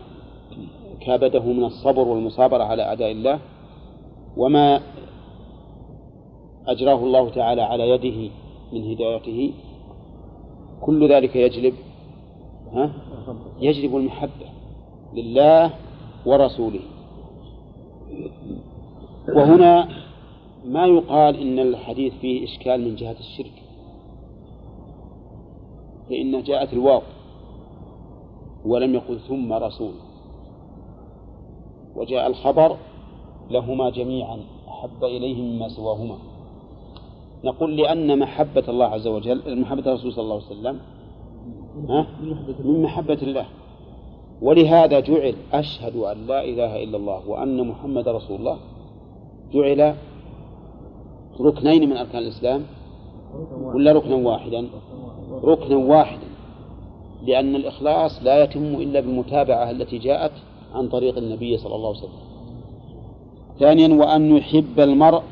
[1.00, 3.38] كابده من الصبر والمصابرة على أعداء الله
[4.36, 4.80] وما
[6.66, 8.30] أجراه الله تعالى على يده
[8.72, 9.52] من هدايته.
[10.80, 11.74] كل ذلك يجلب
[12.72, 12.92] ها؟
[13.60, 14.46] يجلب المحبة
[15.14, 15.70] لله
[16.26, 16.80] ورسوله.
[19.28, 19.88] وهنا
[20.64, 23.62] ما يقال إن الحديث فيه إشكال من جهة الشرك
[26.08, 27.02] فإن جاءت الواو
[28.64, 29.92] ولم يقل ثم رسول
[31.96, 32.76] وجاء الخبر
[33.50, 34.38] لهما جميعا
[34.68, 36.16] أحب إليه مما سواهما
[37.44, 40.80] نقول لأن محبة الله عز وجل محبة الرسول صلى الله عليه وسلم
[41.88, 42.06] ها؟
[42.64, 43.46] من محبة الله
[44.42, 48.58] ولهذا جعل أشهد أن لا إله إلا الله وأن محمد رسول الله
[49.52, 49.94] جعل
[51.40, 52.62] ركنين من أركان الإسلام؟
[53.62, 54.66] ولا ركنا واحدا؟
[55.44, 56.26] ركنا واحدا.
[57.22, 60.32] لأن الإخلاص لا يتم إلا بالمتابعة التي جاءت
[60.74, 62.24] عن طريق النبي صلى الله عليه وسلم.
[63.58, 65.22] ثانيا وأن يحب المرء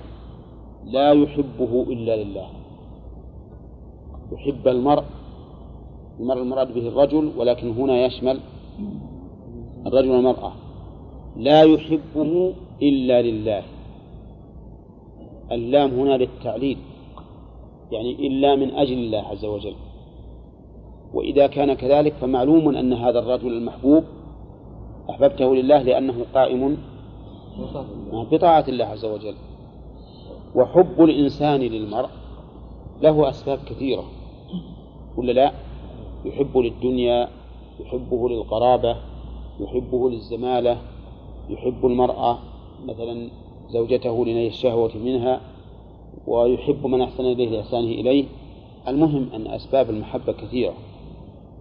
[0.84, 2.46] لا يحبه إلا لله.
[4.32, 5.04] يحب المرء
[6.20, 8.38] المرء المراد به الرجل ولكن هنا يشمل
[9.86, 10.52] الرجل والمرأة.
[11.36, 12.52] لا يحبه
[12.82, 13.62] إلا لله.
[15.52, 16.78] اللام هنا للتعليل
[17.92, 19.74] يعني إلا من أجل الله عز وجل.
[21.14, 24.04] وإذا كان كذلك فمعلوم أن هذا الرجل المحبوب
[25.10, 26.76] أحببته لله لأنه قائم
[28.32, 29.34] بطاعة الله عز وجل.
[30.54, 32.08] وحب الإنسان للمرء
[33.02, 34.04] له أسباب كثيرة
[35.16, 35.52] ولا لا؟
[36.24, 37.28] يحب للدنيا
[37.80, 38.96] يحبه للقرابة
[39.60, 40.78] يحبه للزمالة
[41.48, 42.38] يحب المرأة
[42.84, 43.30] مثلا
[43.72, 45.40] زوجته لنيل الشهوة منها
[46.26, 48.24] ويحب من أحسن إليه لإحسانه إليه.
[48.88, 50.74] المهم أن أسباب المحبة كثيرة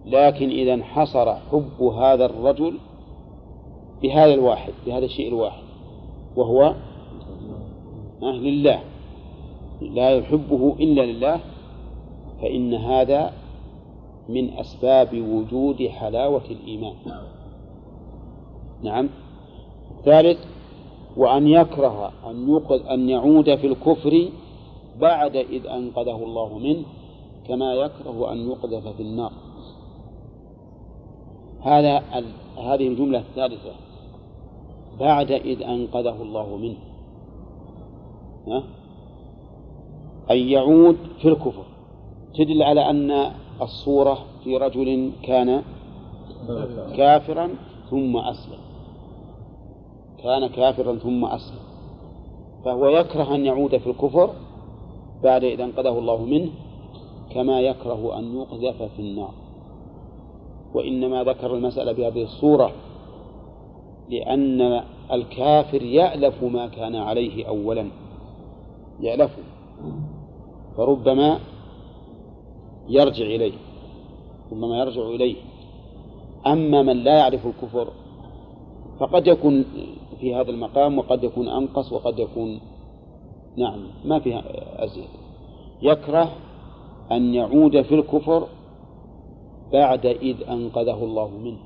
[0.06, 2.78] لكن إذا انحصر حب هذا الرجل
[4.02, 5.62] بهذا الواحد بهذا الشيء الواحد
[6.36, 6.74] وهو
[8.22, 8.80] لله
[9.80, 11.40] لا يحبه إلا لله
[12.42, 13.32] فإن هذا
[14.28, 16.94] من أسباب وجود حلاوة الإيمان.
[18.82, 19.08] نعم.
[20.04, 20.38] ثالث
[21.16, 24.28] وأن يكره أن يوقظ أن يعود في الكفر
[25.00, 26.84] بعد إذ أنقذه الله منه
[27.48, 29.32] كما يكره أن يقذف في النار.
[31.60, 32.02] هذا
[32.58, 33.72] هذه الجملة الثالثة.
[35.00, 36.78] بعد إذ أنقذه الله منه.
[38.46, 38.62] ها؟
[40.30, 41.64] أن يعود في الكفر.
[42.34, 43.32] تدل على أن
[43.62, 45.62] الصورة في رجل كان
[46.96, 47.50] كافرا
[47.90, 48.71] ثم أسلم.
[50.22, 51.58] كان كافرا ثم أسلم.
[52.64, 54.30] فهو يكره أن يعود في الكفر
[55.22, 56.50] بعد إذا انقذه الله منه
[57.34, 59.34] كما يكره أن يقذف في النار.
[60.74, 62.72] وإنما ذكر المسألة بهذه الصورة
[64.10, 64.82] لأن
[65.12, 67.88] الكافر يألف ما كان عليه أولا.
[69.00, 69.42] يألفه
[70.76, 71.38] فربما
[72.88, 73.52] يرجع إليه.
[74.52, 75.36] ربما يرجع إليه.
[76.46, 77.88] أما من لا يعرف الكفر
[79.00, 79.64] فقد يكون
[80.22, 82.60] في هذا المقام وقد يكون أنقص وقد يكون
[83.56, 84.42] نعم ما فيها
[84.84, 85.08] أزيد.
[85.82, 86.28] يكره
[87.12, 88.46] أن يعود في الكفر
[89.72, 91.58] بعد إذ أنقذه الله منه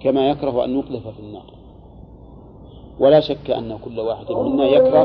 [0.00, 1.52] كما يكره أن يقذف في النار.
[3.00, 5.02] ولا شك أن كل واحد منا يكره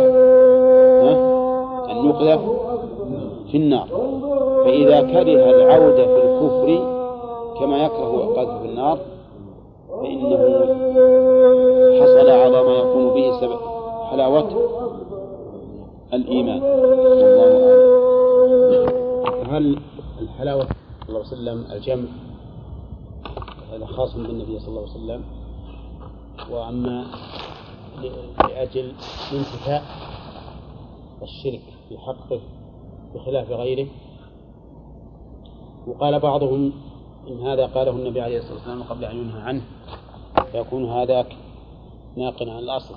[1.92, 2.42] أن يقذف
[3.52, 3.88] في النار.
[4.66, 7.02] فإذا كره العودة في الكفر
[7.60, 9.00] كما يكره القذف في النار
[9.90, 11.31] فإنه
[12.02, 13.60] حصل على ما يكون به سبب
[14.12, 14.50] حلاوة
[16.14, 16.64] الإيمان.
[16.64, 17.82] الله
[19.58, 19.80] هل
[20.22, 22.10] الحلاوة صلى الله عليه وسلم الجمع
[23.74, 25.24] هذا خاص بالنبي صلى الله عليه وسلم؟
[26.52, 27.06] وأما
[28.50, 28.92] لأجل
[29.34, 29.84] انتفاء
[31.22, 32.40] الشرك في حقه
[33.16, 33.88] بخلاف غيره؟
[35.88, 36.72] وقال بعضهم
[37.28, 39.62] إن هذا قاله النبي عليه الصلاة والسلام قبل أن ينهى عنه
[40.52, 41.38] فيكون هذاك
[42.18, 42.96] ناقلا عن الأصل.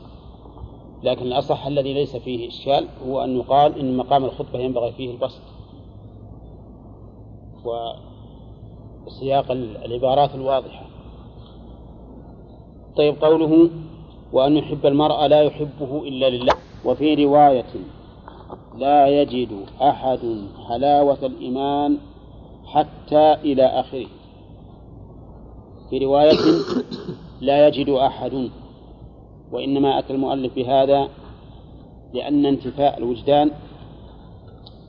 [1.03, 5.43] لكن الأصح الذي ليس فيه إشكال هو أن يقال إن مقام الخطبة ينبغي فيه البسط.
[9.07, 9.51] وسياق
[9.85, 10.87] العبارات الواضحة.
[12.97, 13.71] طيب قوله
[14.33, 16.55] وأن يحب المرء لا يحبه إلا لله.
[16.85, 17.75] وفي رواية
[18.79, 21.99] لا يجد أحد حلاوة الإيمان
[22.65, 24.07] حتى إلى آخره.
[25.91, 26.39] في رواية
[27.41, 28.51] لا يجد أحد
[29.53, 31.09] وإنما أتى المؤلف بهذا
[32.15, 33.51] لأن انتفاء الوجدان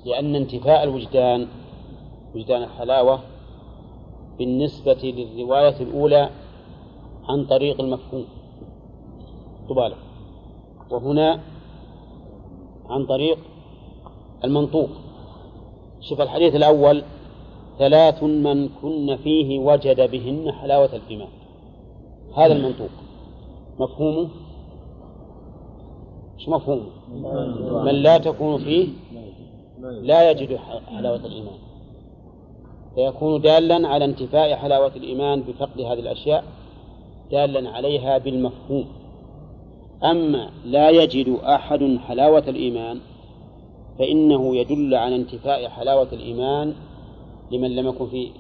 [0.06, 1.48] لأن انتفاء الوجدان
[2.36, 3.20] وجدان الحلاوة
[4.38, 6.30] بالنسبة للرواية الأولى
[7.30, 8.26] عن طريق المفهوم.
[9.70, 9.96] تبالغ.
[10.92, 11.40] وهنا
[12.90, 13.38] عن طريق
[14.44, 14.90] المنطوق.
[16.02, 17.04] شوف الحديث الأول
[17.80, 21.30] ثلاث من كن فيه وجد بهن حلاوة الإيمان
[22.38, 22.90] هذا المنطوق.
[23.80, 24.30] مفهومه؟
[26.40, 26.90] إيش مفهومه؟
[27.84, 28.88] من لا تكون فيه
[30.02, 30.56] لا يجد
[30.88, 31.58] حلاوة الإيمان.
[32.96, 36.44] فيكون دالا على انتفاء حلاوة الإيمان بفقد هذه الأشياء
[37.32, 38.86] دالا عليها بالمفهوم.
[40.04, 43.00] أما لا يجد أحد حلاوة الإيمان
[44.00, 46.74] فإنه يدل على انتفاء حلاوة الإيمان
[47.52, 48.32] لمن لم يكن في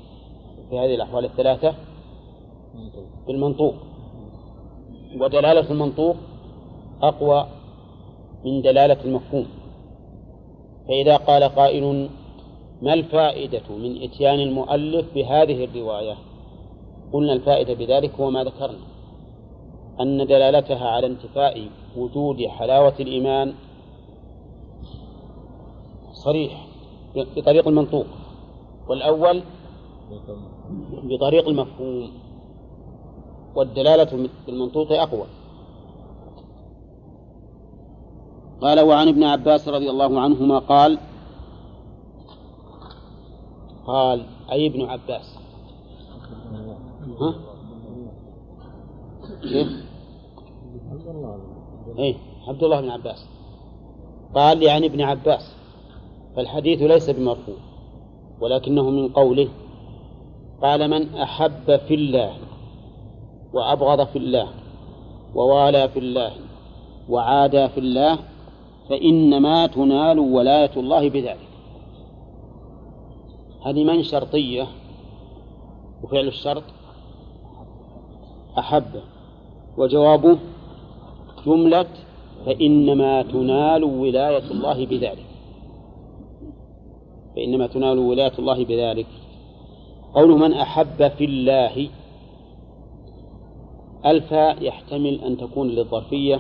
[0.70, 1.74] في هذه الأحوال الثلاثة
[3.28, 3.76] بالمنطوق.
[5.20, 6.16] ودلالة المنطوق
[7.02, 7.48] أقوى
[8.46, 9.46] من دلالة المفهوم.
[10.88, 12.10] فإذا قال قائل
[12.82, 16.16] ما الفائدة من إتيان المؤلف بهذه الرواية؟
[17.14, 18.86] قلنا الفائدة بذلك هو ما ذكرنا.
[20.02, 23.54] أن دلالتها على انتفاء وجود حلاوة الإيمان
[26.14, 26.68] صريح
[27.16, 28.06] بطريق المنطوق.
[28.90, 29.44] والأول
[31.04, 32.12] بطريق المفهوم.
[33.56, 35.26] والدلالة بالمنطوق أقوى.
[38.62, 40.98] قال وعن ابن عباس رضي الله عنهما قال
[43.88, 45.38] قال أي ابن عباس
[47.22, 47.36] ها؟
[49.42, 49.68] كيف؟
[51.98, 52.16] إيه
[52.48, 53.26] عبد الله بن عباس
[54.36, 55.56] قال يعني ابن عباس
[56.36, 57.56] فالحديث ليس بمرفوع
[58.42, 59.48] ولكنه من قوله
[60.62, 62.32] قال من أحب في الله
[63.54, 64.48] وأبغض في الله
[65.36, 66.32] ووالى في الله
[67.10, 68.20] وعادى في الله
[68.90, 71.48] فإنما تنال ولاية الله بذلك.
[73.66, 74.68] هذه من شرطية؟
[76.04, 76.64] وفعل الشرط
[78.60, 79.02] أحب.
[79.78, 80.38] وجوابه
[81.46, 81.88] جملة
[82.46, 85.26] فإنما تنال ولاية الله بذلك.
[87.36, 89.08] فإنما تنال ولاية الله بذلك.
[90.14, 91.90] قول من أحب في الله
[94.06, 96.40] ألفا يحتمل أن تكون للظرفية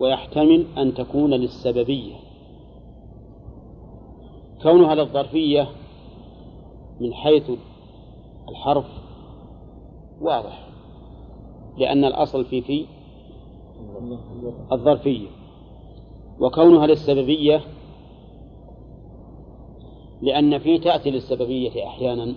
[0.00, 2.14] ويحتمل أن تكون للسببية.
[4.62, 5.68] كونها للظرفية
[7.00, 7.50] من حيث
[8.48, 8.86] الحرف
[10.20, 10.68] واضح
[11.78, 12.86] لأن الأصل في في
[14.72, 15.28] الظرفية.
[16.40, 17.60] وكونها للسببية
[20.22, 22.34] لأن في تأتي للسببية أحيانا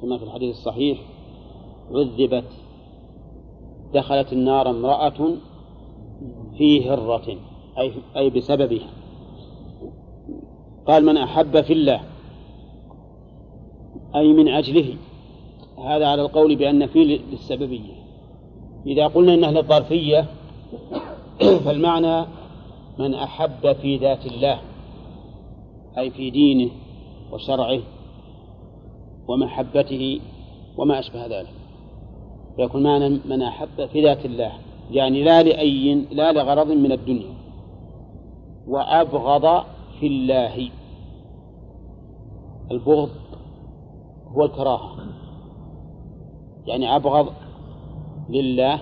[0.00, 0.98] كما في الحديث الصحيح
[1.90, 2.52] عذبت
[3.94, 5.30] دخلت النار امرأة
[6.58, 7.36] في هرة
[7.78, 8.90] أي أي بسببها.
[10.86, 12.00] قال من أحب في الله
[14.16, 14.94] أي من أجله.
[15.78, 17.94] هذا على القول بأن فيه للسببية.
[18.86, 20.26] إذا قلنا إنها للظرفية
[21.64, 22.26] فالمعنى
[22.98, 24.60] من أحب في ذات الله
[25.98, 26.70] أي في دينه
[27.32, 27.80] وشرعه
[29.28, 30.20] ومحبته
[30.76, 31.54] وما أشبه ذلك.
[32.56, 34.67] فيكون معنى من أحب في ذات الله.
[34.90, 37.34] يعني لا لأي لا لغرض من الدنيا.
[38.66, 39.64] وأبغض
[40.00, 40.70] في الله.
[42.70, 43.10] البغض
[44.36, 44.96] هو الكراهة.
[46.66, 47.32] يعني أبغض
[48.28, 48.80] لله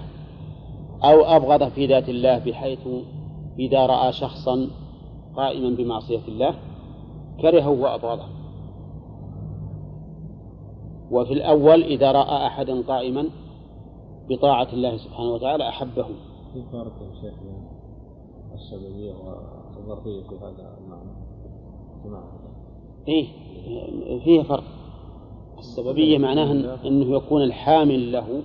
[1.05, 2.89] أو أبغض في ذات الله بحيث
[3.59, 4.69] إذا رأى شخصا
[5.37, 6.55] قائما بمعصية الله
[7.41, 8.29] كرهه وأبغضه.
[11.11, 13.29] وفي الأول إذا رأى أحدا قائما
[14.29, 16.07] بطاعة الله سبحانه وتعالى أحبه
[16.53, 17.69] في فرق يا شيخ بين
[18.55, 19.15] السببية
[19.77, 21.11] والظرفية في هذا المعنى؟
[23.09, 23.27] إيه
[24.25, 24.65] فيه فرق.
[25.59, 26.53] السببية معناها
[26.87, 28.43] أنه يكون الحامل له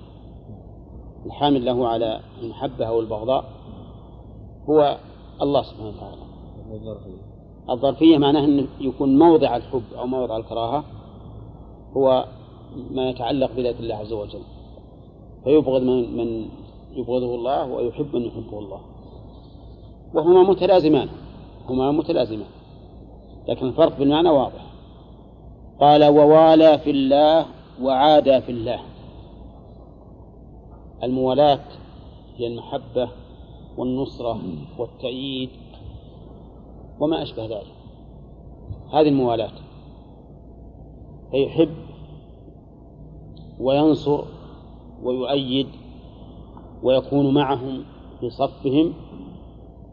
[1.26, 3.44] الحامل له على المحبة أو البغضاء
[4.70, 4.98] هو
[5.42, 6.22] الله سبحانه وتعالى.
[7.70, 10.84] الظرفية معناها أنه يكون موضع الحب أو موضع الكراهة
[11.98, 12.26] هو
[12.92, 14.42] ما يتعلق بذات الله عز وجل.
[15.44, 16.50] فيبغض من, من
[16.92, 18.80] يبغضه الله ويحب من يحبه الله.
[20.14, 21.10] وهما متلازمان.
[21.70, 22.48] هما متلازمان.
[23.48, 24.66] لكن الفرق بالمعنى واضح.
[25.80, 27.46] قال ووالى في الله
[27.82, 28.80] وعادى في الله.
[31.04, 31.66] الموالاة
[32.38, 33.10] هي المحبة
[33.78, 34.42] والنصرة
[34.78, 35.50] والتأييد
[37.00, 37.74] وما أشبه ذلك.
[38.94, 39.52] هذه الموالاة.
[41.32, 41.76] فيحب
[43.60, 44.24] وينصر
[45.04, 45.68] ويؤيد
[46.84, 47.84] ويكون معهم
[48.20, 48.94] في صفهم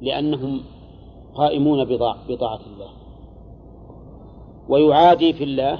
[0.01, 0.60] لأنهم
[1.35, 1.85] قائمون
[2.28, 2.90] بطاعة الله.
[4.68, 5.78] ويعادي في الله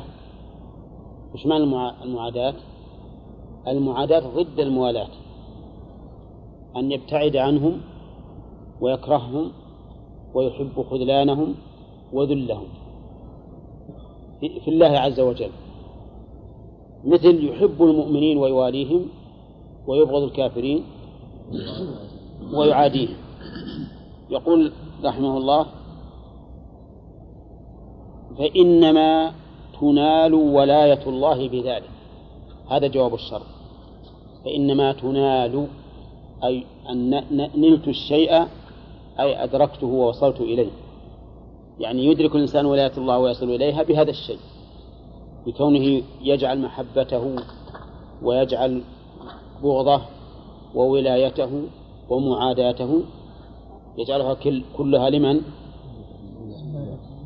[1.35, 1.65] وش معنى
[2.05, 2.55] المعاداة؟
[3.69, 5.09] المعاداة ضد الموالاة
[6.77, 7.81] أن يبتعد عنهم
[8.81, 9.51] ويكرههم
[10.35, 11.55] ويحب خذلانهم
[12.13, 12.69] وذلهم.
[14.41, 15.51] في الله عز وجل.
[17.05, 19.07] مثل يحب المؤمنين ويواليهم
[19.89, 20.85] ويبغض الكافرين
[22.55, 23.17] ويعاديهم.
[24.31, 24.73] يقول
[25.05, 25.67] رحمه الله
[28.39, 29.33] فإنما
[29.81, 31.91] تنال ولاية الله بذلك.
[32.71, 33.47] هذا جواب الشرط
[34.45, 35.67] فإنما تنال
[36.45, 37.11] أي أن
[37.57, 38.43] نلت الشيء
[39.21, 40.71] أي أدركته ووصلت إليه.
[41.79, 44.39] يعني يدرك الإنسان ولاية الله ويصل إليها بهذا الشيء.
[45.47, 47.37] بكونه يجعل محبته
[48.23, 48.83] ويجعل
[49.63, 50.03] بغضه
[50.75, 51.63] وولايته
[52.09, 53.03] ومعاداته
[53.99, 54.37] يجعلها
[54.77, 55.41] كلها لمن؟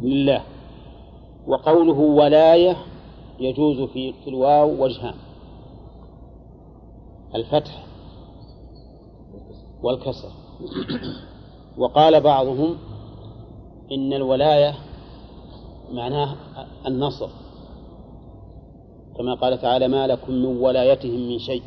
[0.01, 0.43] لله.
[1.47, 2.77] وقوله ولاية
[3.41, 5.15] يجوز في في الواو وجهان.
[7.35, 7.85] الفتح
[9.83, 10.31] والكسر.
[11.79, 12.77] وقال بعضهم
[13.93, 14.75] إن الولاية
[15.93, 16.37] معناه
[16.87, 17.29] النصر.
[19.19, 21.63] كما قال تعالى ما لكم من ولايتهم من شيء.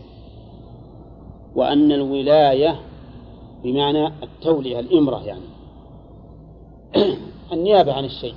[1.56, 2.80] وأن الولاية
[3.64, 5.46] بمعنى التولية الإمرة يعني.
[7.54, 8.36] النيابة عن الشيء.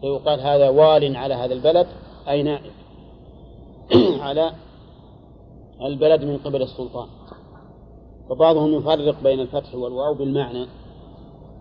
[0.00, 1.86] فيقال هذا وال على هذا البلد
[2.28, 2.72] أي نائب.
[4.26, 4.52] على
[5.82, 7.08] البلد من قبل السلطان.
[8.28, 10.66] فبعضهم يفرق بين الفتح والواو بالمعنى.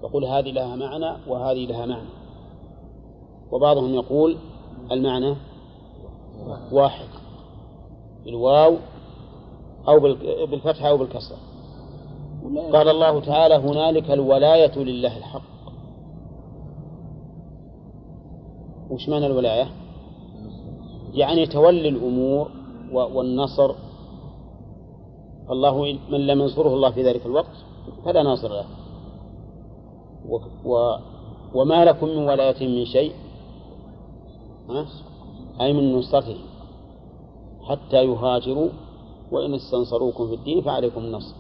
[0.04, 2.10] يقول هذه لها معنى وهذه لها معنى.
[3.52, 4.38] وبعضهم يقول
[4.92, 5.36] المعنى
[6.72, 7.08] واحد.
[8.26, 8.78] بالواو
[9.88, 10.00] أو
[10.46, 11.38] بالفتح أو بالكسرة.
[12.74, 15.42] قال الله تعالى هنالك الولاية لله الحق.
[18.90, 19.68] وش معنى الولاية؟
[21.14, 22.52] يعني تولي الأمور
[22.92, 23.76] والنصر.
[25.48, 27.56] فالله من لم ينصره الله في ذلك الوقت
[28.06, 28.66] فلا ناصر له.
[30.30, 30.98] و و
[31.54, 33.12] وما لكم من ولاية من شيء؟
[35.62, 36.38] أي من نصرته
[37.62, 38.70] حتى يهاجروا
[39.32, 41.36] وإن استنصروكم في الدين فعليكم النصر.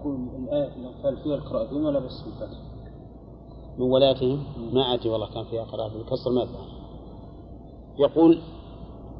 [0.00, 0.70] أقول الآية
[1.04, 2.58] قال فيها القراءتين ولا بس الفتح؟
[3.78, 4.42] من ولايتهم
[4.72, 6.68] ما أدري والله كان فيها قراءة بالكسر ما فهم
[7.98, 8.38] يقول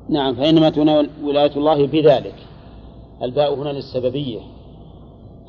[0.09, 2.35] نعم فإنما تنال ولاية الله بذلك.
[3.23, 4.41] الباء هنا للسببية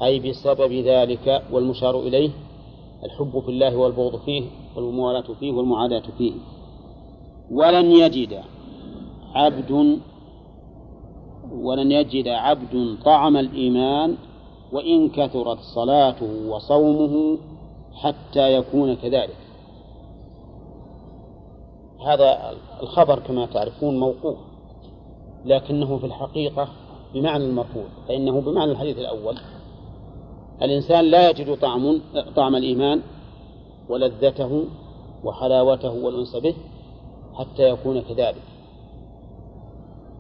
[0.04, 2.30] أي بسبب ذلك والمشار إليه
[3.04, 4.44] الحب في الله والبغض فيه
[4.76, 6.34] والموالاة فيه والمعاداة فيه.
[7.52, 8.42] ولن يجد
[9.36, 10.00] عبد
[11.54, 14.16] ولن يجد عبد طعم الإيمان
[14.72, 17.38] وإن كثرت صلاته وصومه
[17.94, 19.38] حتى يكون كذلك.
[22.06, 24.38] هذا الخبر كما تعرفون موقوف
[25.46, 26.68] لكنه في الحقيقة
[27.14, 29.36] بمعنى المرفوع فإنه بمعنى الحديث الأول.
[30.62, 32.02] الإنسان لا يجد طعم
[32.36, 33.02] طعم الإيمان
[33.90, 34.64] ولذته
[35.24, 36.56] وحلاوته والأنس به
[37.34, 38.49] حتى يكون كذلك.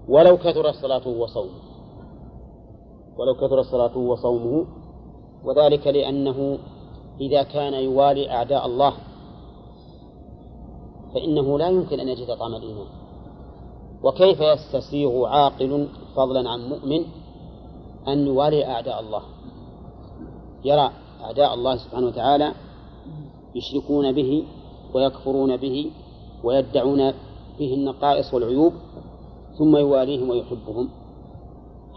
[0.10, 1.60] ولو كثرت صلاته وصومه.
[3.18, 4.65] ولو كثرت صلاته وصومه.
[5.45, 6.57] وذلك لأنه
[7.22, 8.94] إذا كان يوالي أعداء الله
[11.14, 12.88] فإنه لا يمكن أن يجد طعم الإيمان.
[14.03, 17.06] وكيف يستسيغ عاقل فضلا عن مؤمن
[18.07, 19.22] أن يوالي أعداء الله؟
[20.65, 20.91] يرى
[21.22, 22.53] أعداء الله سبحانه وتعالى
[23.56, 24.44] يشركون به
[24.94, 25.91] ويكفرون به
[26.44, 27.14] ويدعون
[27.57, 28.73] فيه النقائص والعيوب
[29.60, 30.90] ثم يواليهم ويحبهم.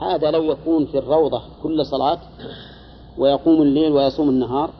[0.00, 2.18] هذا لو يكون في الروضة كل صلاة
[3.18, 4.70] ويقوم الليل ويصوم النهار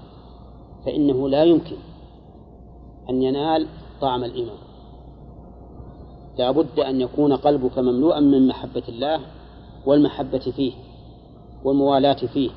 [0.87, 1.77] فإنه لا يمكن
[3.11, 3.67] أن ينال
[4.01, 4.57] طعم الإيمان.
[6.39, 9.21] لا بد أن يكون قلبك مملوءا من محبة الله
[9.87, 10.73] والمحبة فيه
[11.65, 12.51] والموالاة فيه.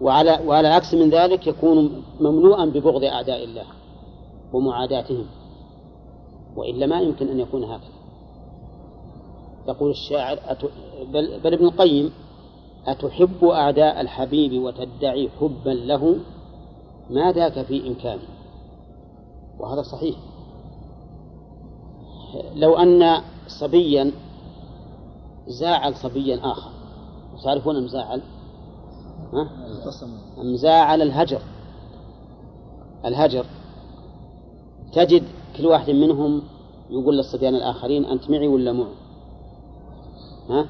[0.00, 3.64] وعلى وعلى عكس من ذلك يكون مملوءا ببغض أعداء الله
[4.52, 5.26] ومعاداتهم
[6.56, 7.95] وإلا ما يمكن أن يكون هكذا.
[9.68, 10.38] يقول الشاعر
[11.12, 12.12] بل, بل ابن القيم
[12.86, 16.16] أتحب أعداء الحبيب وتدعي حبا له؟
[17.10, 18.22] ما ذاك في إمكانه
[19.58, 20.16] وهذا صحيح.
[22.54, 23.22] لو أن
[23.60, 24.12] صبيا
[25.46, 26.70] زاعل صبيا آخر
[27.44, 28.22] تعرفون المزاعل
[29.32, 29.48] ها؟
[30.38, 31.42] المزاعل الهجر.
[33.04, 33.46] الهجر.
[34.92, 35.22] تجد
[35.56, 36.42] كل واحد منهم
[36.90, 39.05] يقول للصبيان الآخرين أنت معي ولا معي؟
[40.50, 40.66] ها؟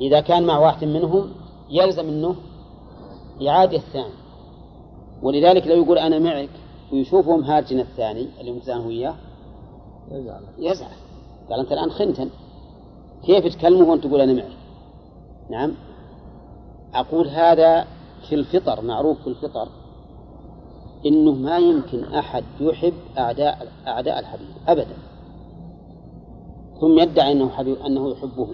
[0.00, 1.30] إذا كان مع واحد منهم
[1.70, 2.36] يلزم أنه
[3.40, 4.14] يعادي الثاني.
[5.22, 6.50] ولذلك لو يقول أنا معك
[6.92, 9.14] ويشوفهم هارجن الثاني اللي متزاحم وياه
[10.10, 10.42] يزعل.
[10.58, 10.96] يزعل.
[11.50, 12.30] قال أنت الآن خنتن.
[13.24, 14.56] كيف تكلمه وأنت تقول أنا معك؟
[15.50, 15.74] نعم.
[16.94, 17.86] أقول هذا
[18.28, 19.68] في الفطر معروف في الفطر
[21.06, 24.96] إنه ما يمكن أحد يحب أعداء أعداء الحبيب أبدا.
[26.80, 28.48] ثم يدعي أنه حبيب أنه يحبه.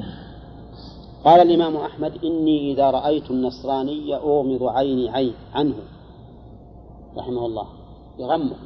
[1.25, 5.75] قال الإمام أحمد إني إذا رأيت النصراني أغمض عيني عين عنه.
[7.17, 7.67] رحمه الله.
[8.19, 8.57] يغمه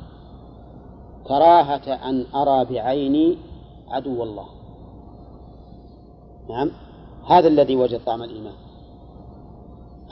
[1.26, 3.36] كراهة أن أرى بعيني
[3.88, 4.46] عدو الله.
[6.48, 6.70] نعم.
[7.26, 8.54] هذا الذي وجد طعم الإيمان.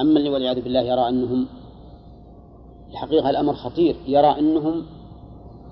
[0.01, 1.47] أما اللي والعياذ بالله يرى أنهم
[2.91, 3.97] الحقيقة الأمر خطير.
[4.07, 4.87] يرى أنهم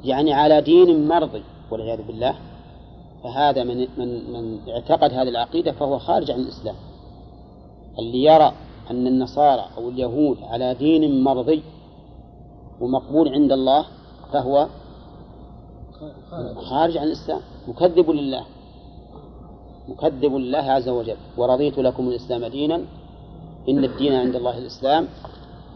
[0.05, 2.48] يعني على دين مرضي والعياذ بالله.
[3.23, 6.75] فهذا من من من اعتقد هذه العقيدة فهو خارج عن الإسلام.
[7.99, 8.53] اللي يرى
[8.91, 11.63] أن النصارى أو اليهود على دين مرضي
[12.81, 13.85] ومقبول عند الله
[14.33, 14.69] فهو
[16.57, 17.41] خارج عن الإسلام.
[17.69, 18.45] مكذب لله.
[19.89, 21.17] مكذب لله عز وجل.
[21.37, 22.77] ورضيت لكم الإسلام دينا.
[23.69, 25.09] إن الدين عند الله الإسلام.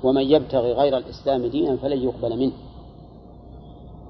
[0.03, 2.53] ومن يبتغي غير الإسلام دينا فلن يقبل منه.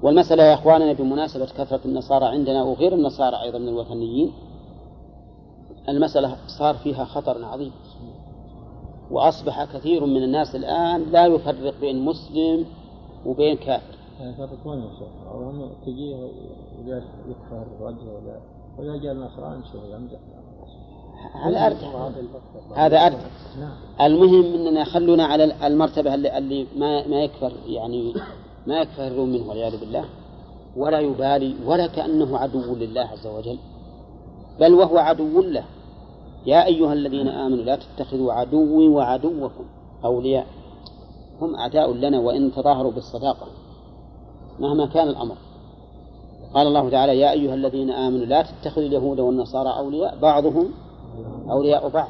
[0.03, 4.31] والمسألة يا إخواننا بمناسبة كثرة النصارى عندنا وغير النصارى أيضا من الوثنيين
[5.89, 7.71] المسألة صار فيها خطر عظيم.
[9.11, 12.65] وأصبح كثير من الناس الآن لا يفرق بين مسلم
[13.25, 13.95] وبين كافر.
[14.19, 16.15] يفرقون يا شيخ هم تجيه
[17.27, 18.39] يكفر وجهه ولا
[18.77, 19.13] وإذا جاء
[19.91, 20.19] يمدح
[21.43, 22.09] هذا أردع
[22.75, 23.17] هذا أردع
[23.59, 23.77] نعم.
[24.01, 28.13] المهم أننا خلونا على المرتبة اللي, اللي ما ما يكفر يعني
[28.67, 30.05] ما يكفرون منه والعياذ بالله
[30.77, 33.57] ولا يبالي ولا كأنه عدو لله عز وجل
[34.59, 35.65] بل وهو عدو له.
[36.45, 39.65] يا أيها الذين آمنوا لا تتخذوا عدوي وعدوكم
[40.05, 40.47] أولياء
[41.41, 43.47] هم أعداء لنا وإن تظاهروا بالصداقة
[44.59, 45.35] مهما كان الأمر.
[46.53, 50.69] قال الله تعالى يا أيها الذين آمنوا لا تتخذوا اليهود والنصارى أولياء بعضهم
[51.51, 52.09] أولياء بعض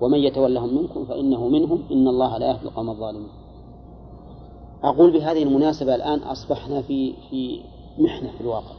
[0.00, 3.28] ومن يتولهم منكم فإنه منهم إن الله لا يهدي القوم الظالمين.
[4.82, 7.60] أقول بهذه المناسبة الآن أصبحنا في في
[7.98, 8.74] محنة في الواقع.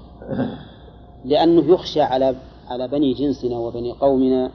[1.25, 2.35] لأنه يخشى على
[2.67, 4.51] على بني جنسنا وبني قومنا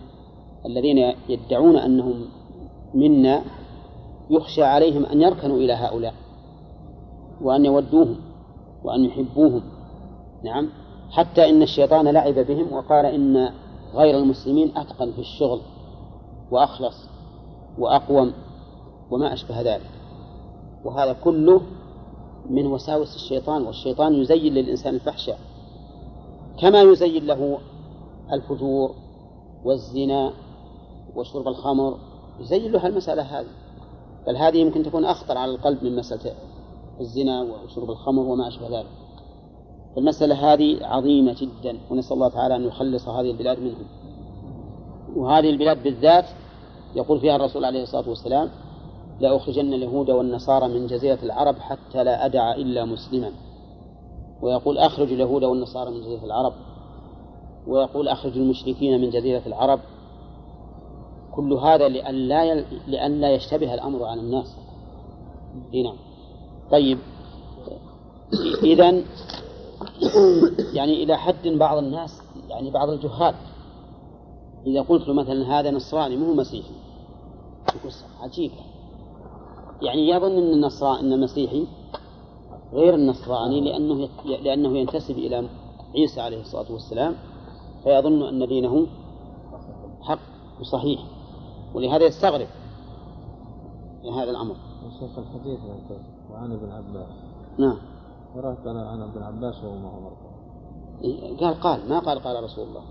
[0.66, 2.24] الذين يدعون أنهم
[2.94, 3.42] منا
[4.30, 6.14] يخشى عليهم أن يركنوا إلى هؤلاء
[7.40, 8.16] وأن يودوهم
[8.84, 9.62] وأن يحبوهم.
[10.44, 10.68] نعم.
[11.10, 13.50] حتى إن الشيطان لعب بهم وقال إن
[13.94, 15.60] غير المسلمين أتقن في الشغل
[16.50, 17.08] وأخلص
[17.78, 18.32] وأقوم
[19.10, 19.93] وما أشبه ذلك.
[20.84, 21.60] وهذا كله
[22.50, 25.38] من وساوس الشيطان والشيطان يزين للإنسان الفحشاء.
[26.60, 27.58] كما يزين له
[28.32, 28.94] الفجور
[29.64, 30.32] والزنا
[31.16, 31.98] وشرب الخمر
[32.40, 33.46] يزين له المسألة هذه.
[34.26, 36.34] بل هذه يمكن تكون أخطر على القلب من مسألة
[37.00, 39.04] الزنا وشرب الخمر وما أشبه ذلك.
[39.98, 43.86] المسألة هذه عظيمة جدا ونسأل الله تعالى أن يخلص هذه البلاد منهم
[45.16, 46.24] وهذه البلاد بالذات
[46.94, 48.50] يقول فيها الرسول عليه الصلاة والسلام
[49.20, 53.30] لأخرجن اليهود والنصارى من جزيرة العرب حتى لا أدع إلا مسلما.
[54.42, 56.52] ويقول أخرج اليهود والنصارى من جزيرة العرب.
[57.66, 59.80] ويقول أخرج المشركين من جزيرة العرب.
[61.34, 62.64] كل هذا لأن لا يل...
[62.86, 64.56] لأن لا يشتبه الأمر على الناس.
[65.74, 65.96] نعم.
[66.70, 66.98] طيب.
[68.62, 68.90] إذا
[70.78, 73.34] يعني إلى حد بعض الناس يعني بعض الجهال.
[74.66, 76.74] إذا قلت له مثلا هذا نصراني مو مسيحي.
[77.76, 78.50] يقول عجيب.
[79.82, 81.66] يعني يظن أن النصراني أن المسيحي
[82.72, 85.48] غير النصراني لأنه لأنه ينتسب إلى
[85.94, 87.14] عيسى عليه الصلاة والسلام
[87.84, 88.86] فيظن أن دينه
[90.02, 90.18] حق
[90.60, 91.00] وصحيح
[91.74, 92.46] ولهذا يستغرب
[94.04, 94.54] من هذا الأمر.
[95.00, 95.58] شيخ الحديث
[96.30, 97.08] وعن ابن عباس.
[97.58, 97.76] نعم.
[98.34, 100.10] قرأت أنا عن ابن عباس وهو ما هو
[101.04, 102.82] إيه، قال قال ما قال قال رسول الله.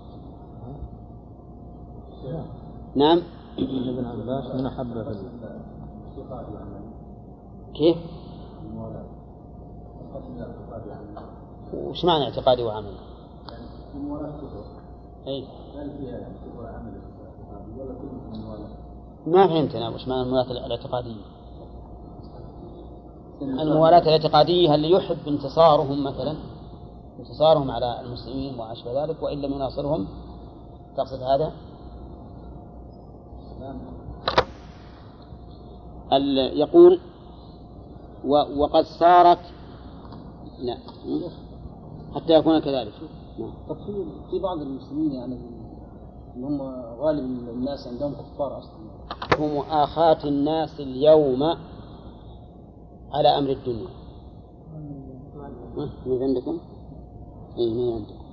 [2.96, 3.22] نعم.
[3.58, 5.10] ابن عباس من أحب في
[7.74, 7.96] كيف؟
[11.74, 12.96] وش معنى اعتقادي وعملي؟
[15.26, 15.44] أي.
[19.26, 21.22] ما فهمت أنا وش معنى الموالاة الاعتقادية؟
[23.42, 26.36] الموالاة الاعتقادية اللي يحب انتصارهم مثلا
[27.18, 30.06] انتصارهم على المسلمين وما أشبه ذلك وإن لم يناصرهم
[30.96, 31.52] تقصد هذا؟
[36.54, 37.00] يقول
[38.56, 39.38] وقد صارت
[40.58, 40.78] لا.
[42.14, 42.92] حتى يكون كذلك.
[43.38, 43.52] نعم.
[43.68, 45.34] طب في في بعض المسلمين يعني
[46.36, 46.62] اللي هم
[47.00, 48.74] غالب الناس عندهم كفار أصلا.
[49.38, 51.42] هم مؤاخاة الناس اليوم
[53.12, 53.88] على أمر الدنيا.
[56.06, 56.58] من عندكم؟
[57.58, 58.24] اي من عندكم.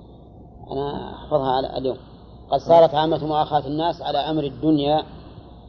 [0.70, 1.96] أنا أحفظها على اليوم.
[2.50, 5.04] قد صارت عامة مؤاخاة الناس على أمر الدنيا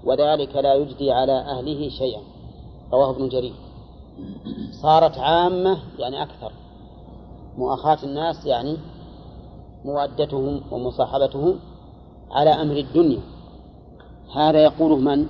[0.05, 2.21] وذلك لا يجدي على أهله شيئا.
[2.93, 3.53] رواه ابن جرير.
[4.81, 6.51] صارت عامة يعني أكثر.
[7.57, 8.77] مؤاخاة الناس يعني
[9.85, 11.59] مودتهم ومصاحبتهم
[12.31, 13.21] على أمر الدنيا.
[14.35, 15.25] هذا يقوله من؟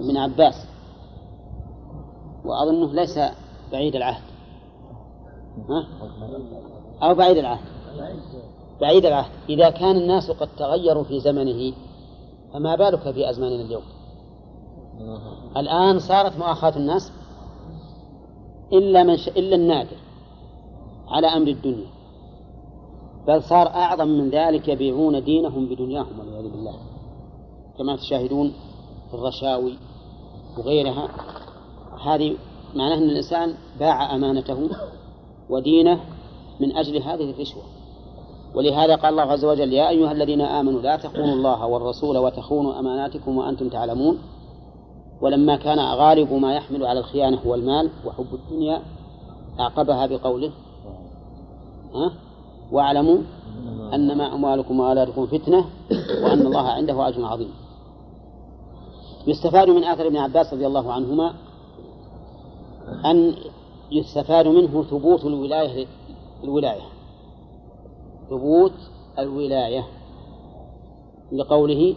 [0.00, 0.66] ابن عباس.
[2.44, 3.18] وأظنه ليس
[3.72, 4.22] بعيد العهد.
[5.68, 5.86] ها؟
[7.02, 7.64] أو بعيد العهد.
[8.80, 9.30] بعيد العهد.
[9.48, 11.72] إذا كان الناس قد تغيروا في زمنه
[12.52, 13.82] فما بالك في أزماننا اليوم؟
[15.56, 17.12] الآن صارت مؤاخاة الناس
[18.72, 19.28] إلا من ش...
[19.28, 19.96] إلا النادر
[21.08, 21.90] على أمر الدنيا.
[23.26, 26.74] بل صار أعظم من ذلك يبيعون دينهم بدنياهم والعياذ بالله.
[27.78, 28.52] كما تشاهدون
[29.10, 29.74] في الرشاوي
[30.58, 31.08] وغيرها
[32.04, 32.36] هذه
[32.74, 34.68] معناه أن الإنسان باع أمانته
[35.50, 36.00] ودينه
[36.60, 37.62] من أجل هذه الرشوة.
[38.54, 43.36] ولهذا قال الله عز وجل يا أيها الذين آمنوا لا تخونوا الله والرسول وتخونوا أماناتكم
[43.36, 44.18] وأنتم تعلمون.
[45.20, 48.82] ولما كان غالب ما يحمل على الخيانة هو المال وحب الدنيا
[49.60, 50.50] أعقبها بقوله
[51.94, 52.12] ها؟
[52.72, 53.18] واعلموا
[53.94, 55.64] أنما أموالكم وأولادكم فتنة
[56.24, 57.50] وأن الله عنده أجر عظيم.
[59.26, 61.34] يستفاد من آثار ابن عباس رضي الله عنهما
[63.04, 63.34] أن
[63.90, 65.86] يستفاد منه ثبوت الولاية
[66.44, 66.82] الولاية.
[68.30, 68.72] ثبوت
[69.18, 69.84] الولاية.
[71.32, 71.96] لقوله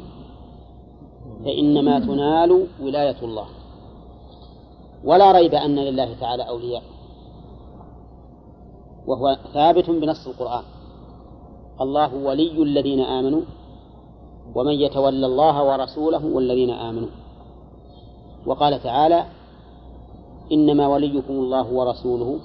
[1.45, 3.45] فإنما تنال ولاية الله.
[5.03, 6.83] ولا ريب أن لله تعالى أولياء.
[9.07, 10.63] وهو ثابت بنص القرآن.
[11.81, 13.41] الله ولي الذين آمنوا
[14.55, 17.09] ومن يتولى الله ورسوله والذين آمنوا.
[18.45, 19.25] وقال تعالى
[20.51, 22.39] إنما وليكم الله ورسوله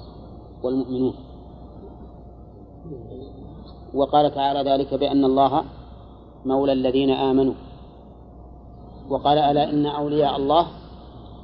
[0.63, 1.13] والمؤمنون.
[3.93, 5.63] وقال تعالى ذلك بأن الله
[6.45, 7.53] مولى الذين آمنوا.
[9.09, 10.67] وقال ألا إن أولياء الله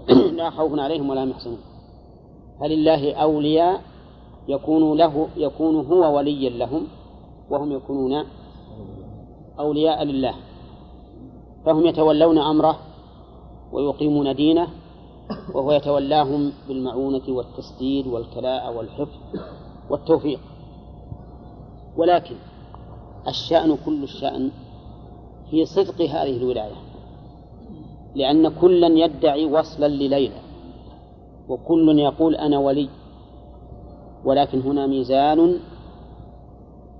[0.38, 1.58] لا خوف عليهم ولا هم يحزنون.
[2.60, 3.82] فلله أولياء
[4.48, 6.88] يكون له يكون هو وليا لهم
[7.50, 8.24] وهم يكونون
[9.60, 10.34] أولياء لله.
[11.66, 12.78] فهم يتولون أمره
[13.72, 14.68] ويقيمون دينه
[15.54, 19.20] وهو يتولاهم بالمعونة والتسديد والكلاء والحفظ
[19.90, 20.40] والتوفيق.
[21.98, 22.36] ولكن
[23.28, 24.52] الشأن كل الشأن
[25.50, 26.76] في صدق هذه الولاية
[28.16, 30.42] لأن كلا يدعي وصلا لليلى
[31.50, 32.90] وكل يقول أنا ولي
[34.26, 35.60] ولكن هنا ميزان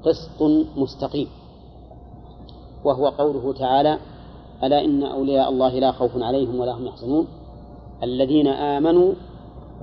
[0.04, 0.42] قسط
[0.78, 1.28] مستقيم
[2.84, 4.00] وهو قوله تعالى
[4.64, 7.28] ألا إن أولياء الله لا خوف عليهم ولا هم يحزنون
[8.04, 9.14] الذين آمنوا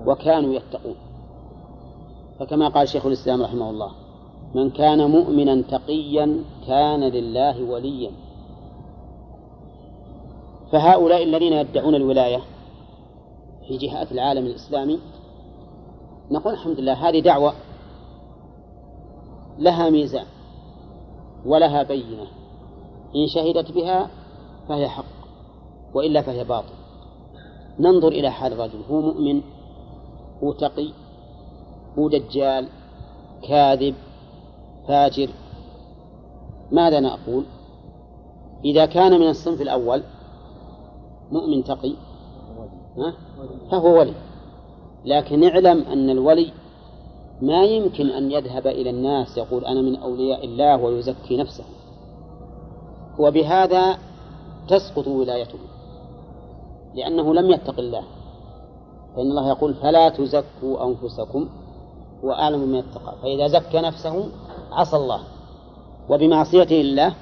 [0.06, 0.94] وكانوا يتقون.
[2.38, 3.90] فكما قال شيخ الإسلام رحمه الله
[4.54, 8.10] من كان مؤمنا تقيا كان لله وليا.
[10.72, 12.42] فهؤلاء الذين يدعون الولاية
[13.68, 14.98] في جهات العالم الإسلامي
[16.30, 17.52] نقول الحمد لله هذه دعوة
[19.58, 20.26] لها ميزان
[21.46, 22.26] ولها بينة.
[23.16, 24.10] إن شهدت بها
[24.68, 25.04] فهي حق
[25.94, 26.74] وإلا فهي باطل.
[27.78, 29.42] ننظر إلى حال الرجل هو مؤمن
[30.42, 30.88] هو تقي
[31.98, 32.68] هو دجال
[33.48, 33.94] كاذب
[34.88, 35.30] فاجر.
[36.72, 37.44] ماذا نقول
[38.64, 40.02] إذا كان من الصنف الأول
[41.32, 41.94] مؤمن تقي
[43.70, 44.14] فهو ولي.
[45.04, 46.52] لكن اعلم أن الولي
[47.42, 51.64] ما يمكن أن يذهب إلى الناس يقول أنا من أولياء الله ويزكي نفسه.
[53.18, 53.98] وبهذا
[54.68, 55.58] تسقط ولايته
[56.94, 58.04] لأنه لم يتق الله.
[59.16, 61.48] فإن الله يقول فلا تزكوا أنفسكم
[62.24, 63.14] هو أعلم من يتقى.
[63.22, 64.28] فإذا زكى نفسه
[64.72, 65.20] عصى الله.
[66.08, 67.14] وبمعصيته لله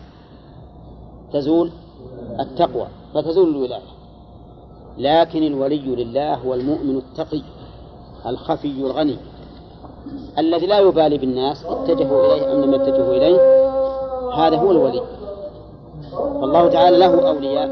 [1.32, 1.70] تزول
[2.40, 3.90] التقوى فتزول الولاية.
[4.98, 7.42] لكن الولي لله هو المؤمن التقي
[8.26, 9.16] الخفي الغني
[10.38, 13.40] الذي لا يبالي بالناس اتجهوا إليه أم لم يتجهوا إليه
[14.34, 15.02] هذا هو الولي.
[16.40, 17.68] فالله تعالى له أولياء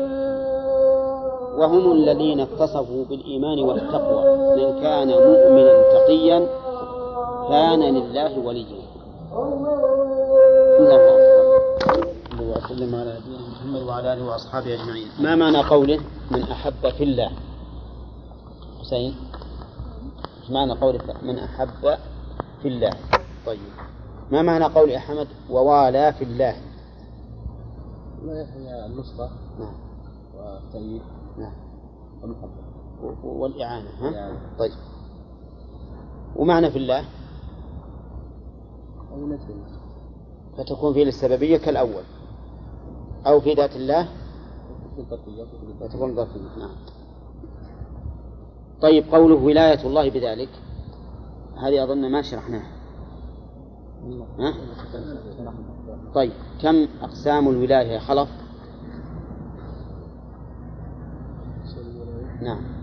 [1.59, 4.23] وهم الذين اتصفوا بالإيمان والتقوى
[4.57, 6.49] من كان مؤمنا تقيا
[7.49, 8.88] كان لله وليا.
[9.33, 10.99] الله
[12.41, 16.01] وسلم على نبينا محمد وعلى آله وأصحابه أجمعين ما معنى قوله
[16.31, 17.31] من أحب في الله؟
[18.81, 19.15] حسين؟
[20.43, 21.99] إيش معنى قوله من أحب
[22.63, 22.91] في الله؟
[23.47, 23.61] طيب.
[24.33, 26.57] ما معنى قول أحمد ووالى في الله؟
[28.29, 29.75] هي النصرة نعم.
[30.37, 31.03] والتأييد.
[31.39, 31.53] نعم.
[32.23, 32.51] والمحبة.
[33.25, 34.41] والإعانة ها؟ الإعانة.
[34.59, 34.73] طيب.
[36.37, 37.05] ومعنى في الله؟
[40.59, 42.03] فتكون فيه للسببية كالأول.
[43.27, 44.09] أو في ذات الله.
[45.81, 46.77] فتكون ظرفية نعم.
[48.83, 50.51] طيب قوله ولاية الله بذلك.
[51.57, 52.79] هذه أظن ما شرحناها.
[54.39, 54.55] ها؟
[56.15, 56.33] طيب
[56.63, 58.29] كم أقسام الولاية خلف
[62.43, 62.78] نعم.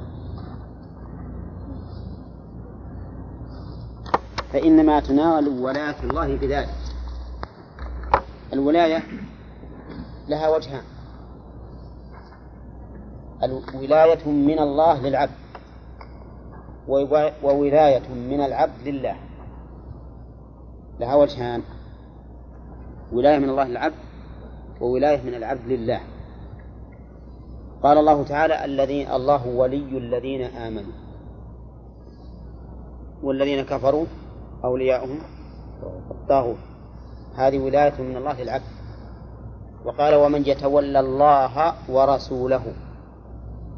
[4.53, 6.69] فإنما تنال ولاية الله بذلك.
[8.53, 9.03] الولاية
[10.27, 10.83] لها وجهان.
[13.43, 15.31] الولاية من الله للعبد
[17.43, 19.15] وولاية من العبد لله.
[20.99, 21.61] لها وجهان.
[23.13, 23.95] ولاية من الله للعبد
[24.81, 25.99] وولاية من العبد لله.
[27.83, 30.93] قال الله تعالى الذين الله ولي الذين آمنوا.
[33.23, 34.05] والذين كفروا
[34.65, 35.19] أولياؤهم
[36.11, 36.57] الطاغوت
[37.35, 38.63] هذه ولاية من الله للعبد.
[39.85, 42.73] وقال ومن يتولى الله ورسوله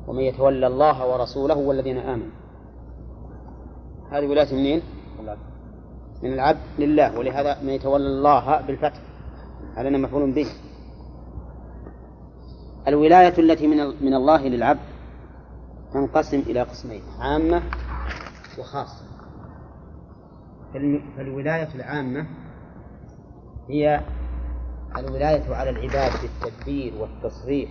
[0.08, 2.32] ومن يتولى الله ورسوله والذين آمنوا.
[4.12, 4.82] هذه ولاية منين؟
[6.24, 7.20] من العبد لله.
[7.20, 9.02] ولهذا من يتولى الله بالفتح.
[9.76, 10.48] علينا مفعول به.
[12.88, 14.80] الولاية التي من من الله للعبد
[15.94, 17.62] تنقسم إلى قسمين عامة
[18.60, 19.07] وخاصة.
[21.18, 22.26] فالولاية العامة
[23.70, 24.02] هي
[24.98, 27.70] الولاية على العباد بالتدبير والتصريف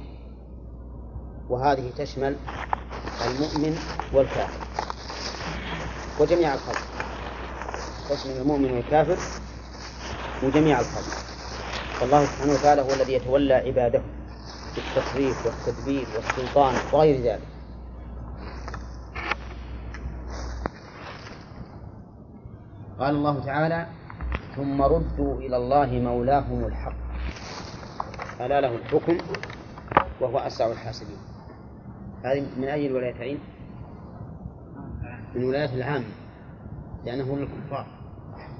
[1.48, 2.36] وهذه تشمل
[3.26, 3.78] المؤمن
[4.12, 4.66] والكافر
[6.20, 6.82] وجميع الخلق.
[8.10, 9.16] تشمل المؤمن والكافر
[10.46, 11.16] وجميع الخلق.
[12.00, 14.02] فالله سبحانه وتعالى هو الذي يتولى عباده
[14.76, 17.55] بالتصريف والتدبير والسلطان وغير ذلك.
[22.98, 23.86] قال الله تعالى
[24.56, 26.96] ثم ردوا إلى الله مولاهم الحق.
[28.40, 29.18] ألا له الحكم
[30.20, 31.18] وهو أسرع الحاسبين
[32.24, 33.38] هذه من أي الولايتين؟
[35.34, 36.04] من الولايات العامة
[37.04, 37.86] لأنه للكفار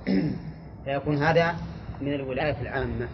[0.84, 1.54] فيكون هذا
[2.00, 3.08] من الولاية العامة.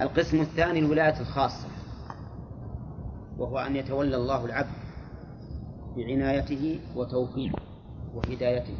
[0.00, 1.68] القسم الثاني الولاية الخاصة
[3.38, 4.70] وهو أن يتولى الله العبد
[5.96, 7.62] بعنايته وتوفيقه
[8.14, 8.76] وهدايته.